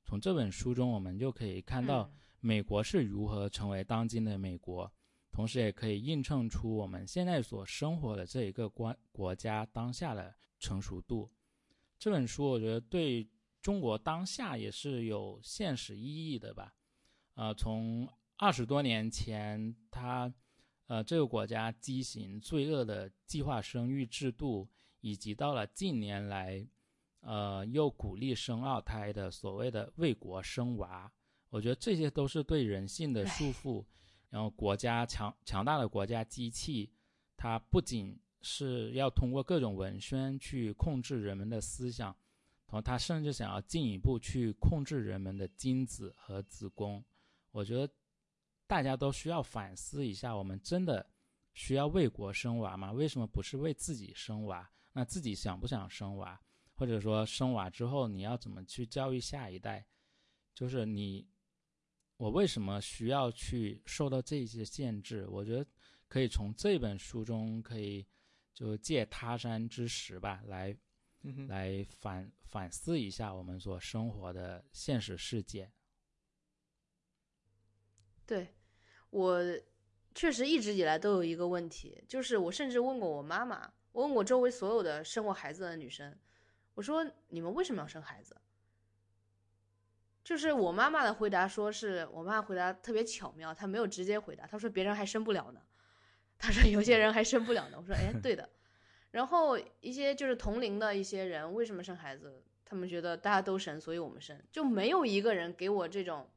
[0.05, 2.09] 从这本书中，我们就可以看到
[2.41, 4.91] 美国是如何成为当今的美国，
[5.31, 11.29] 同时也可以映衬出我们现在所生活的这一个国国家当下的成熟度。
[11.97, 13.27] 这本书我觉得对
[13.61, 16.73] 中国当下也是有现实意义的吧。
[17.33, 18.07] 呃，从
[18.37, 20.33] 二十多年前，它
[20.87, 24.67] 呃这个国家畸形罪恶的计划生育制度，
[25.01, 26.65] 以及到了近年来，
[27.19, 31.11] 呃又鼓励生二胎的所谓的为国生娃，
[31.49, 33.85] 我觉得这些都是对人性的束缚。
[34.29, 36.93] 然后国家强强大的国家机器，
[37.35, 42.09] 它不仅是要通过各种文宣去控制人们的思想，
[42.67, 47.03] 然后它甚至想要进一步去控制人们的精子和子宫。
[47.49, 47.91] 我觉得
[48.67, 51.09] 大家都需要反思一下，我们真的
[51.55, 52.91] 需要为国生娃吗？
[52.91, 54.69] 为什么不是为自己生娃？
[54.93, 56.39] 那自己想不想生娃？
[56.75, 59.87] 或者说生娃之后你要怎么去教育下一代？
[60.53, 61.27] 就是你，
[62.19, 65.25] 我为什么需要去受到这些限制？
[65.29, 65.65] 我觉得
[66.09, 68.05] 可以从这本书中可以
[68.53, 70.77] 就借他山之石吧，来
[71.21, 75.71] 嗯，来反反思一下我们所生活的现实世界。
[78.25, 78.53] 对
[79.11, 79.41] 我
[80.13, 86.13] 确实一直以来都有一个问题，就是我甚至问过我妈妈，我问过周围所有的生过孩子的女生，
[86.73, 88.35] 我说你们为什么要生孩子？
[90.29, 95.61] 就是我妈妈的回答，说是我妈回答特别巧妙，她没有直接回答，她说别人还生不了呢，
[96.37, 97.77] 她说有些人还生不了呢。
[97.79, 98.47] 我说哎，对的。
[99.09, 102.43] 然后一些就是同龄的一些人为什么生孩子？
[102.63, 106.29] 他们觉得大家都生，所以我们生，就没有一个人给我这种，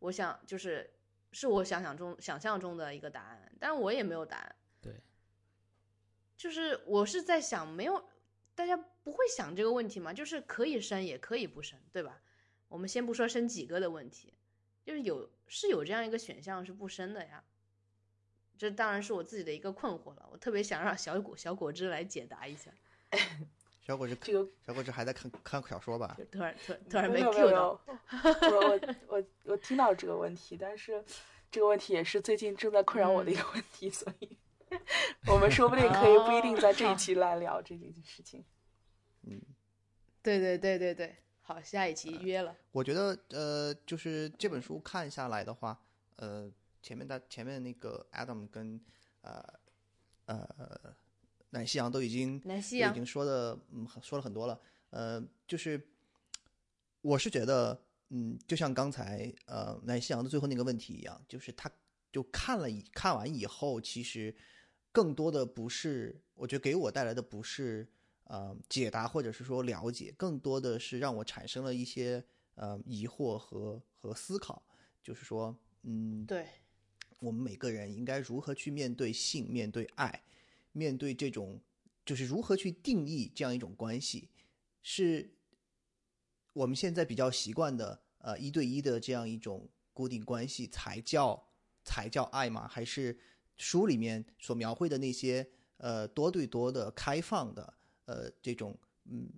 [0.00, 0.92] 我想就是
[1.30, 4.56] 是我想象中想象中的一个答案，但是我也没有答案。
[4.82, 5.00] 对，
[6.36, 8.08] 就是我是在想，没有
[8.56, 10.12] 大家不会想这个问题嘛？
[10.12, 12.20] 就是可以生也可以不生，对吧？
[12.68, 14.34] 我们先不说生几个的问题，
[14.84, 17.42] 就是有是有这样一个选项是不生的呀。
[18.58, 22.70] 这当然是我自己的一个困惑了，我特别想让小果小果汁来解答一下。
[23.86, 26.16] 小果汁， 这个小果汁还在看看小说吧？
[26.18, 31.04] 就突然突然突然被 Q 有到，我我我我听到这个问题，但是
[31.50, 34.36] 这个问题也是最近正在困扰我的一个问题，所以
[35.28, 38.44] 我们说不定可以不一定在这一期来聊这件事情。
[39.22, 39.40] 嗯
[40.22, 42.56] 对对对对对，好，下一期约了。
[42.72, 45.80] 我觉得呃，就是这本书看下来的话，
[46.16, 46.50] 呃，
[46.82, 48.80] 前面的前面那个 Adam 跟
[49.20, 49.40] 呃
[50.24, 50.92] 呃
[51.50, 54.60] 奶昔阳都已经南希阳都已经说的嗯说了很多了，
[54.90, 55.80] 呃，就是
[57.00, 61.70] 我是觉得嗯，就像刚才呃奶昔阳的最后那个问题一样，就是他
[62.10, 64.34] 就看了以看完以后，其实
[64.90, 67.86] 更多的不是，我觉得给我带来的不是
[68.28, 72.24] 呃解答或者是说了解，更多的是让我产生了一些
[72.54, 74.62] 呃疑惑和和思考，
[75.02, 76.46] 就是说嗯，对，
[77.20, 80.22] 我们每个人应该如何去面对性、面对爱、
[80.72, 81.60] 面对这种，
[82.04, 84.28] 就是如何去定义这样一种关系，
[84.82, 85.34] 是
[86.52, 91.48] 我们现在比较习惯的呃一对一的这样一种固定关系才叫
[91.84, 92.66] 才叫爱吗？
[92.66, 93.18] 还是
[93.56, 95.48] 书里面所描绘的那些
[95.78, 97.74] 呃多对多的开放的
[98.06, 99.28] 呃这种嗯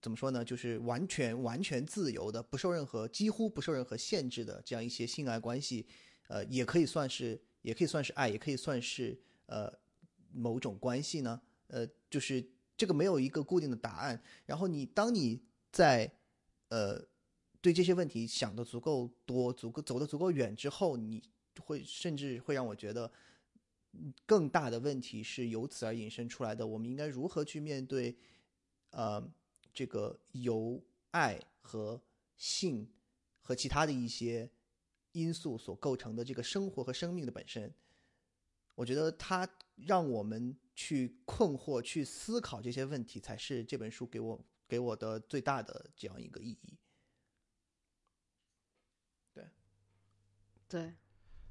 [0.00, 0.44] 怎么说呢？
[0.44, 5.86] 就是完全完全自由的，不受任何几乎不受任何限制的这样一些性爱关系，
[6.28, 9.72] 呃，也可以算是也可以算是爱，也可以算是呃
[10.32, 11.40] 某种关系呢？
[11.66, 14.22] 呃，就是这个没有一个固定的答案。
[14.46, 16.10] 然后你当你在
[16.68, 17.04] 呃
[17.60, 21.22] 对这些问题想的足够多、足够走的足够远之后，你
[21.60, 23.10] 会甚至会让我觉得。
[23.92, 28.16] 嗯更大的问题是由此而引申出来的，我们应该如何去面对
[28.90, 29.22] 呃
[29.72, 32.00] 这个由爱和
[32.36, 32.90] 性
[33.40, 34.50] 和其他的一些
[35.12, 37.72] 因素所构成的这个生活和生命的本身，
[38.74, 46.78] 我觉得它让我们去困惑、去思考这些问题，才是这本书给我给我的最大的这样一个意义。
[49.32, 49.48] 对。
[50.68, 50.94] 对，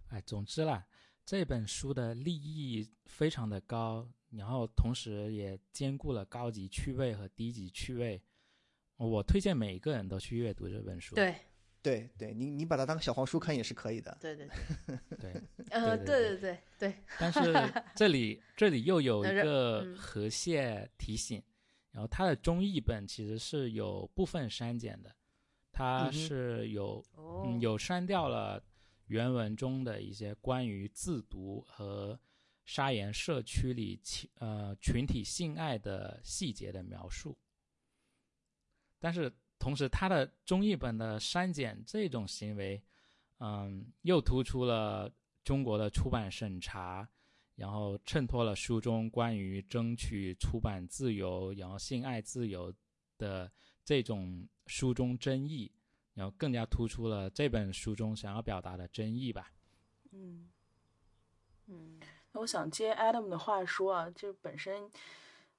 [0.09, 0.87] 哎，总之啦，
[1.27, 8.21] 这本书的立意非常的高，然后同时也兼顾了高级趣味和低级趣味。
[8.95, 11.15] 我推荐每一个人都去阅读这本书。
[11.15, 11.35] 对，
[11.81, 14.17] 对对，你你把它当小黄书看也是可以的。
[14.21, 14.47] 对对，
[15.19, 15.33] 对，
[15.71, 16.39] 呃，对对对对。
[16.39, 17.43] 对对，但是
[17.93, 19.97] 这里这里又有 一呃个嗯。
[19.97, 21.43] 河蟹提醒，
[21.91, 25.13] 然后它的中译本其实是有部分删减的，
[25.73, 27.03] 它是有
[27.59, 28.63] 有删掉了
[29.07, 32.17] 原文中的一些关于自读和
[32.63, 37.37] 沙岩社区里群呃群体性爱的细节的描述，
[38.99, 42.81] 但是同时它的中译本的删减这种行为，
[43.39, 45.11] 嗯，又突出了
[45.43, 47.09] 中国的出版审查。
[47.57, 52.71] 然后衬托了书中关于争取出版自由，然后性爱自由
[53.17, 53.51] 的
[53.83, 55.71] 这种书中争议，
[56.17, 59.51] 然后更加突出了这本书中想要表达的争议吧。
[60.11, 60.49] 嗯，
[61.67, 61.99] 嗯，
[62.31, 64.89] 那我想接 Adam 的话说啊，就本身，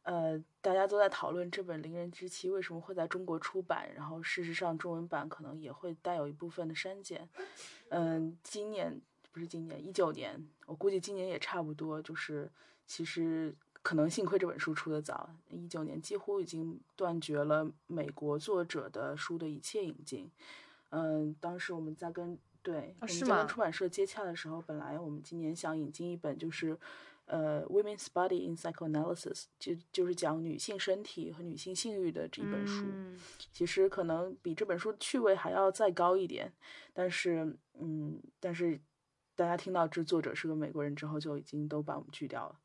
[0.02, 7.28] 呃，大家都在讨论这本《伶人之妻》为什么会在中国出版，然后事实上中文版可能也会带有一部分的删减。
[7.90, 12.50] 嗯，今年不是今年，一九年，我估计今年也差不多，就是
[12.84, 13.54] 其实
[13.88, 20.30] 可能幸亏这本书出的早，一九年几乎已经断绝了美国作者的书的一切引进。
[20.90, 26.78] 嗯，当时我们在跟对，我们在是吗跟出版社接洽的时候，本来我们今年想引进一本就是，
[27.24, 32.84] 呃，《Women's Body in Psychoanalysis》，就就是讲女性身体和女性性欲的这一本书。
[32.84, 33.18] 嗯
[33.50, 36.52] 其实可能比这本书趣味还要再高一点，
[36.92, 38.78] 但是，嗯，但是
[39.34, 42.56] 大家听到这作者是个美国人之后，就已经都把我们拒掉了。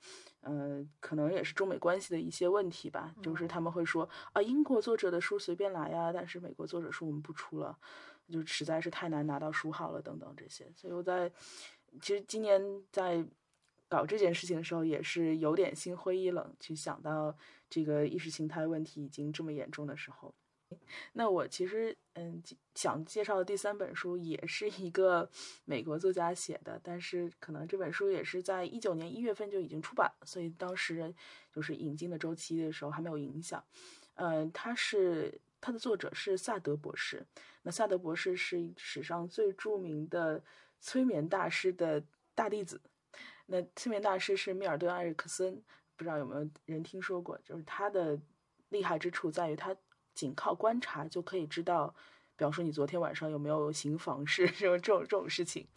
[0.43, 7.77] 呃，可能也是中美关系的一些问题吧，就是他们会说啊，英国作者的书随便来呀，但是美国作者书我们不出了，
[8.29, 10.71] 就实在是太难拿到书号了，等等这些。
[10.75, 11.31] 所以我在
[12.01, 12.61] 其实今年
[12.91, 13.25] 在
[13.87, 17.35] 搞这件事情的时候，也是有点心灰意冷，去想到
[17.69, 20.33] 这个意识形态问题已经这么严重的时候。
[21.13, 22.41] 那我其实嗯
[22.75, 25.29] 想介绍的第三本书也是一个
[25.65, 31.13] 美国作家写的，但是可能这本书也是在一九年一月份就已经出版了，所以当时
[31.51, 33.63] 就是引进的周期的时候还没有影响。
[34.15, 37.25] 嗯，他是他的作者是萨德博士，
[37.63, 40.43] 那萨德博士是史上最著名的
[40.79, 42.03] 催眠大师的
[42.35, 42.79] 大弟子。
[43.45, 45.61] 那催眠大师是密尔顿·艾瑞克森，
[45.95, 47.37] 不知道有没有人听说过？
[47.43, 48.19] 就是他的
[48.69, 49.75] 厉害之处在于他
[50.13, 51.93] 仅靠观察就可以知道，
[52.35, 55.67] 比方说你昨天晚上有没有行房事 这种这种这种事情。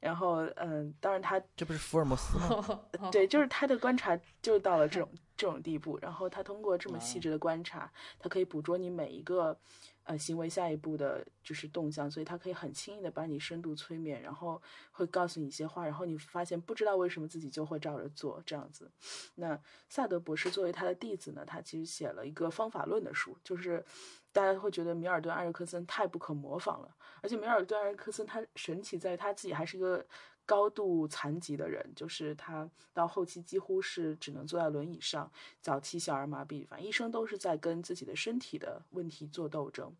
[0.00, 2.80] 然后，嗯，当然他这不是福尔摩斯吗？
[3.10, 9.58] 对，就是他的观察就到了这种这种地步，然后他通过这么细致的观察，他可以捕捉你每一个
[10.04, 14.60] 呃行为下一步的就是动向，所以他可以很轻易的把你深度催眠，然后
[14.92, 18.90] 会告诉你一些话，然后你发现不知道为什么自己就会照着做这样子。
[19.34, 23.84] 那萨德博士作为他的弟子呢，他其实写了一个方法论的书，就是
[24.32, 30.06] 大家会觉得米尔顿·艾瑞克森太不可模仿了，而且米尔顿·艾瑞克森他神奇在于他自己还是一个
[30.46, 39.92] 高度残疾的人，就是他到后期几乎是只能坐在轮椅上，早期小儿麻痹，反正一生都是在跟自己的身体的问题做斗争。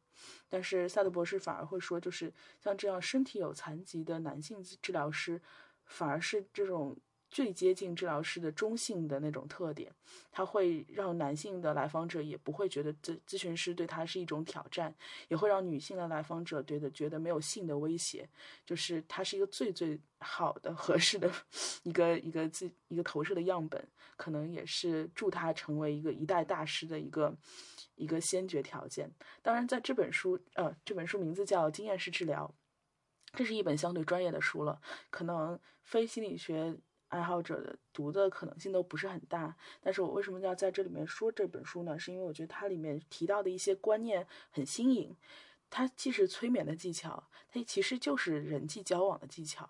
[0.48, 5.42] 但是萨德博士反而会说，就是像这样身体有残疾的男性治疗师，
[5.84, 6.96] 反而是这种
[7.28, 9.92] 最接近治疗师的中性的那种特点，
[10.30, 14.94] 他会让男性的来访者也不会觉得咨咨询师对他是一种挑战，
[15.28, 18.28] 也会让女性的来访者觉得觉得没有性的威胁，
[18.64, 21.30] 就是他是一个最最好的合适的
[21.82, 23.86] 一个一个自一个投射的样本，
[24.16, 27.36] 可能也是助他成为一个一代大师的一个
[27.96, 29.10] 一个先决条件。
[29.42, 32.54] 当然，在这本书，呃，这本书名字叫《经验式治疗》，
[33.36, 34.80] 这是一本相对专业的书了，
[35.10, 36.76] 可能非心理学
[37.08, 39.56] 爱好者的读的可能性都不是很大。
[39.80, 41.98] 但是我为什么要在这里面说这本书呢？
[41.98, 45.16] 是因为我觉得它里面提到的一些观念很新颖，
[45.70, 49.68] 它既是催眠的技巧，它其实就是人际交往的技巧。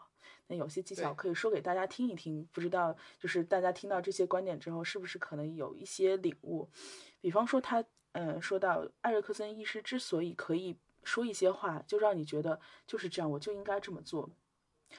[0.48, 6.68] 那有些技巧可以说给大家听一听，不知道就是大家听到这些观点之后，是不是可能有一些领悟？
[7.20, 14.30] 比方说他，呃，说到艾瑞克森医师之所以可以说一些话，就让你觉得就是这样，我就应该这么做。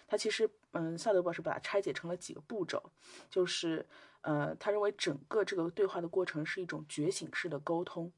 [0.06, 2.92] 他其实，嗯，萨德博士把它拆解成了几个步骤，
[3.32, 3.88] 就是
[4.22, 8.12] 呃，他认为整个这个对话的过程是一种觉醒式的沟通。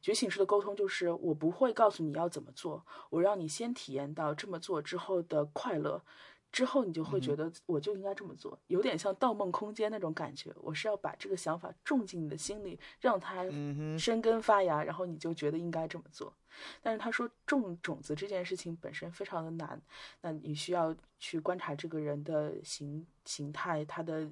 [0.00, 6.02] 觉醒式的沟通就是我不会告诉你要怎么做，我让你先体验到这么做之后的快乐，
[6.52, 10.54] 之后你就会觉得我就应该这么做，有点像《盗梦空间》那种感觉。
[10.56, 13.44] 我是要把这个想法种进你的心里，让它
[13.98, 16.32] 生根发芽，然后你就觉得应该这么做。
[16.82, 19.80] 但是他说种种子这件事情本身非常的难，
[20.22, 24.26] 那你需要去观察这个人的形形态，他的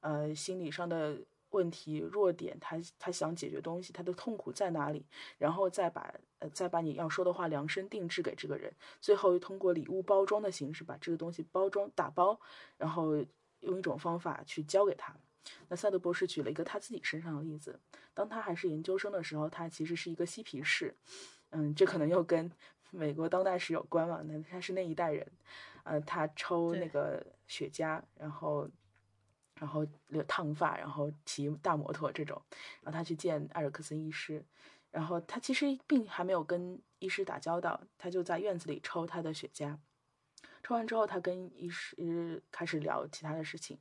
[0.00, 1.16] 呃心理上的
[1.50, 5.04] 问题、弱点，他他想解决东西，他的痛苦在哪里，
[5.38, 12.38] 然后再把呃再把你要说的话量身定制给这个人，最后通过礼物包装的形式把这个东西包装打包，
[12.76, 13.16] 然后
[13.60, 15.14] 用一种方法去交给他。
[15.68, 17.80] 那萨德博士举了一个他自己身上的例子，
[18.12, 20.94] 当他还是研究生的时候，他其实是一个嬉皮士，
[21.50, 22.52] 嗯，这可能又跟
[22.90, 24.20] 美国当代史有关嘛。
[24.26, 25.26] 那他是那一代人，
[25.84, 28.68] 呃，他抽那个雪茄，然后
[29.58, 32.40] 然后留烫发，然后骑大摩托这种，
[32.82, 34.44] 然后他去见艾尔克森医师，
[34.90, 39.76] 然后他其实并还没有跟医师打交道，他就在院子里抽他的雪茄，
[40.62, 43.78] 抽完之后，他跟医师开始聊其他的事情。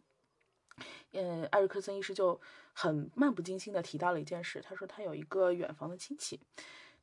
[1.13, 2.39] 嗯，艾瑞克森医师就
[2.73, 6.39] 很漫不经心的提到了一件事，他说他有一个远房的亲戚，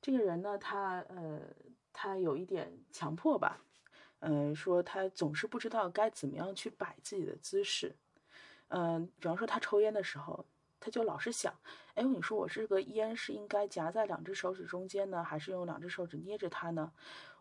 [0.01, 1.41] 这个人呢，他呃，
[1.93, 3.61] 他有一点强迫吧，
[4.21, 7.97] 嗯、说他总是不知道该怎么样去摆自己的姿势，
[8.77, 10.45] 嗯、比方说他抽烟的时候，
[10.81, 11.55] 他就老是想，
[11.95, 16.91] 哎，你说我这个烟是应该夹在两只手指中间呢，还是用两只手指捏着它呢？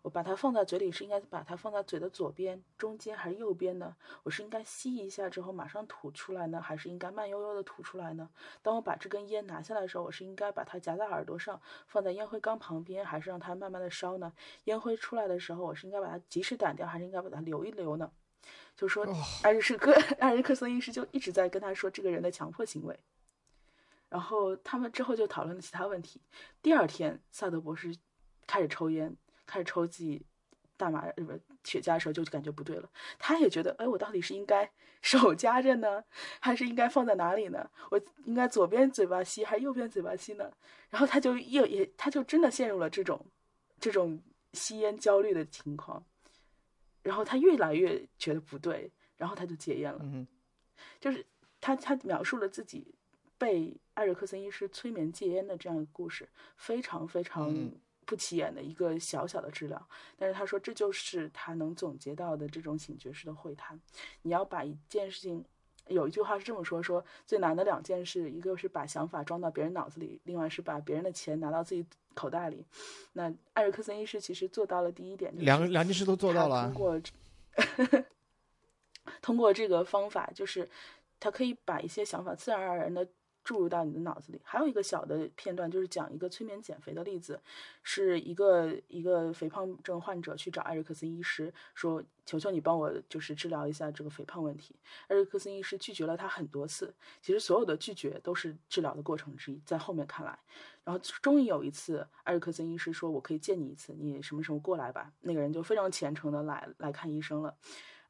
[0.03, 3.95] 我把它放在嘴里是应该把它放在嘴的左边、中间还是右边呢？
[4.21, 8.29] 我是应该吸一下之后马上吐出来呢，还是应该慢悠悠的吐出来呢？
[8.61, 14.33] 当我把这根烟拿下来的时候，我是应该把它夹在耳朵上，放在烟灰缸旁边，还是让它慢慢的烧呢？
[14.65, 18.11] 烟灰出来的时候，我是应该把它及时掸掉，还是应该把它留一留呢？
[18.75, 22.99] 就说哦艾瑞士克艾瑞克森医师就一直在跟他说这个人的强迫行为。
[24.09, 26.21] 然后他们之后就讨论了其他问题。
[26.61, 27.95] 第二天，萨德博士
[28.45, 29.15] 开始抽烟，
[29.47, 30.23] 开始抽自己
[30.77, 31.33] 大麻呃不
[31.63, 32.87] 雪茄的时候，就感觉不对了。
[33.17, 34.69] 他也觉得，哎，我到底是应该
[35.01, 36.03] 手夹着呢，
[36.39, 37.67] 还是应该放在哪里呢？
[37.89, 40.51] 我应该左边嘴巴吸还是右边嘴巴吸呢？
[40.91, 43.25] 然后他就又也他就真的陷入了这种
[43.79, 44.21] 这种
[44.53, 46.05] 吸烟焦虑的情况。
[47.03, 49.99] 然后他越来越觉得不对，然后他就戒烟了。
[50.01, 50.25] 嗯，
[50.99, 51.23] 就是
[51.61, 52.95] 他他描述了自己
[53.37, 59.87] 被艾瑞克森医师催眠戒烟的这样一个故事，非常非常嗯不起眼的一个小小的治疗。
[60.17, 63.79] 但是他说这就是他能总结到的这种醒觉式的会谈。
[64.23, 65.45] 你要把一件事情。
[65.87, 72.65] 有一句话是这么说：说最难的两件事，一个是把想法装到别人脑子里，另外是把别人的钱拿到自己口袋里。
[73.13, 77.01] 那艾瑞克森医师其实做到了第一点，就是两两件事都做到了通过
[79.21, 80.69] 通过这个方法，就是
[81.19, 83.07] 他可以把一些想法自然而然的
[83.43, 84.41] 注入到你的脑子里。
[84.43, 87.39] 还有一个小的片段，就是讲一个催眠减肥的例子，
[87.81, 94.75] 是一个一个肥胖症患者去找艾瑞克森医师说：“求求你帮我就是治疗一下这个肥胖问题。”
[95.07, 100.39] 艾瑞克森医师拒绝了他很多次，其实所有的拒绝都是治疗的过程之一，在后面看来。
[100.83, 107.55] 然后终于有一次，艾瑞克森医师说：“我可以见你一次，你什么时候过来吧？”那个人就非常虔诚的来来看医生了。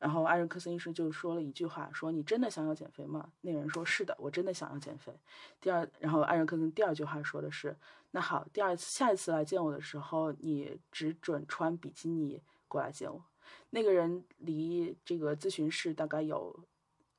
[0.04, 5.18] 然后艾瑞克森医生就说了一句话：“说你真的想要减肥吗？”那个人说：“是的，我真的想要减肥。”
[5.62, 7.74] 第二，然后艾瑞克森第二句话说的是
[8.12, 13.24] ：“那好，第二次下一次来见我的时候，你只准穿比基尼过来见我。”
[13.72, 16.60] 那个人离这个咨询室大概有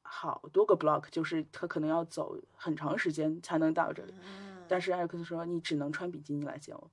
[0.03, 4.13] 好多个 block，就是他可能要走很长时间才能到这里。
[4.69, 6.91] 但是艾瑞克森说：“你只能穿比基尼来见我。”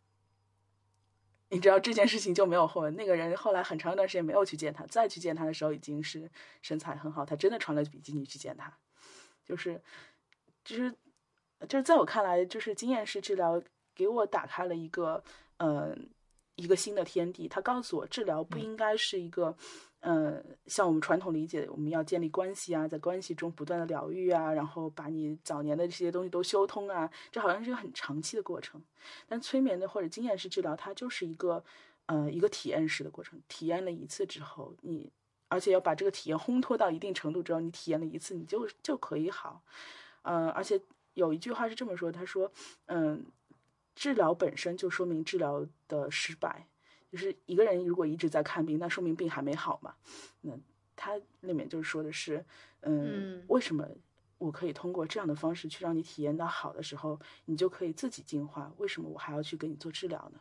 [1.51, 2.95] 你知道这件事情就没有后文。
[2.95, 8.73] 那个人后来很长一段时间没有去见他，再去见他的时候已经是身材很好，他真的穿了比基尼去见他。
[9.45, 9.81] 就是，
[10.63, 10.95] 就是，
[11.67, 13.61] 就是在我看来，就是经验式治疗
[13.93, 15.21] 给我打开了一个，
[15.57, 16.09] 嗯，
[16.61, 17.47] 一个新的天地。
[17.47, 19.55] 他告诉我，治疗不应该是一个，
[20.01, 28.81] 呃，像我们传统理解，我们要建立关系啊，在关系中不断的疗愈啊，然后把你早年的这些东西都修通啊，这好像是一个很长期的过程。
[29.27, 31.63] 但催眠的或者经验式治疗，它就是一个，
[32.05, 33.41] 呃，一个体验式的过程。
[33.47, 35.11] 体验了一次之后，你
[35.47, 39.61] 而且要把这个体验烘托到一定程度之后，你体验了一次，你就就可以好。
[40.23, 40.79] 嗯、而且
[41.15, 42.49] 有一句话是这么说，他说，
[42.85, 43.25] 嗯，
[44.01, 46.65] 治疗本身就说明治疗的失败。
[47.11, 49.93] 就是一个人如果一直在看病，那说明病还没好嘛。
[50.41, 50.57] 那
[50.95, 52.43] 他里面就是说的是，
[52.79, 53.87] 嗯，嗯为什么
[54.39, 58.73] 我可以通过这样的方式去让你体验到好的时候，你就可以自己进化？
[58.77, 60.39] 为什么我还要去给你做治疗呢？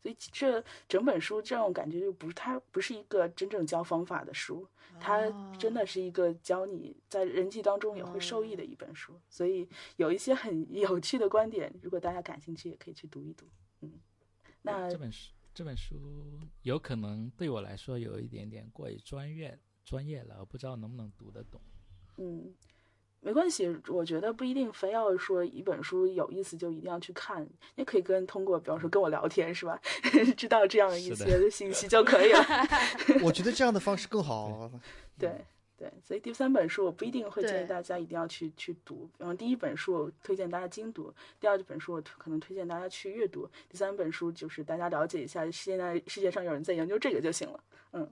[0.00, 4.66] 所以这整本书这种感觉就不是它不是一个真正教方法的书，
[5.00, 9.20] 它真的是一个教你在人际当中也会受益的一本书。
[9.28, 13.46] 所以有一些很 有趣的观点，如果大家感兴趣，也可以去读一读。
[13.80, 13.92] 嗯，
[14.62, 21.60] 那这本书这本书有可能对我来说有一点点过于专业专业了，我不知道能不能读得懂。
[22.18, 22.54] 嗯，
[23.20, 29.80] 没关系，我觉得不一定非要说一本书有意思就一定要去看，也可以跟通过，比方说跟我聊天是吧，
[30.36, 32.44] 知道这样的些信息就可以了。
[33.22, 34.70] 我觉得这样的方式更好。
[35.18, 35.44] 对
[35.76, 47.60] 对，所以第三本书我不一定会建议大家一定要去去读，然后第一本书我推荐大家精读，第二本书我可能推荐大家去阅读，第三本书就是大家了解一下现在世界上有人在研究这个就行了。
[47.92, 48.08] 嗯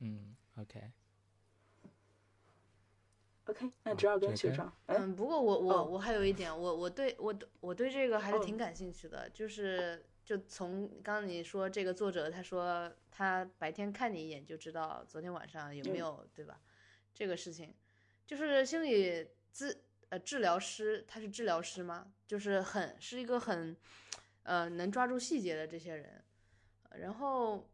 [0.00, 0.80] 嗯，OK，
[3.46, 16.60] ，OK，那好直二跟这个学长，嗯嗯，不过我我、哦我还有一点，我我对我我对这个还是挺嗯感兴趣的，就是就从刚刚你说这个作者他说他白天看你一眼就知道昨天晚上有没嗯有、对吧？
[17.12, 17.74] 这个事情
[18.26, 19.76] 就是心理咨
[20.08, 22.12] 呃治疗师，他是治疗师吗？
[22.26, 23.76] 就是很是一个很
[24.42, 26.24] 呃能抓住细节的这些人，
[26.88, 27.70] 呃然后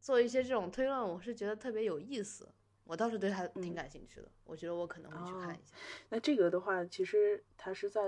[0.00, 2.48] 做一些这种推论，我是觉得特别有意思。
[2.86, 5.74] 我倒是对他挺嗯感兴趣的，我觉得我可能会去看哦一下。
[6.08, 8.00] 那这个的话，其实他是在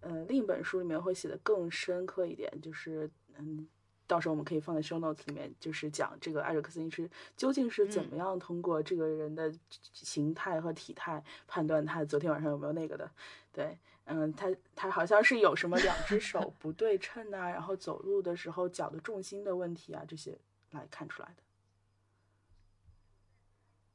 [0.00, 3.68] 嗯，呃另一本书里面会写的更深刻一点，就是嗯，
[4.06, 9.52] 到时候我们可以放在 show notes 里面，就是讲这个艾瑞克森医师究竟是怎么嗯样通过这个人的
[9.92, 13.10] 形态和体态判断他昨天晚上有没有那个的。
[13.52, 20.38] 对，嗯，他他好像是有什么两只 手不对称啊，然后走路的时候脚的重心的问题啊，这些
[20.72, 21.42] 来看出来的。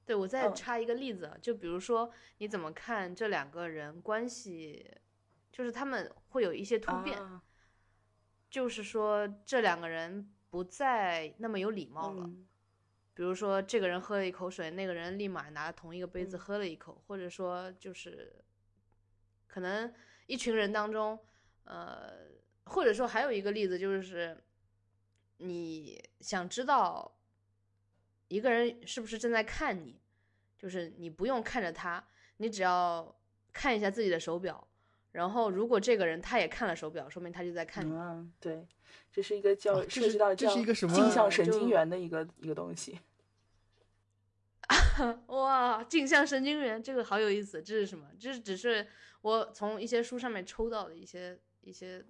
[0.05, 0.55] 对，我再嗯。
[0.55, 4.91] 插一个例子啊，就比如说你怎么看这两个人关系，
[5.51, 7.41] 就是他们会有一些突变，啊。
[8.49, 12.23] 就是说这两个人不再那么有礼貌了。
[12.23, 12.47] 嗯。
[13.15, 16.39] 比如说这个人喝了一口水，那个人立马拿同一个杯子嗯。
[16.39, 18.43] 喝了一口，或者说就是
[19.47, 19.93] 可能
[20.25, 21.19] 一群人当中，
[21.63, 22.27] 呃，
[22.65, 24.43] 或者说还有一个例子就是
[25.37, 27.19] 你想知道
[28.33, 30.01] 一个人是不是正在看你，
[30.57, 32.03] 就是你不用看着他，
[32.37, 33.15] 你只要
[33.51, 34.67] 看一下自己的手表。
[35.11, 37.93] 然后，如果这个人他也看了手表，说明他就在看你。
[37.93, 38.67] 嗯，对，
[39.11, 42.99] 这是一个叫、啊涉及到这是一个什么镜像神经元的一个一个东西。
[45.27, 48.07] 哇，镜像神经元这个好有意思，这是什么？
[48.19, 48.87] 这只是
[49.21, 52.03] 我从一些书上面抽到的一些一些，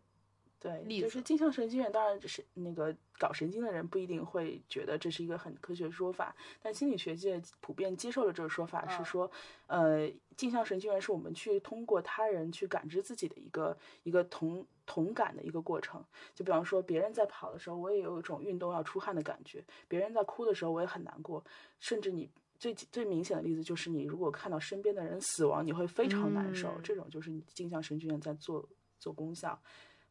[0.63, 9.31] 对，就是镜像神经元，当然只是那个搞神经的人不一定会觉得这是一个很科学的说法，但心理学界普遍接受了这个说法，是嗯说，
[9.67, 16.01] 呃，镜像神经元是我们去通过他人去感知自己的一个一个同同感的一个过程。
[16.33, 19.59] 就比方说，别人在跑的时候，我也有一种运动要出汗的感觉；
[19.89, 21.43] 别人在哭的时候，我也很难过，
[21.79, 22.29] 甚至你。
[22.59, 26.69] 最最明显的例子就是，你如果看到身边的人死亡，你会非常难受。
[26.69, 28.65] 嗯这种就是你镜像神经元在做
[28.99, 29.59] 做功效。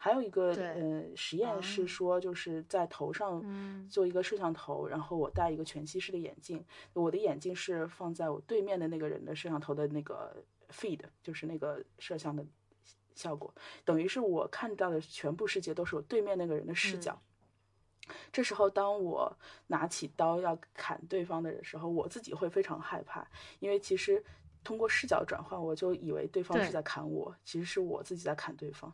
[0.04, 1.86] 还有一个呃实验是啊。
[1.86, 3.88] 说，就是在头上嗯。
[3.88, 12.44] 做一个摄像头，然后我戴一个全息式的眼镜，我的眼镜是放在我对面的那个人的摄像头的那个 feed，就是那个摄像的
[13.14, 13.54] 效果，
[13.84, 17.20] 等于是我看到的全部世界都是我对面那个人的视角。
[18.32, 19.36] 这时候，当我
[19.68, 23.24] 拿起刀要砍对方的时候，我自己会非常害怕，
[23.60, 24.24] 因为其实
[24.64, 28.92] 通过视角转换，我就以为对方是在砍我，其实是我自己在砍对方。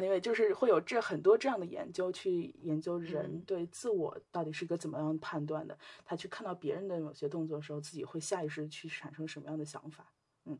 [0.00, 5.78] Anyway，就是会有这很多这样的研究去研究人嗯对自我到底是一个怎么样判断的。
[6.06, 10.10] 他去看到别人的某些动作的时候，自己会下意识去产生什么样的想法。
[10.46, 10.58] 嗯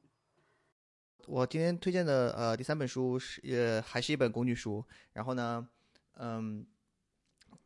[1.27, 5.69] 我今天推荐的呃第三本书是也还是一本工具书，然后呢，
[6.17, 6.67] 嗯，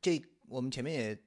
[0.00, 1.18] 这我们前面也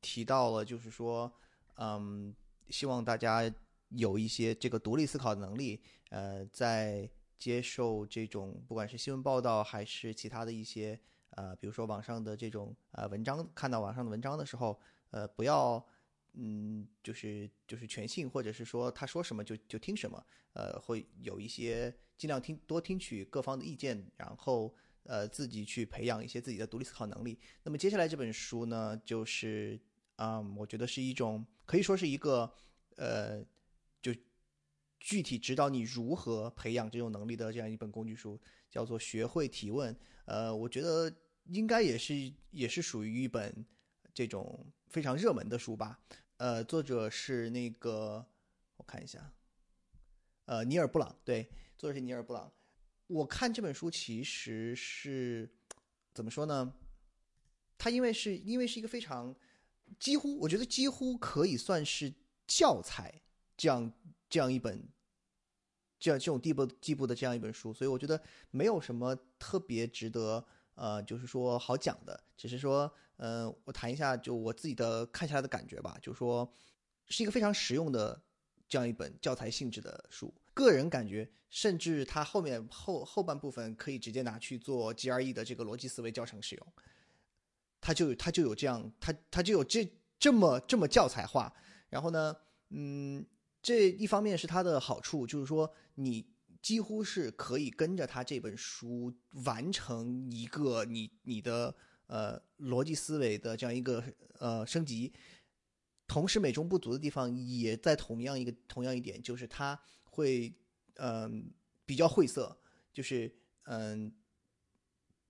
[0.00, 1.32] 提到了，就是说，
[1.76, 2.34] 嗯，
[2.68, 3.50] 希望大家
[3.90, 7.08] 有一些这个独立思考的能力，呃，在
[7.38, 10.98] 接受这种不管是新闻报道还是其他的一些
[11.30, 14.80] 呃，比如说网上的这种呃文章，看到网上的文章的时候，
[15.10, 15.84] 呃，不要
[16.32, 27.38] 嗯，就是就是全信，或者是说他说什么就就听什么，呃，会有一些尽量听多听取各方的意见，然后呃自己去培养一些自己的独立思考能力。
[27.64, 29.78] 那么接下来这本书呢，就是
[30.16, 32.50] 嗯，我觉得是一种可以说是一个
[32.96, 33.44] 呃，
[35.06, 38.36] 具体指导你如何培养这种能力的这样一本工具书，
[38.68, 39.94] 叫做《学会提问》。
[40.24, 41.08] 呃，我觉得
[41.44, 43.64] 应该也是也是属于一本
[44.12, 46.00] 这种非常热门的书吧。
[46.38, 48.26] 呃，作者是那个
[48.76, 49.32] 我看一下，
[50.46, 52.52] 呃，尼尔布朗，对，作者是尼尔布朗。
[53.06, 55.48] 我看这本书其实是
[56.12, 56.74] 怎么说呢？
[57.78, 59.32] 它因为是因为是一个非常
[60.00, 62.12] 几乎，我觉得几乎可以算是
[62.44, 63.22] 教材
[63.56, 63.92] 这样
[64.28, 64.84] 这样一本
[65.98, 68.20] 这样这种地步地步的这样一本书，所以我觉得
[68.50, 70.44] 没有什么特别值得
[70.74, 76.52] 呃，就是说好讲的，只是说呃，我谈一下就我自己的看下来的感觉吧，就是说
[77.06, 78.20] 是一个非常实用的
[78.68, 80.34] 这样一本教材性质的书。
[80.52, 86.66] 个人感觉，甚至它后面后后半部分可以直接拿去做 GRE 的这个逻辑思维教程使用。
[87.80, 89.86] 它就它就有这样，它它就有这
[90.18, 91.52] 这么这么教材化。
[91.88, 92.34] 然后呢，
[92.70, 93.24] 嗯，
[93.66, 96.24] 这一方面是它的好处，就是说你
[96.62, 99.12] 几乎是可以跟着它这本书
[99.44, 101.74] 完成一个你你的
[102.06, 104.04] 呃逻辑思维的这样一个
[104.38, 105.12] 呃升级。
[106.06, 110.54] 同时，美中不足的地方也在同样一个同样一点，就是它会
[110.98, 111.52] 嗯、
[111.84, 112.56] 比较晦涩，
[112.92, 113.34] 就是
[113.64, 114.14] 嗯、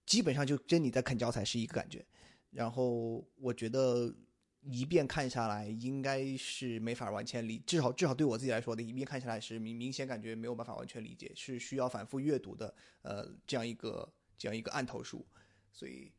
[0.05, 2.05] 基本上就跟你在啃教材是一个感觉。
[2.51, 4.15] 然后我觉得
[4.69, 12.75] 一遍看下来应该是没法完全理，至少至少对我自己来说的，一遍看下来是明明显感觉没有办法完全理解，是需要反复阅读的。
[13.03, 15.25] 呃，这样一个这样一个案头书，
[15.73, 16.11] 所以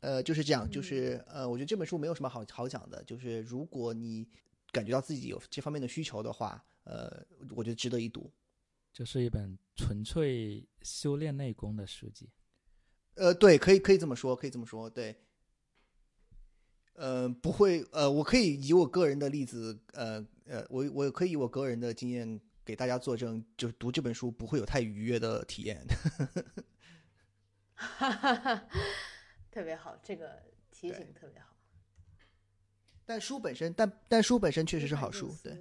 [0.00, 4.28] 呃就是这样，就是呃，我觉得这本书没有什么好好讲的，就是如果你
[4.72, 8.30] 感觉到自己有这方面的需求的话，呃，我觉得值得一读。
[8.92, 12.28] 这是一本纯粹修炼内功的书籍。
[13.14, 15.16] 呃，对，可以可以这么说，可以这么说，对。
[16.94, 25.84] 呃，不会，呃，我可以以我个人的例子，呃呃，我我可以以我个人的经验给大家作证，就是读这本书不会有太愉悦的体验。
[27.74, 28.66] 哈哈哈
[29.50, 31.56] 特别好，这个提醒特别好。
[33.04, 35.58] 但书本身，但但书本身确实是好书，对。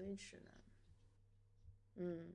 [1.96, 2.34] 嗯，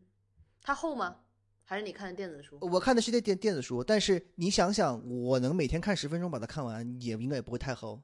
[0.62, 1.20] 它厚吗？
[1.64, 2.58] 还是你看的电子书？
[2.60, 8.02] 我看的是电电电子书，但是你想想，我能每天看十分钟把它看完，也应该也不会太厚。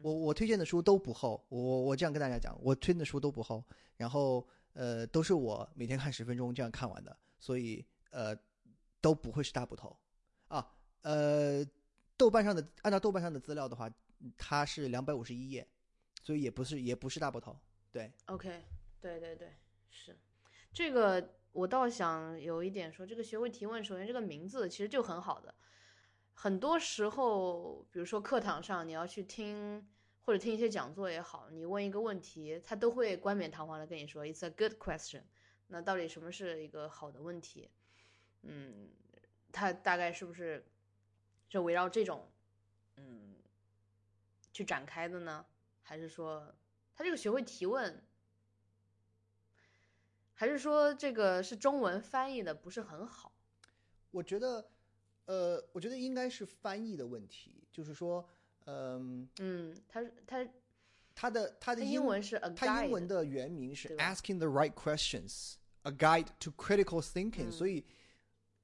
[0.00, 3.64] 嗯，我我推荐的书都不厚，我我这样跟大家讲，我推荐的书都不厚，
[3.96, 8.36] 然后呃都是我每天看十分钟这样看完的，所以呃
[9.00, 9.96] 都不会是大部头
[10.48, 10.66] 啊。
[11.02, 11.64] 呃，
[12.16, 13.90] 豆瓣上的按照豆瓣上的资料的话，
[14.36, 15.66] 它是两百五十一页，
[16.22, 17.56] 所以也不是也不是大部头。
[17.92, 18.64] 对，OK，
[19.00, 19.52] 对对对，
[19.90, 20.18] 是
[20.72, 21.34] 这个。
[21.52, 25.52] 我倒想有一点说，这个学会提问，首先这个名字其实就很好的。
[26.42, 29.86] 很多时候，比如说课堂上你要去听
[30.22, 35.24] 或者听一些讲座也好，你问一个问题，他都会冠冕堂皇的跟你说 "It's a good question"。
[35.66, 37.70] 那到底什么是一个好的问题？
[38.40, 38.88] 嗯，
[39.52, 40.66] 他大概是不是
[41.46, 42.32] 就围绕这种
[42.96, 43.36] 嗯
[44.50, 45.44] 去展开的呢？
[45.82, 46.54] 还是说
[46.94, 48.02] 他这个学会提问？
[50.32, 53.30] 还是说这个是中文翻译的不是很好？
[54.10, 54.70] 我觉得
[55.30, 58.28] 呃，我觉得应该是翻译的问题，就是说，
[58.64, 60.44] 嗯、嗯，它它
[61.14, 67.84] 它的他的它英文是 a 它英文的原名是 Asking the Right Questions: A Guide to Critical Thinking，、嗯所以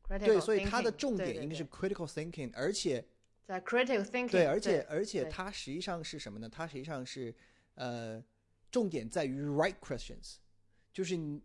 [0.09, 3.05] 对，所以它的重点应该是 critical thinking，而且
[3.45, 6.49] 在 critical thinking，对，而且而且对它实际上是什么呢？
[6.49, 7.33] 它实际上是
[7.75, 8.21] 呃，
[8.73, 10.39] 重点在于 right questions，
[10.93, 11.41] 就是你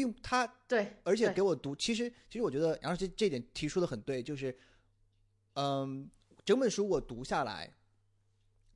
[0.00, 4.56] 并他对，而且给我读，其实其实我觉得杨老师这点提出的很对，就是，
[5.52, 6.08] 嗯，
[6.42, 7.70] 整本书我读下来，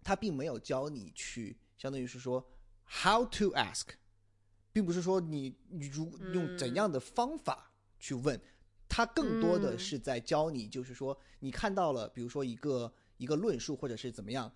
[0.03, 2.47] 他并没有教你去，相当于是说
[2.87, 3.87] how to ask，
[4.71, 8.39] 并不是说你你如用怎样的方法去问，
[8.87, 9.79] 他更多的嗯。
[9.79, 14.53] 是在教你，就是说你看到了，比如说一个一个论述或者是怎么样，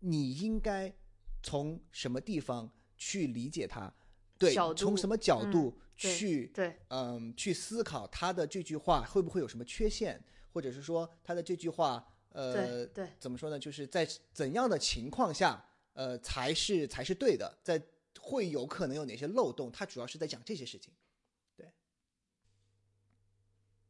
[0.00, 0.94] 你应该
[1.42, 3.90] 从什么地方去理解它。
[4.36, 5.50] 对，从什么角嗯。
[5.50, 10.22] 度对去对嗯，去思考他的这句话会不会有什么缺陷，
[10.52, 13.58] 或者是说他的这句话，呃对，对怎么说呢？
[13.58, 15.62] 就是在怎样的情况下，
[15.92, 17.80] 呃，才是才是对的，在
[18.18, 19.70] 会有可能有哪些漏洞？
[19.70, 20.92] 他主要是在讲这些事情。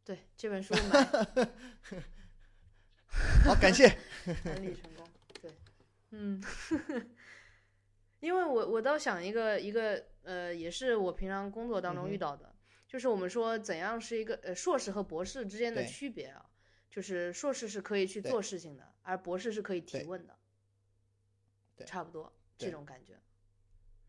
[0.03, 1.05] 对，这本书买
[3.45, 3.87] 好，感谢。
[4.45, 5.07] 安利成功，
[5.41, 5.53] 对，
[6.11, 6.43] 嗯，
[8.19, 12.55] 因为我我倒想一个一个呃，也是我平常工作当中遇到的，
[12.87, 16.45] 就是我们说怎样是一个呃硕士和博士之间的区别啊，
[16.91, 20.37] 就是硕士是可以去做事情的，而博士是可以提问的，
[21.77, 23.19] 对差不多这种感觉，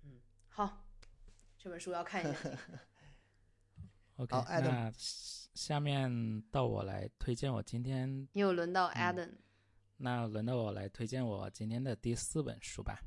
[0.04, 0.20] 嗯，
[0.50, 0.84] 好，
[1.58, 2.40] 这本书要看一下，
[4.18, 9.32] OK，好那下面到我来推荐我今天又轮到嗯 Adam，、
[9.98, 13.00] 那轮到我来推荐我今天的第四本书吧。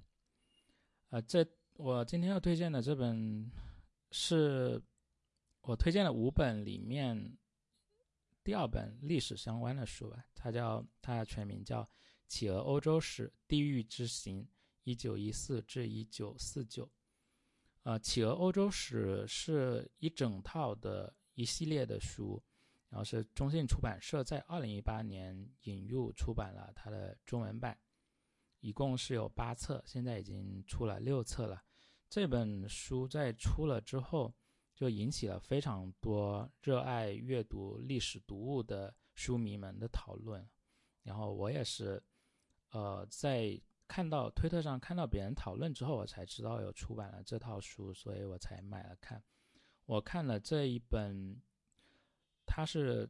[1.10, 1.46] 呃，这
[1.76, 3.50] 我今天要推荐的这本
[4.12, 4.80] 是
[5.62, 7.36] 我推荐的五本里面
[8.44, 11.82] 第二本历史相关的书吧，它叫它的全名叫
[12.28, 14.46] 《企鹅欧洲史：地狱之行
[14.84, 16.88] （一九一四至一九四九）。
[17.82, 22.40] 呃，企鹅欧洲史是一整套的一系列的书，
[22.88, 27.76] 然后是中信出版社在二零一八年引入出版了它的中文版，
[28.64, 31.62] 一共是有八册，现在已经出了六册了。
[32.08, 34.34] 这本书在出了之后，
[34.74, 40.48] 就引起了非常多热爱阅读历史读物的书迷们的讨论。
[41.02, 42.02] 然后我也是，
[42.70, 49.22] 呃，在看到推特上看到别人讨论之后，我才知道有出版了这套书，所以我才买了看。
[49.84, 51.38] 我看了这一本，
[52.46, 53.06] 它是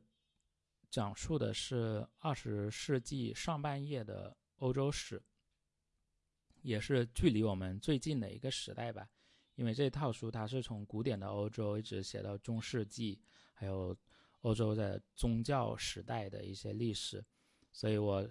[0.90, 5.22] 讲述的是二十世纪上半叶的欧洲史，
[6.64, 9.06] 也是距离我们最近的一个时代吧。
[9.56, 13.20] 因为这套书它是从古典的欧洲一直写到中世纪，
[13.52, 13.96] 还有
[14.40, 17.24] 欧洲的宗教时代的一些历史，
[17.70, 18.28] 所以我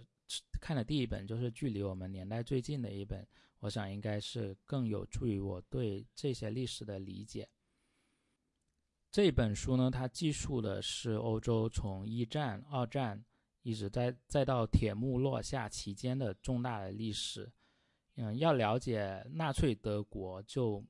[0.59, 3.25] 看的第一本就是距离我们年代最近的一本，
[3.59, 7.47] 我想应该是更有助于我对这些历史的理解。
[9.09, 13.23] 这本书呢，它记述的是欧洲从一战、二战
[13.61, 17.49] 一直在再到铁幕落下期间的重大的历史。
[18.15, 20.83] 嗯，要了解纳粹德国，就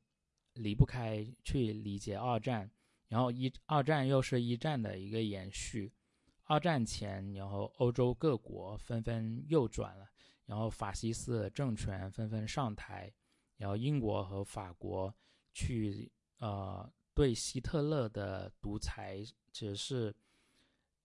[0.54, 2.70] 离不开去理解二战，
[3.08, 5.92] 然后一二战又是一战的一个延续。
[6.46, 10.06] 二战前，然后欧洲各国纷纷右转了，
[10.46, 13.12] 然后法西斯政权纷纷上台，
[13.56, 15.16] 然后英国和法国
[15.54, 19.24] 去呃对希特勒的独裁
[19.54, 20.14] 只是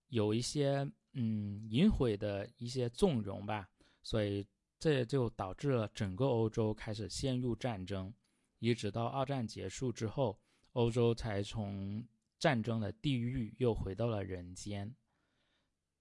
[0.09, 3.71] 有一些嗯隐晦的一些纵容吧，
[4.03, 4.45] 所以
[4.79, 8.15] 这也就导致了整个欧洲开始陷入战争，
[8.59, 10.39] 一直到二战结束之后，
[10.73, 12.07] 欧洲才从
[12.39, 14.95] 战争的地狱又回到了人间。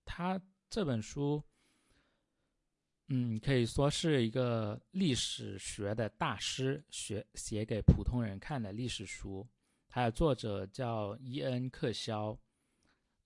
[0.06, 0.40] 他
[0.70, 1.44] 这本书，
[3.08, 9.48] 嗯，可以说是一个历史学的大师学写给普通人看的历史书。
[9.90, 12.38] 它的作者叫伊恩·克肖，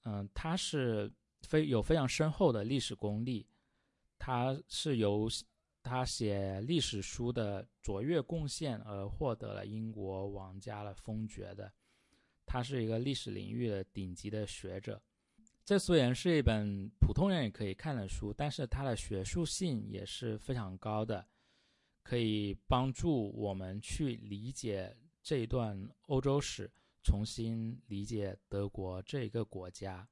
[0.03, 1.11] 嗯，他是
[1.41, 3.45] 非有非常深厚的历史功力，
[4.23, 5.27] 他是由
[5.81, 11.73] 他写历史书的卓越贡献而获得了英国王家的封爵的。
[12.45, 15.01] 他是一个历史领域的顶级的学者。
[15.65, 21.27] 这虽然是一本普通人也可以看的书，但是它的学术性也是非常高的，
[22.03, 26.71] 可以帮助我们去理解这一段欧洲史，
[27.03, 30.07] 重新理解德国这一个国家。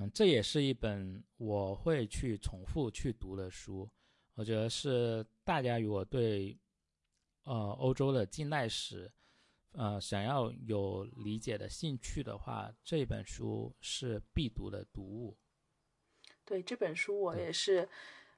[0.00, 3.90] 嗯，这也是一本我会去重复去读的书。
[4.34, 6.56] 我觉得是大家如果对
[7.42, 9.10] 呃欧洲的近代史，
[9.72, 15.36] 呃，想要有理解的兴趣的话，这本书是必读的读物。
[16.44, 17.88] 对这本书，我也是，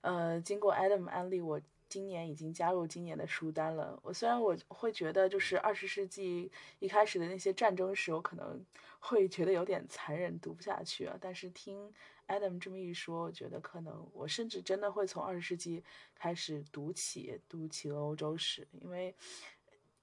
[0.00, 3.98] 呃，经过 Adam 安利，我今年已经加入今年的书单了。
[4.02, 8.64] 我虽然我会觉得，就是二十世纪一开始的那些战争史，我可能
[9.00, 11.18] 会觉得有点残忍，读不下去啊。
[11.20, 11.92] 但是听
[12.28, 15.82] Adam 这么一说，我觉得可能我甚至真的会从二十世纪
[16.14, 19.12] 开始读起，读起欧洲史，因为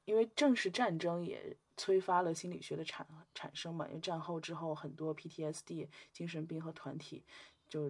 [0.03, 3.87] 因为正是战争也催发了心理学的产产生嘛。
[3.87, 7.23] 因为战后之后，很多 PTSD 精神病和团体
[7.69, 7.89] 就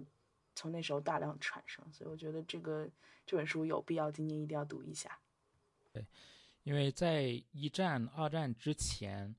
[0.58, 2.90] 从那时候大量产生，所以我觉得这个
[3.24, 5.16] 这本书有必要今年一定要读一下。
[5.92, 6.04] 对
[6.64, 9.32] 因为在一战、二战之前，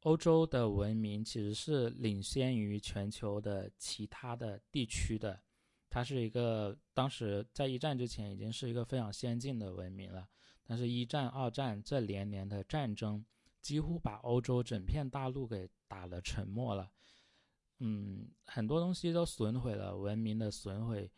[0.00, 5.40] 欧洲的文明其实是领先于全球的其他的地区的。
[5.88, 10.28] 它是一个当时在一战之前已经是一个非常先进的文明了，
[10.66, 13.24] 但是，一战、二战这连年的战争
[13.62, 16.92] 几乎把欧洲整片大陆给打了沉没了。
[17.78, 21.10] 嗯，很多东西都损毁了，文明的损毁，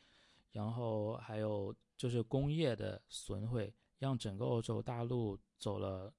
[0.51, 6.12] 然后还有就是工业的损毁，让整个欧洲大陆走了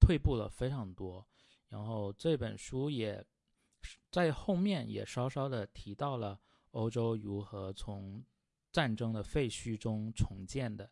[0.00, 1.26] 退步了非常多。
[1.68, 3.24] 然后这本书也
[4.10, 6.40] 在后面也稍稍的提到了
[6.72, 8.24] 欧洲如何从
[8.72, 10.90] 战争的废墟中重建的，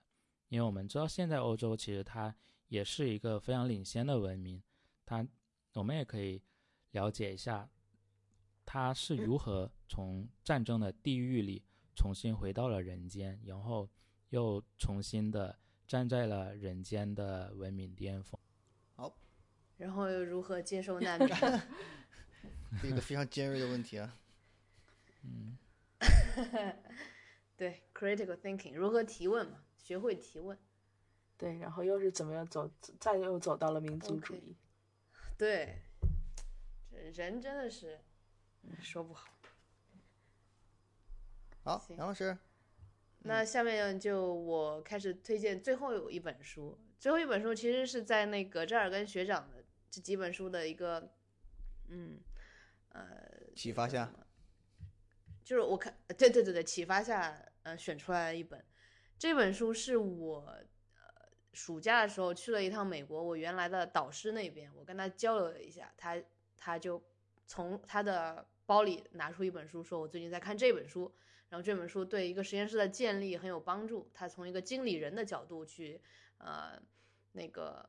[0.49, 2.35] 因为我们知道现在欧洲其实它
[2.67, 4.61] 也是一个非常领先的文明，
[5.07, 5.27] 它
[5.75, 6.43] 我们也可以
[6.91, 7.69] 了解一下
[8.71, 11.65] 它是如何从战争的地狱里
[11.97, 13.89] 重新回到了人间，然后
[14.29, 18.39] 又重新的站在了人间的文明巅峰。
[18.95, 19.17] 好
[19.79, 21.31] 然后又如何接受难民？
[22.85, 24.19] 一个非常尖锐的问题啊。
[25.25, 25.57] 嗯，
[27.57, 30.59] 对，critical thinking，如何提问嘛，学会提问。
[31.39, 32.71] 对，然后又是怎么样走，
[33.01, 34.55] 再又走到了民族主义。
[35.39, 35.81] 对，
[36.91, 37.99] 这人真的是
[38.81, 39.29] 说不好。
[41.63, 42.37] 好，杨老师，
[43.21, 51.13] 那下面就我开始推荐最后有一本书，最后一本书其实是在那个扎尔根学长的这几本书的一个，
[51.89, 52.21] 嗯，
[52.91, 53.05] 呃，
[53.55, 54.11] 启发下，
[55.45, 58.65] 就是我看，呃对对对对，启发下，呃，选出来了一本。
[59.19, 66.17] 这本书是我呃暑假的时候去了一趟美国，我原来的导师那边，我跟他交流了一下，他
[66.57, 67.03] 他就
[67.47, 71.11] 从他的包里拿出一本书，说我最近在看这本书，
[71.49, 74.11] 然后这本书对一个实验室的建立很有帮助。
[74.13, 76.03] 他从一个经理人的角度去，
[76.37, 76.79] 呃，
[77.33, 77.89] 那个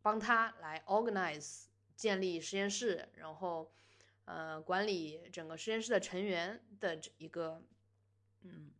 [0.00, 1.64] 帮他来 organize
[1.94, 3.70] 建立实验室，然后
[4.24, 7.62] 呃管理整个实验室的成员的这一个，
[8.40, 8.70] 嗯，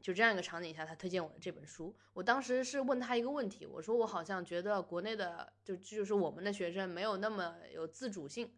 [0.00, 1.94] 就这样一个场景下，他推荐我的这本书。
[2.14, 8.50] 我当时是问他一个问题，我说我好像觉得国内的就就是我们的学生没有那么有自主性，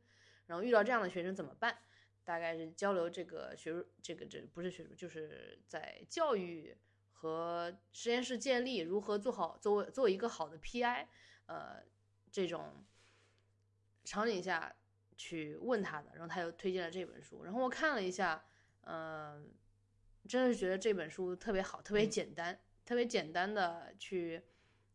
[0.49, 1.79] 然后遇到这样的学生怎么办？
[2.25, 6.77] 大概是交流这个学术，这个这不是学术，就是在教育
[7.12, 11.07] 和实验室建立如何做好，做做一个好的 PI，
[11.47, 11.83] 呃，
[12.31, 12.85] 这种
[14.05, 14.75] 场景下
[15.16, 18.45] 去问他的，然后他又推荐了这本书，然后我看了一下，
[18.83, 19.51] 嗯、
[20.29, 24.43] 真的是觉得这本书特别好，特别简单，特别简单的去，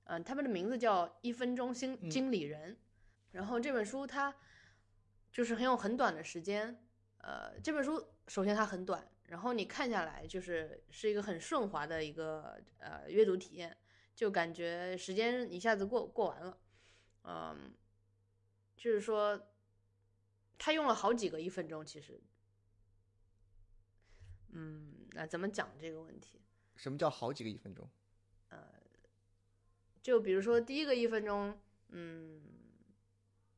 [0.04, 2.10] 嗯、他们的名字叫《一分钟经嗯。
[2.10, 2.76] 经理人》，
[3.32, 4.36] 然后这本书它
[5.34, 6.80] 就是很有很短的时间，
[7.18, 13.76] 呃，这本书首先它很短，然后你看下来就是是一个很顺滑的一个呃阅读体验，
[14.16, 16.60] 就感觉时间一下子过过完了，
[17.24, 17.74] 嗯，
[18.78, 19.50] 就是说
[20.60, 22.22] 他用了好几个一分钟，其实，
[24.52, 26.40] 嗯，那怎么讲这个问题？
[26.76, 27.90] 什么叫好几个一分钟？
[28.50, 28.72] 呃
[30.04, 32.44] 就比如说第一个一分钟，嗯，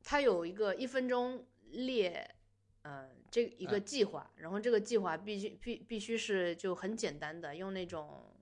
[0.02, 1.44] 它有一个一分钟
[1.76, 2.34] 列，
[2.82, 8.34] 呃，这一个啊计划，然后这个计划必须必必须是就很简单的，用那种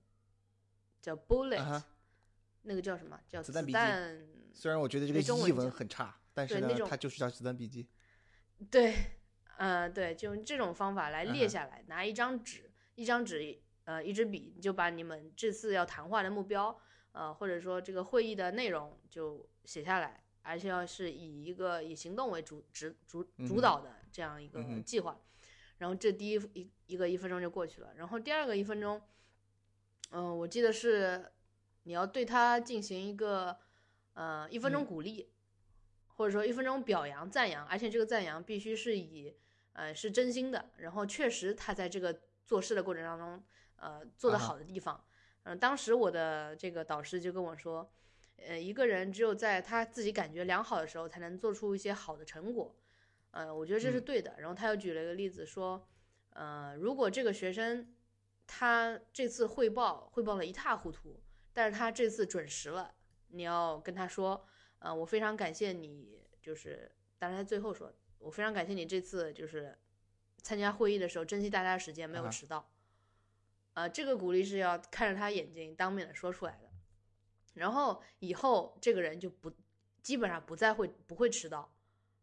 [1.01, 1.85] 叫 bullet，、啊哈
[2.63, 4.27] 那个叫什么叫子子弹笔记弹？
[4.51, 7.87] 虽然我觉得这个没中文译文很差，但是呢对那，种它就是叫子弹笔记。
[8.71, 8.95] 对，
[9.57, 16.75] 呃，对，就用这种方法来列下来，拿一张纸，一张纸，呃，一支笔，你就把你们这次要谈话的目标，
[17.11, 23.27] 呃，或者说这个会议的内容就写下来，而且要是以一个以行动为主指主嗯。
[23.39, 25.19] 哼主导的这样一个计划。
[25.77, 29.01] 然后这第一一一个一分钟就过去了，然后第二个一分钟，
[30.11, 31.33] 嗯、我记得是
[31.83, 33.57] 你要对他进行一个
[34.13, 34.85] 呃一分钟嗯。
[34.85, 35.29] 鼓励，
[36.07, 39.35] 或者说一分钟表扬赞扬，而且这个赞扬必须是以
[39.73, 43.43] 呃是真心的，然后确实他在这个做事的过程当中
[43.75, 44.45] 呃做得啊哈。
[44.47, 45.03] 好的地方，
[45.43, 47.91] 嗯、当时我的这个导师就跟我说，
[48.37, 52.75] 呃一个人只有在他自己感觉良好的时候，才能做出一些好的成果，
[53.31, 54.35] 呃我觉得这是嗯对的。
[54.37, 55.87] 然后他又举了一个例子说，
[56.31, 57.93] 呃如果这个学生
[58.47, 61.19] 他这次汇报汇报的一塌糊涂，
[61.53, 62.93] 但是他这次准时了，
[63.29, 64.45] 你要跟他说，
[64.79, 69.75] 呃，我非常感谢你，就是，当然他最后说，我非常感谢你这次就是
[70.43, 72.69] 参加会议的时候珍惜大家的时间，没有迟到。
[73.73, 76.64] 呃，这个鼓励是要看着他眼睛当面的说出来的，
[77.55, 79.51] 然后以后这个人就不
[80.01, 81.73] 基本上不再会不会迟到，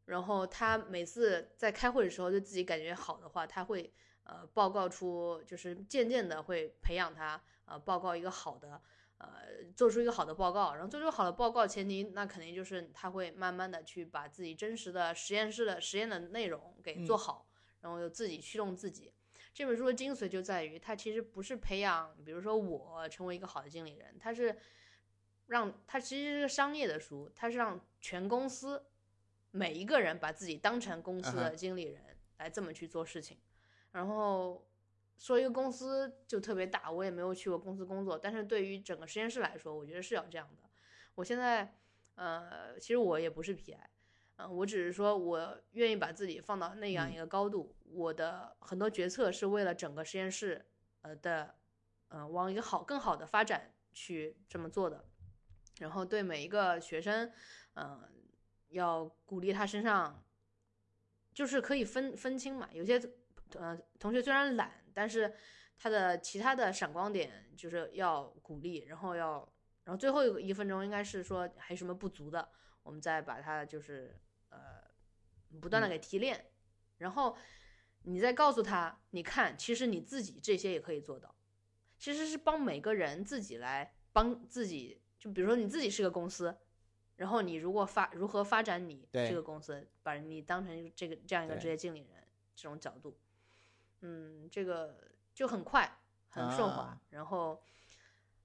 [0.07, 3.93] 然后他每次在开会的时候对自己感觉好的话，他会
[4.25, 8.81] 呃报告出，就是渐渐的会培养他呃报告一个好的
[9.19, 9.29] 呃
[9.75, 17.19] 做出一个好的报告，然后做出好的报告前提那肯定就是他会慢慢的去把自己真实的实验室的实验的内容给做嗯。
[17.19, 17.47] 好，
[17.81, 19.13] 然后又自己驱动自己。
[19.55, 24.57] 这本书的精髓就在于，它其实不是培养，比如说我成为一个好的经理人，它是
[25.47, 28.87] 让它其实是个商业的书，它是让全公司
[29.51, 32.03] 每一个人把自己当成公司的经理人
[32.39, 33.39] 来这么去做事情。
[33.91, 34.67] 然后
[35.19, 40.69] 说一个公司就特别大，我也没有去过公司工作，但是对于整个实验室来说，我觉得是要这样的。
[41.15, 41.77] 我现在
[42.15, 43.77] 呃，其实我也不是 PI，
[44.37, 50.65] 嗯、我只是说我愿意把自己放到那样嗯一个高度，我的很多决策是为了整个实验室
[51.03, 51.55] 呃的
[52.09, 55.05] 呃往一个好更好的发展去这么做的。
[55.83, 57.31] 然后对每一个学生，
[57.75, 58.09] 嗯、
[58.69, 60.25] 要鼓励他身上，
[61.35, 62.69] 就是可以分分清嘛。
[62.73, 63.01] 有些
[63.55, 65.35] 呃同学虽然懒，但是
[65.77, 69.53] 他的其他的闪光点就是要鼓励，然后要，
[69.83, 72.49] 然后最后一分钟应该是说还有什么不足的，
[72.85, 74.17] 我们再把它就是
[74.51, 74.59] 呃
[75.61, 76.47] 不断的嗯给提炼，
[76.99, 77.37] 然后
[78.03, 81.35] 你再告诉他，你看，其实你自己这些也可以做到，
[81.99, 86.57] 其实是帮每个人自己来帮自己，就比如说你自己是个公司。
[87.17, 92.27] 然后你如果发如何发展你对这个公司，把你当成这个这样一个职业经理人
[92.57, 93.17] 这种角度，
[94.01, 94.99] 嗯，这个
[95.33, 95.99] 就很快
[96.31, 96.83] 很顺滑。
[96.83, 97.63] 啊然后，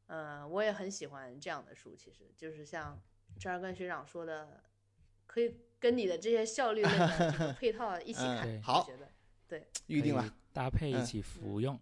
[0.06, 3.02] 呃，我也很喜欢这样的书，其实就是像
[3.40, 4.62] 这儿跟学长说的，
[5.26, 8.44] 可以跟你的这些效率类的这个配套一起嗯看。
[8.44, 9.10] 对我好觉得
[9.48, 10.32] 对预定了。
[10.54, 11.74] 搭配一嗯起服用。
[11.74, 11.80] 嗯，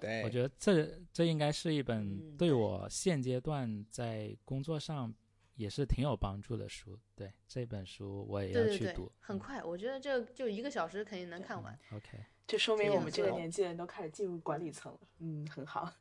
[0.00, 5.12] 对，我觉得这这应该是一本嗯对对我现阶段在工作上
[5.54, 6.98] 也是挺有帮助的书。
[7.14, 11.78] 对这本书我也要去读，，嗯很快，我觉得这就一个小时肯定能看完。
[11.92, 15.00] OK，这说明我们这个年纪人都开始进入管理层了。
[15.18, 15.92] 嗯，很好。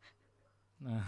[0.80, 1.04] 嗯，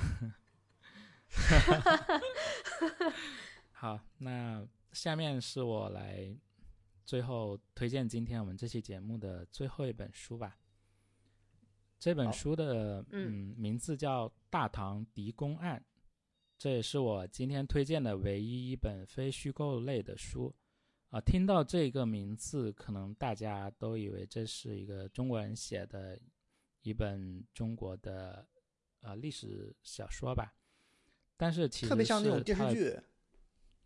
[3.72, 6.36] 好，那下面是我来
[7.06, 10.58] 最后推荐今天我们这期节目的最后一本书吧。
[12.02, 15.80] 这本书的嗯嗯名字叫《大唐狄公案》，
[16.58, 20.52] 这也是我今天推荐的唯一一本非虚构类的书。
[21.12, 26.20] 啊，听到这个名字，可能大家都以为这是一个中国人写的
[26.82, 28.48] 一本中国的
[29.02, 30.56] 呃历史小说吧，
[31.38, 33.00] 但是其实特别像那种电视剧。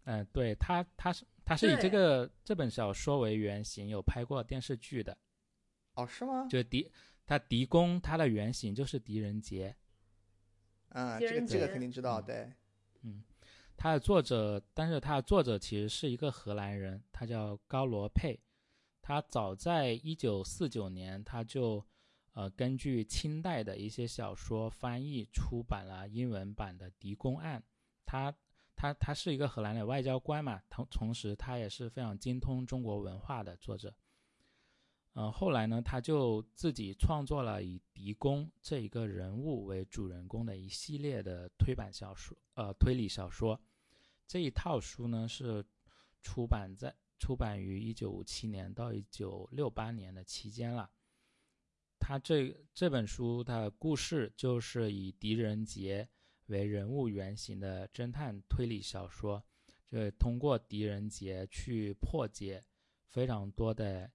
[0.05, 5.17] 嗯、对他，他是他是以这个这本小说为原型，有拍过电视剧的。
[5.95, 6.47] 哦，是吗？
[6.47, 6.89] 就狄
[7.25, 9.75] 他狄公，他的原型就是狄仁杰。
[10.89, 12.53] 嗯，狄仁这个这个肯定知道，嗯对。
[13.01, 13.23] 嗯，
[13.75, 18.39] 他的作者，但是他的作者其实是一个荷兰人，他叫高罗佩。
[19.01, 21.85] 他早在一九四九年，他就
[22.33, 27.59] 呃根据清代的一些小说翻译出版了英文版的《狄公案》。
[28.05, 28.33] 他
[28.75, 33.93] 他他是一个荷兰的外交官嘛，同同时他也是非常精通中国文化的作者。
[35.17, 43.57] 嗯、后来呢，他就自己创作了以狄公这一个人物为主人公的一系列的推版小说，呃，推理小说。
[44.27, 45.65] 这一套书呢是
[46.21, 50.91] 出版在出版于一九五七年到一九六八年的期间了。
[51.97, 56.09] 他这这本书的故事就是以狄仁杰
[56.47, 59.41] 为人物原型的侦探推理小说，
[59.87, 62.61] 就通过狄仁杰去破解
[63.07, 64.11] 非常多的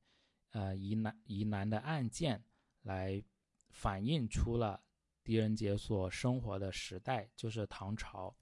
[0.50, 2.44] 呃疑难疑难的案件，
[2.82, 3.22] 来
[3.68, 4.82] 反映出了
[5.22, 8.34] 狄仁杰所生活的时代，就是唐朝。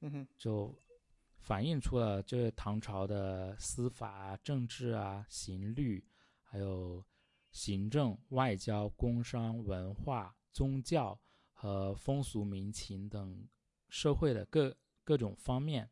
[0.00, 0.74] 嗯哼，就
[1.36, 6.02] 反映出了就是唐朝的司法啊、政治啊、刑律，
[6.42, 7.04] 还有
[7.50, 11.20] 行政、外交、工商、文化、宗教
[11.52, 13.46] 和风俗民情等
[13.88, 14.74] 社会的各
[15.04, 15.90] 各种方面。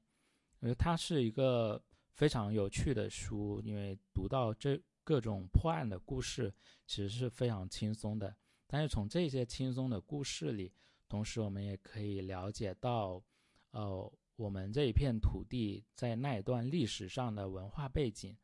[0.60, 1.82] 我觉得它是一个
[2.12, 6.52] 非常有趣的书，因为读到这各种破案的故事，
[6.84, 8.36] 其实是非常轻松的。
[8.66, 10.70] 但是从这些轻松的故事里，
[11.08, 13.24] 同时我们也可以了解到。
[13.70, 18.36] 呃，我们这一片土地在那一段历史上的文化背景，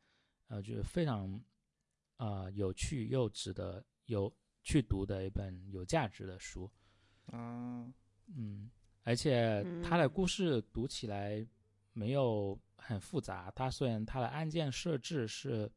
[0.48, 1.38] 呃，就是非常
[2.16, 6.70] 呃有趣又值得有去读的一本有价值的书。
[7.26, 7.92] 嗯，
[8.34, 8.70] 嗯，
[9.02, 11.46] 而且它的嗯故事读起来
[11.92, 15.70] 没有很复杂，它虽然它的案件设置是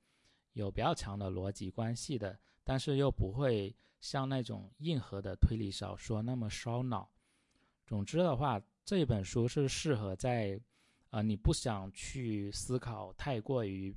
[0.57, 7.07] 有比较强的逻辑关系的，但是又不会像那种硬核的推理小说那么烧脑。
[7.85, 10.59] 总之的话，这本书是适合在
[11.11, 13.95] 呃你不想去思考太过于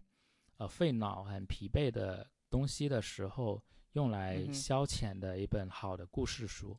[0.58, 3.62] 呃费脑、很疲惫的东西的时候，
[3.94, 6.76] 用来消遣的一本好的故事书。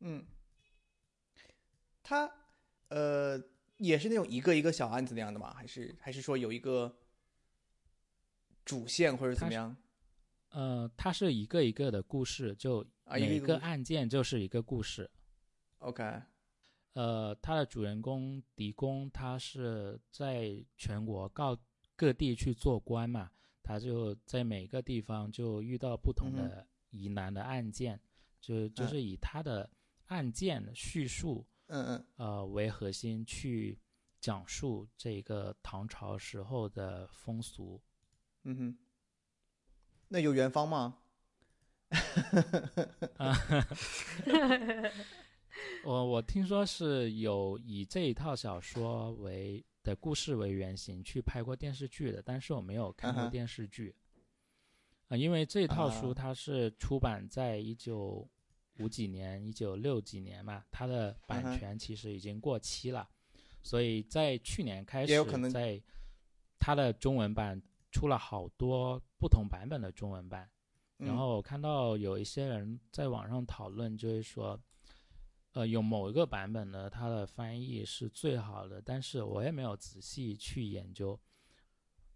[0.00, 0.24] 嗯，
[2.02, 2.30] 它
[2.88, 3.38] 呃
[3.76, 5.52] 也是那种一个一个小案子那样的吗？
[5.52, 6.96] 还是还是说有一个
[8.64, 9.76] 主线或者怎么样？
[10.50, 15.10] 呃，它是一个一个的故事，就啊一个每一个案件就是一个故事。
[15.78, 16.22] OK，
[16.92, 21.58] 呃，他的主人公狄公，他是在全国告
[21.96, 23.30] 各地去做官嘛，
[23.62, 28.00] 他就在每个地方就遇到不同的疑难的案件，
[28.40, 29.68] 就就嗯是以他的
[30.06, 33.78] 案件叙述嗯嗯呃为核心去
[34.20, 37.82] 讲述这个唐朝时候的风俗。
[38.44, 38.76] 嗯哼，
[40.08, 40.98] 那有元芳吗？
[45.84, 53.94] 我我听说是有以这一套小说为的故事为原型去拍过电视剧的，但是我没有看过电视剧。
[55.08, 56.14] 啊、因为这一套书啊。
[56.14, 58.28] 它是出版在一九
[58.78, 63.08] 五几年、一九六几年嘛，它的版权其实已经过期了，
[63.62, 65.80] 所以在去年开始，在
[66.58, 67.60] 它的中文版
[67.94, 70.50] 出了好多不同版本的中文版。
[70.96, 74.60] 然嗯后我看到有一些人在网上讨论，就是说，
[75.52, 81.18] 呃，有某一个版本呢，它的翻译是最好的，但是我也没有仔细去研究。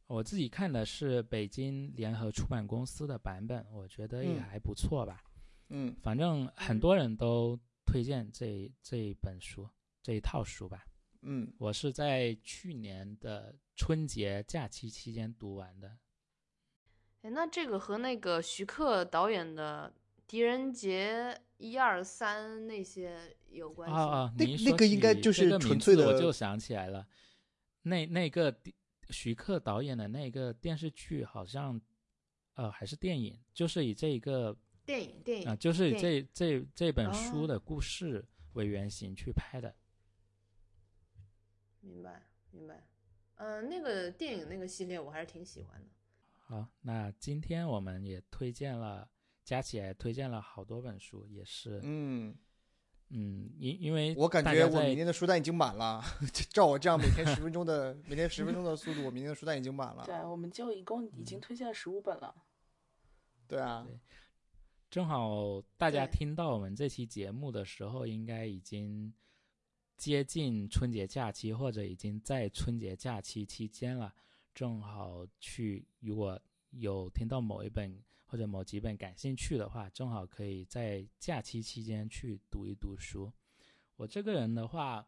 [0.07, 5.23] 我自己看的是北京联合出版公司的版本，我觉得也嗯还不错吧。
[5.71, 9.69] 嗯反正很嗯多人都推荐这这一本书
[10.03, 10.85] 这一套书吧。
[11.23, 15.97] 嗯，我是在去年的春节假期期间读完的。
[17.23, 19.95] 哎，那这个和那个徐克导演的
[20.27, 24.01] 《狄仁杰》一二三那些有关系吗？
[24.01, 27.07] 啊啊，那你说那个应该就是纯粹的我就想起来了，
[27.83, 28.53] 那那个
[29.11, 31.81] 徐克导演的那个电视剧好像，
[32.55, 39.73] 呃，还是电影，就是以这一个电影电影啊、就是以这这这本书哦的故事为原型去拍的。
[41.81, 42.88] 明白明白。
[43.39, 45.89] 嗯、那个电影那个系列我还是挺喜欢的。
[46.39, 49.09] 好，那今天我们也推荐了，
[49.45, 52.35] 加起来推荐了好多本书，也是，嗯，
[53.11, 56.03] 嗯，因因为我感觉我明天的书单已经满了。
[56.51, 60.05] 照我这样每天十分钟的每天十分钟的速度，我明天的书单已经满了。
[60.07, 62.35] 对，我们就一共已经推荐了十五本了。
[63.47, 63.99] 对啊，对
[64.91, 69.13] 正好大家听到我们这期节目的时候，应该已经
[69.99, 74.15] 接近春节假期，或者已经在春节假期期间了。
[74.55, 83.33] 正好去，如果有听到某一本或者某几本感兴趣的话，正好可以在假期期间去读一读书。
[83.97, 85.05] 我这个人的话，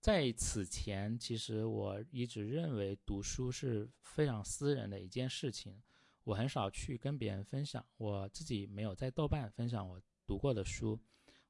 [0.00, 5.80] 在此前，其实我一直认为读书是非常私人的一件事情。
[6.24, 10.98] 我很少去跟别人分享，我自己没有在豆瓣分享我读过的书，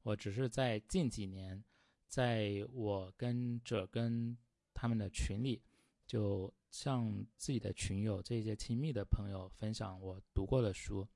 [0.02, 1.64] 我只是在近几年，
[2.07, 4.36] 在我跟者跟
[4.73, 5.62] 他们的群里，
[6.07, 11.07] 就向自己的群友这些亲密的朋友分享我读过的书。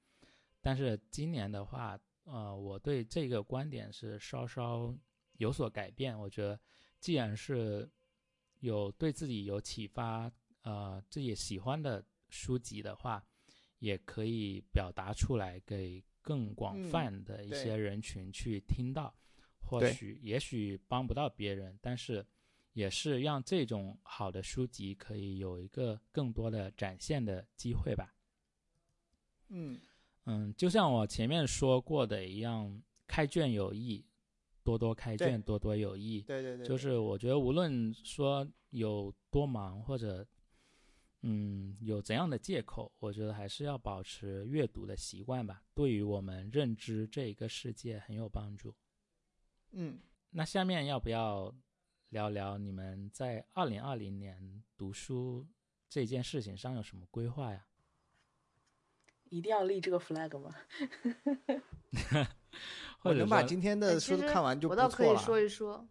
[0.60, 4.94] 但是今年的话，呃，我对这个观点是稍稍
[5.38, 6.18] 有所改变。
[6.18, 6.60] 我觉得，
[6.98, 7.90] 既然是
[8.58, 10.30] 有对自己有启发，
[10.62, 13.24] 呃，自己喜欢的书籍的话，
[13.78, 19.14] 也可以表达出来，给更广嗯泛的一些人群去听到。
[19.62, 22.26] 或许也许帮不到别人，但是
[22.72, 28.14] 也是让这种好的书籍可以有一个更多的展现的机会吧。
[29.48, 29.80] 嗯
[30.26, 34.04] 嗯，就像我前面说过的一样，开卷有益，
[34.62, 36.20] 多多开卷，多多有益。
[36.22, 40.24] 对对对，就是我觉得无论说有多忙或者
[41.22, 48.74] 嗯有怎样的借口，我觉得还是要保持阅读的习惯吧，对于我们认知这一个世界很有帮助。
[49.72, 50.00] 嗯，
[50.30, 51.54] 那下面要不要
[52.08, 55.46] 聊聊你们在二零二零年读书
[55.88, 57.66] 这件事情上有什么规划呀？
[59.24, 60.54] 一定要立这个 flag 吗？
[62.98, 65.16] 或者我能把今天的书看完就不错了我倒可以。
[65.16, 65.88] 说一说。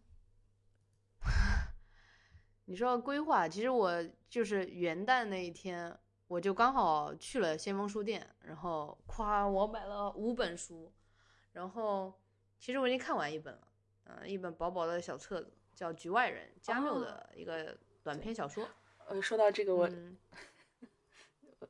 [2.65, 10.93] 你说到规划，其实我就是元旦那一天，我就刚好去了先锋书店，然后夸我买了五本书，
[11.53, 12.13] 然后
[12.59, 13.67] 其实我已经看完一本了，
[14.09, 18.67] 嗯、一本薄薄的小册子，叫《局外人》，加缪哦的一个短篇小说。
[19.07, 20.17] 呃，说到这个，我、嗯，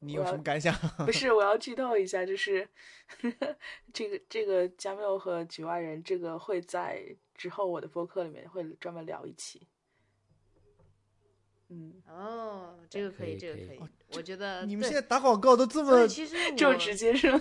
[0.00, 0.74] 你有什么感想？
[1.04, 2.68] 不是我要剧透一下，就是
[3.92, 9.66] 这个这个加缪和局外人这个会在之后我的播客里面会专门聊一期。
[11.68, 17.40] 嗯，哦，这个可以，这个可以哦，我觉得你们现在打广告都这么其实就直接说，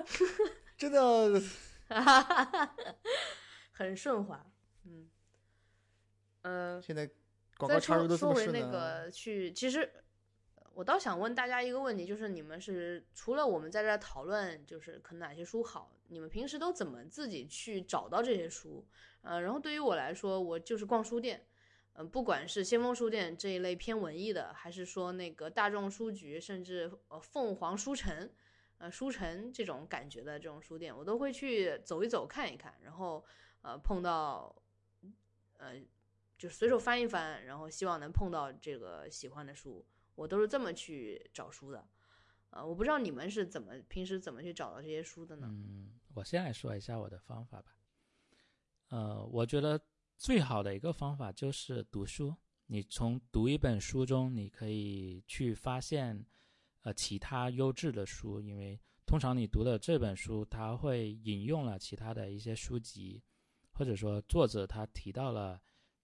[0.76, 1.40] 真的，
[3.72, 4.44] 很顺滑，
[4.84, 5.08] 嗯，
[6.42, 7.08] 呃，现在
[7.56, 8.70] 广再告插入说都这么顺说回那。
[8.70, 9.88] 个去，其实
[10.72, 18.86] 我倒想问大家一个问题，就是你们是除了我们在这儿讨论，就是可能哪些书好，你们平时都怎么自己去找到这些书？
[19.20, 21.46] 呃，然后对于我来说，我就是逛书店，
[21.94, 28.30] 嗯、不管是先锋书店这一类偏文艺的，还是说那个大众书局，甚至呃凤凰书城。
[28.78, 33.24] 呃，书城这种感觉的这种书店，我都会去走一走、看一看，然后
[33.62, 34.54] 呃碰到
[35.58, 35.74] 呃
[36.36, 41.88] 就随手翻一翻，然后希望能碰到这个喜欢的书，我都是这么去找书的。
[42.50, 45.46] 呃，我不知道你们是怎么平时怎么去找到这些书的呢？
[45.50, 47.76] 嗯，我先来说一下我的方法吧。
[48.88, 49.80] 呃，我觉得
[50.16, 52.36] 最好的一个方法就是读书。
[52.66, 56.24] 你从读一本书中，你可以去发现
[56.86, 63.20] 呃其他优质的书，因为通常你读的这本书，它会引用了其他的一些书籍，
[63.72, 65.60] 或者说作者他提到了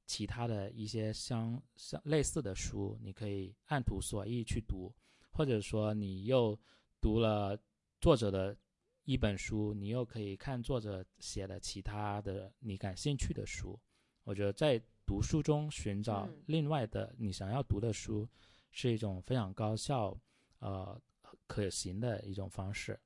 [0.07, 4.93] 其他的一些相相类似的书，你可以按图索骥去读，
[5.31, 6.59] 或者说你又
[7.01, 7.57] 读了
[8.01, 8.57] 作者的
[9.05, 13.78] 一本书，你又可以看作者写的其他的你感兴趣的书。
[14.25, 16.43] 我觉得在读书中寻找嗯。
[16.47, 18.28] 另外的你想要读的书，
[18.73, 20.17] 是一种非常高效、
[20.63, 20.99] 呃
[21.47, 22.99] 可行的一种方式。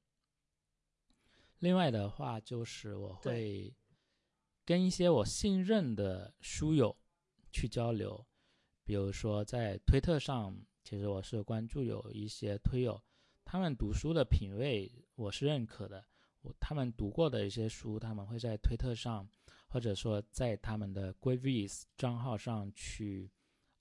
[1.59, 3.75] 另外的话，就是我会
[4.65, 6.97] 跟一些我信任的书友
[7.51, 8.25] 去交流，
[8.85, 10.55] 比如说在推特上，
[10.85, 13.03] 其实我是关注有一些推友，
[13.45, 16.05] 他们读书的品味我是认可的，
[16.43, 19.27] 我他们读过的一些书，他们会在推特上，
[19.67, 23.33] 或者说在他们的 Goodreads 账号上去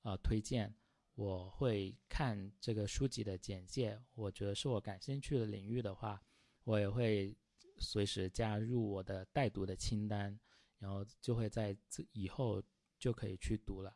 [0.04, 0.74] 呃推荐。
[1.16, 6.22] 我会看这个书籍的简介，我觉得是我感兴趣的领域的话，
[6.66, 7.35] 我也会
[7.77, 10.38] 随时加入我的待读的清单，
[10.77, 11.76] 然后就会在
[12.11, 12.61] 以后
[13.00, 13.95] 就可以去读了。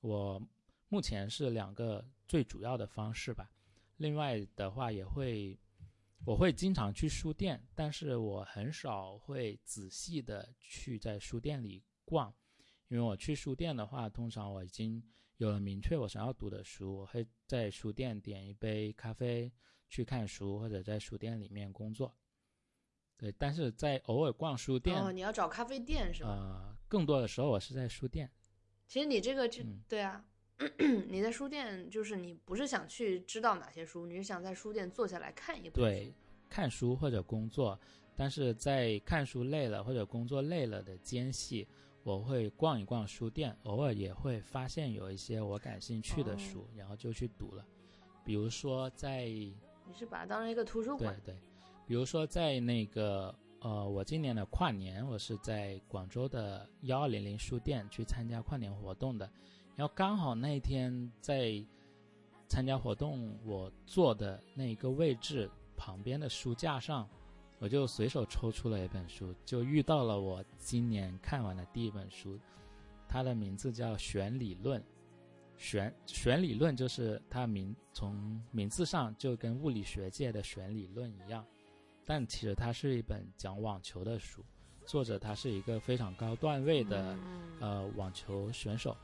[0.00, 0.40] 我
[0.88, 3.50] 目前是两个最主要的方式吧，
[3.96, 5.58] 另外的话也会，
[6.26, 12.34] 我会经常去书店，但是我很少会仔细的去在书店里逛，
[12.88, 15.02] 因为我去书店的话，通常我已经
[15.42, 19.50] 有了明确我想要读的书，我会在书店点一杯咖啡
[19.88, 22.14] 去看书，或者在书店里面工作。
[23.16, 26.28] 对，但是在偶尔逛书店，哦，你要找咖啡店是吧？
[26.28, 28.30] 呃，更多的时候我是在书店。
[28.86, 30.24] 其实你这个就、嗯对啊，
[31.10, 35.80] 你在书店就是你不是想去知道哪些书，你是想在书店坐下来看一本书。
[35.80, 36.14] 对，
[36.48, 37.76] 看书或者工作，
[38.14, 41.66] 但是在看书累了或者工作累了的间隙，
[42.04, 47.64] 我会逛一逛书店，偶尔也会发现有一些我感兴趣的哦书，然后就去读了。
[48.24, 51.14] 比如说在你是把它当成一个图书馆。
[51.24, 51.40] 对对，
[51.86, 59.30] 比如说在那个呃，我今年的跨年，我是在广州的幺二零零书店去参加跨年活动的，
[59.76, 61.64] 然后刚好那一天在
[62.48, 67.08] 参加活动，我坐的那一个位置旁边的书架上，
[67.62, 72.36] 我就随手抽出了一本书，就遇到了我今年看完的第一本书，
[73.08, 74.80] 它的名字叫《弦理论》。
[75.56, 81.46] 弦弦理论就是它名从名字上就跟物理学界的弦理论一样，
[82.04, 84.44] 但其实它是一本讲网球的书，
[84.84, 88.96] 作者他是一个非常高段位的、嗯呃网球选手，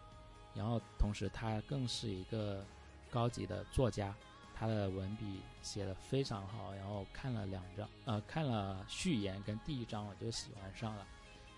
[0.53, 2.67] 然后同时他更是一个
[3.09, 4.12] 高级的作家，
[4.59, 11.07] 他的文笔写的非常好，然后看了两章，呃，看了序言跟第一章我就喜欢上了，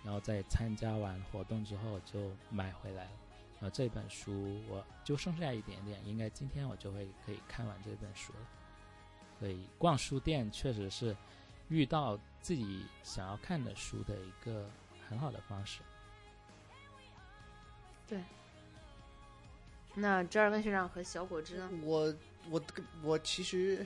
[0.05, 3.11] 然后在参加完活动之后就买回来了。
[3.61, 8.41] 呃，这本书我就剩下一点点，应该今天我就会可以看完这本书了。
[9.39, 11.17] 所以逛书店确实是
[11.69, 14.69] 遇到自己想要看的书的一个
[15.09, 15.81] 很好的方式。
[18.07, 18.23] 对
[19.95, 21.71] 那折耳根学长和小果汁呢？
[21.83, 22.15] 我
[22.49, 22.63] 我
[23.03, 23.85] 我其实，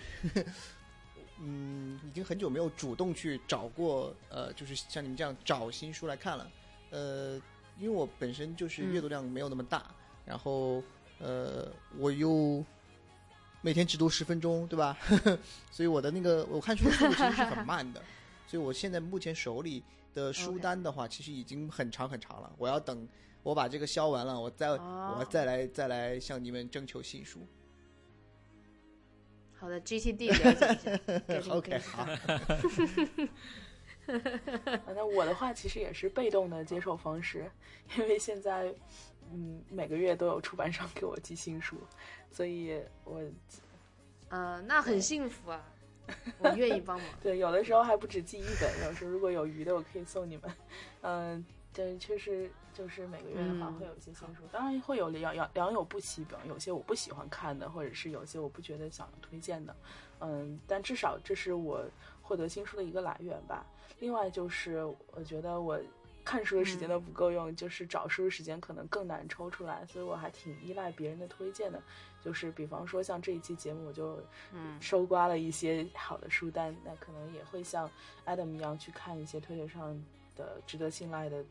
[1.40, 6.50] 嗯，已经很久没有主动去找过，呃，就是像你们这样找新书来看了，
[6.90, 7.34] 呃，
[7.78, 9.84] 因为我本身就是阅读量没有那么大，
[10.24, 10.82] 然后
[11.18, 11.68] 呃，
[11.98, 12.64] 我又
[13.60, 14.96] 每天只读十分钟，对吧？
[15.72, 18.00] 所以我的那个我看书的速度其实是很慢的，
[18.46, 19.82] 所以我现在目前手里
[20.14, 23.06] 的书单的话，其实已经很长很长了，我要等
[23.42, 25.16] 我把这个消完了，我再、哦。
[25.18, 27.40] 我再来再来向你们征求新书。
[29.58, 30.96] 好的，GTD 了解一下。
[31.26, 32.06] 给你 OK，给你好。
[34.06, 37.50] 呃 那我的话其实也是被动的接受方式，
[37.96, 38.74] 因为现在
[39.32, 41.76] 嗯每个月都有出版商给我寄新书，
[42.30, 43.22] 所以我
[44.28, 45.64] 呃，那很幸福啊，
[46.38, 47.08] 我愿意帮忙。
[47.22, 50.52] 对有的时候还不止寄一本，有时候如果有余的我可以送你们。
[51.00, 51.42] 嗯，
[51.72, 59.74] 对，确实就是每个月的话嗯会有一些新书，当然会有良良良莠不齐，比方有些我不喜欢看的，或者是有些我不觉得想推荐的。
[60.20, 61.84] 嗯，但至少这是我
[62.20, 63.64] 获得新书的一个来源吧。
[64.00, 65.80] 另外就是我觉得我
[66.24, 71.80] 看书的时间都不够用，就是找书的时间可能更难抽出来，所以我还挺依赖别人的推荐的。
[72.22, 74.18] 就是比方说像这一期节目，我就
[74.52, 77.88] 嗯收刮了一些好的书单，那可能也会像
[78.24, 80.02] Adam 一样去看一些推特上
[80.34, 81.44] 的值得信赖的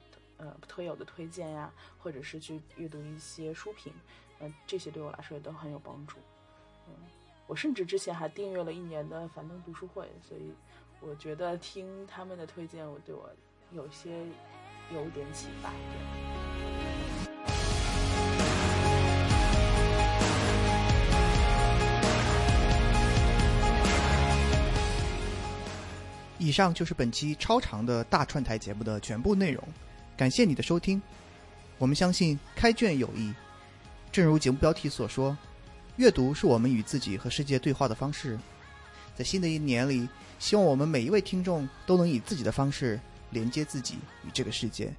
[0.44, 3.94] 呃推友的推荐呀，或者是去阅读一些书评，
[4.40, 6.18] 嗯、这些对我来说也都很有帮助。
[6.88, 6.94] 嗯，
[7.48, 10.54] 我甚至之前还订阅了一年的樊登读书会，所以
[11.00, 13.30] 我觉得听他们的推荐，我对我
[13.72, 14.12] 有些
[14.94, 15.72] 有点启发。
[26.40, 29.64] 以上就是本期超长的大串台节目的全部内容，
[30.16, 31.02] 感谢你的收听。
[31.78, 33.34] 我们相信开卷有益，
[34.12, 35.36] 正如节目标题所说，
[35.98, 38.38] 阅读是我们与自己和世界对话的方式。
[39.16, 40.08] 在新的一年里，
[40.40, 43.00] 希望我们每一位听众都能以自己的方式
[43.32, 44.94] 连接自己与这个世界。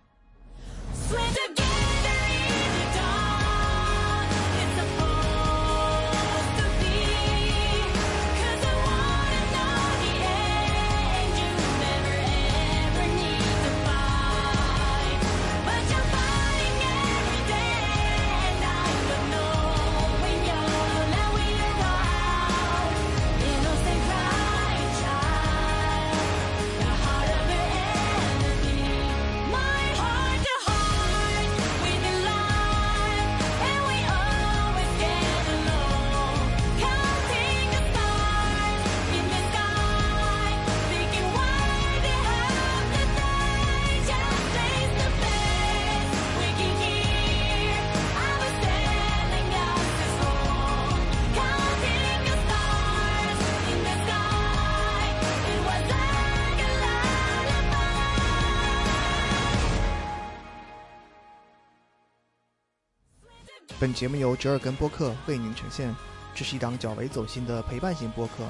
[63.94, 65.94] 节目由折耳根播客为您呈现。
[66.34, 68.44] 这是一档较为走心的陪伴型播客，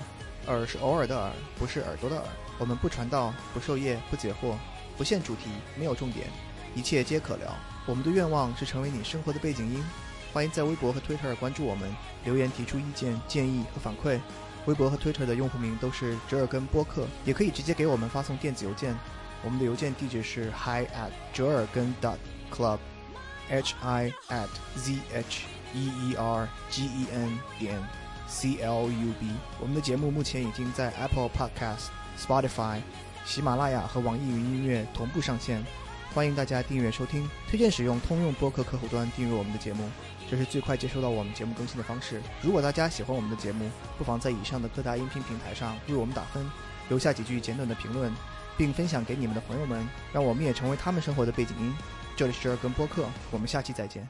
[0.46, 2.24] 耳是偶尔的耳，不是耳朵的耳。
[2.58, 4.54] 我们不传道，不授业，不解惑，
[4.96, 6.28] 不限主题，没有重点，
[6.74, 7.54] 一切皆可聊。
[7.84, 9.84] 我们的愿望是成为你生活的背景音。
[10.32, 14.18] 欢迎在微博和 Twitter 关注我们，留言提出意见、建议和反馈。
[14.64, 18.96] 微博和 Twitter 的用户名都是折耳根播客，也可以直接给我们发送电子邮件。
[19.44, 22.16] 我们的邮件地址是 hi at 折耳根 dot
[22.50, 22.78] club
[23.48, 27.80] h i at z h e e r g e n 点
[28.26, 29.26] c l u b。
[29.60, 32.80] 我们的节目目前已经在 Apple Podcast、Spotify、
[33.24, 35.64] 喜马拉雅和网易云音乐同步上线，
[36.14, 37.28] 欢迎大家订阅收听。
[37.48, 39.88] 推荐使用通用播客客户端订阅我们的节目，
[40.30, 42.22] 这是最快接收到我们节目更新的方式。
[42.40, 46.48] 如果大家喜欢我们的节目，不妨在以上的各大音频平台上为我们打分，
[46.88, 48.12] 留下几句简短的评论，
[48.56, 51.74] 并分享给你们的朋友们，让我们也成为他们生活的背景音。
[52.16, 54.08] 这里是折耳根播客，我们下期再见。